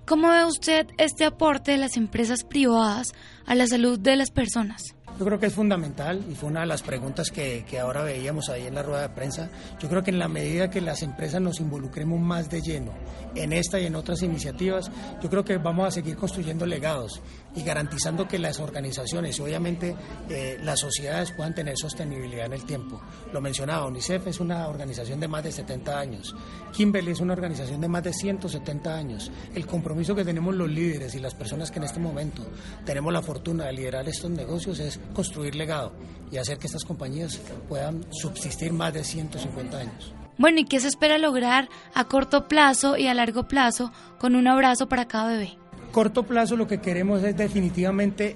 ¿Cómo 0.05 0.29
ve 0.29 0.45
usted 0.45 0.87
este 0.97 1.25
aporte 1.25 1.71
de 1.71 1.77
las 1.77 1.97
empresas 1.97 2.43
privadas 2.43 3.13
a 3.45 3.55
la 3.55 3.67
salud 3.67 3.97
de 3.99 4.15
las 4.15 4.31
personas? 4.31 4.95
Yo 5.17 5.23
creo 5.23 5.39
que 5.39 5.45
es 5.45 5.53
fundamental 5.53 6.21
y 6.29 6.35
fue 6.35 6.49
una 6.49 6.61
de 6.61 6.65
las 6.65 6.81
preguntas 6.81 7.31
que, 7.31 7.63
que, 7.69 7.79
ahora 7.79 8.03
veíamos 8.03 8.49
ahí 8.49 8.67
en 8.67 8.75
la 8.75 8.83
rueda 8.83 9.03
de 9.03 9.09
prensa. 9.09 9.49
Yo 9.79 9.87
creo 9.87 10.03
que 10.03 10.11
en 10.11 10.19
la 10.19 10.27
medida 10.27 10.69
que 10.69 10.81
las 10.81 11.03
empresas 11.03 11.39
nos 11.39 11.61
involucremos 11.61 12.19
más 12.19 12.49
de 12.49 12.61
lleno 12.61 12.91
en 13.33 13.53
esta 13.53 13.79
y 13.79 13.85
en 13.85 13.95
otras 13.95 14.21
iniciativas, 14.23 14.91
yo 15.21 15.29
creo 15.29 15.45
que 15.45 15.57
vamos 15.57 15.87
a 15.87 15.91
seguir 15.91 16.17
construyendo 16.17 16.65
legados 16.65 17.21
y 17.55 17.63
garantizando 17.63 18.27
que 18.27 18.39
las 18.39 18.59
organizaciones 18.59 19.37
y 19.39 19.41
obviamente 19.41 19.95
eh, 20.29 20.59
las 20.63 20.79
sociedades 20.79 21.31
puedan 21.31 21.55
tener 21.55 21.77
sostenibilidad 21.77 22.45
en 22.45 22.53
el 22.53 22.65
tiempo. 22.65 23.01
Lo 23.31 23.41
mencionaba, 23.41 23.87
UNICEF 23.87 24.27
es 24.27 24.39
una 24.39 24.67
organización 24.67 25.19
de 25.19 25.27
más 25.27 25.43
de 25.43 25.51
70 25.51 25.99
años, 25.99 26.35
Kimberly 26.71 27.11
es 27.11 27.19
una 27.19 27.33
organización 27.33 27.81
de 27.81 27.87
más 27.87 28.03
de 28.03 28.13
170 28.13 28.95
años. 28.95 29.31
El 29.53 29.65
compromiso 29.65 30.15
que 30.15 30.25
tenemos 30.25 30.55
los 30.55 30.69
líderes 30.69 31.15
y 31.15 31.19
las 31.19 31.33
personas 31.33 31.71
que 31.71 31.79
en 31.79 31.85
este 31.85 31.99
momento 31.99 32.43
tenemos 32.85 33.13
la 33.13 33.21
fortuna 33.21 33.65
de 33.65 33.73
liderar 33.73 34.07
estos 34.07 34.31
negocios 34.31 34.79
es 34.79 34.99
construir 35.13 35.55
legado 35.55 35.93
y 36.31 36.37
hacer 36.37 36.57
que 36.57 36.67
estas 36.67 36.83
compañías 36.83 37.39
puedan 37.69 38.05
subsistir 38.11 38.73
más 38.73 38.93
de 38.93 39.03
150 39.03 39.77
años. 39.77 40.13
Bueno, 40.37 40.59
¿y 40.59 40.65
qué 40.65 40.81
se 40.81 40.89
espera 40.89 41.17
lograr 41.17 41.69
a 41.93 42.05
corto 42.05 42.47
plazo 42.47 42.97
y 42.97 43.07
a 43.07 43.13
largo 43.13 43.47
plazo 43.47 43.91
con 44.19 44.35
un 44.35 44.47
abrazo 44.47 44.89
para 44.89 45.07
cada 45.07 45.29
bebé? 45.29 45.57
Corto 45.95 46.23
plazo 46.23 46.57
lo 46.57 46.67
que 46.67 46.79
queremos 46.79 47.23
es 47.23 47.37
definitivamente 47.37 48.35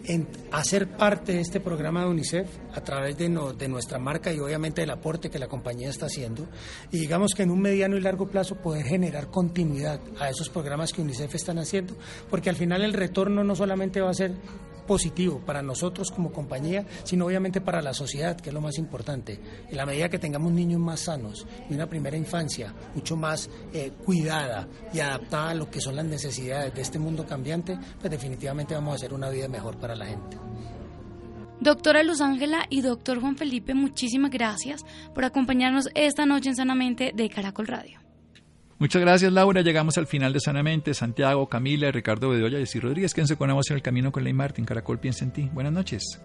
hacer 0.50 0.88
parte 0.96 1.34
de 1.34 1.42
este 1.42 1.60
programa 1.60 2.06
de 2.06 2.10
UNICEF 2.10 2.48
a 2.74 2.80
través 2.80 3.18
de, 3.18 3.28
de, 3.58 3.68
nuestra 3.68 4.00
marca 4.00 4.32
y 4.32 4.40
obviamente 4.40 4.80
del 4.80 4.92
aporte 4.92 5.30
que 5.30 5.40
la 5.40 5.50
compañía 5.50 5.90
está 5.90 6.06
haciendo. 6.06 6.48
Y 6.90 7.00
digamos 7.00 7.34
que 7.36 7.44
en 7.44 7.52
un 7.52 7.60
mediano 7.60 7.98
y 7.98 8.00
largo 8.00 8.30
plazo 8.30 8.56
poder 8.56 8.86
generar 8.86 9.28
continuidad 9.28 10.00
a 10.22 10.30
esos 10.30 10.48
programas 10.48 10.94
que 10.94 11.02
UNICEF 11.02 11.36
están 11.36 11.60
haciendo 11.60 11.98
porque 12.30 12.50
al 12.50 12.56
final 12.56 12.82
el 12.82 12.94
retorno 12.94 13.44
no 13.44 13.58
solamente 13.58 14.00
va 14.00 14.12
a 14.12 14.14
ser 14.14 14.32
positivo 14.90 15.40
para 15.46 15.62
nosotros 15.62 16.10
como 16.10 16.32
compañía, 16.32 16.84
sino 17.04 17.28
obviamente 17.28 17.62
para 17.62 17.80
la 17.80 17.94
sociedad, 17.94 18.36
que 18.36 18.50
es 18.50 18.54
lo 18.56 18.60
más 18.60 18.80
importante. 18.80 19.40
En 19.70 19.78
la 19.78 19.86
medida 19.86 20.10
que 20.10 20.18
tengamos 20.18 20.52
niños 20.52 20.82
más 20.82 21.02
sanos 21.02 21.46
y 21.70 21.76
una 21.76 21.86
primera 21.86 22.18
infancia 22.18 22.74
mucho 22.96 23.16
más 23.16 23.52
eh, 23.72 23.92
cuidada 24.04 24.68
y 24.92 25.00
adaptada 25.00 25.52
a 25.52 25.54
lo 25.54 25.70
que 25.70 25.80
son 25.80 25.96
las 25.96 26.06
necesidades 26.06 26.74
de 26.74 26.82
este 26.82 26.98
mundo 26.98 27.28
cambiante, 27.28 27.78
pues 28.00 28.10
definitivamente 28.10 28.74
vamos 28.74 28.94
a 28.94 28.96
hacer 28.96 29.14
una 29.14 29.30
vida 29.30 29.48
mejor 29.48 29.78
para 29.78 29.96
la 29.96 30.08
gente. 30.08 30.38
Doctora 31.60 32.02
Luz 32.02 32.20
Ángela 32.20 32.66
y 32.72 32.82
doctor 32.82 33.22
Juan 33.22 33.38
Felipe, 33.38 33.76
muchísimas 33.76 34.32
gracias 34.32 34.84
por 35.14 35.24
acompañarnos 35.24 35.90
esta 35.94 36.26
noche 36.26 36.50
en 36.50 36.56
Sanamente 36.56 37.12
de 37.14 37.30
Caracol 37.30 37.68
Radio. 37.68 37.99
Muchas 38.80 39.02
gracias, 39.02 39.34
Laura. 39.34 39.62
Llegamos 39.62 39.98
al 39.98 40.08
final 40.08 40.32
de 40.32 40.40
Sanamente. 40.40 40.94
Santiago, 40.94 41.50
Camila, 41.50 41.92
Ricardo 41.92 42.30
Bedoya 42.30 42.60
y 42.60 42.80
Rodríguez. 42.80 43.14
Quédense 43.14 43.36
con 43.36 43.50
en 43.50 43.76
el 43.76 43.82
camino 43.82 44.14
con 44.14 44.24
Ley 44.24 44.32
Martín. 44.32 44.64
Caracol 44.64 45.00
piensa 45.00 45.26
en 45.26 45.32
ti. 45.32 45.50
Buenas 45.54 45.74
noches. 45.74 46.22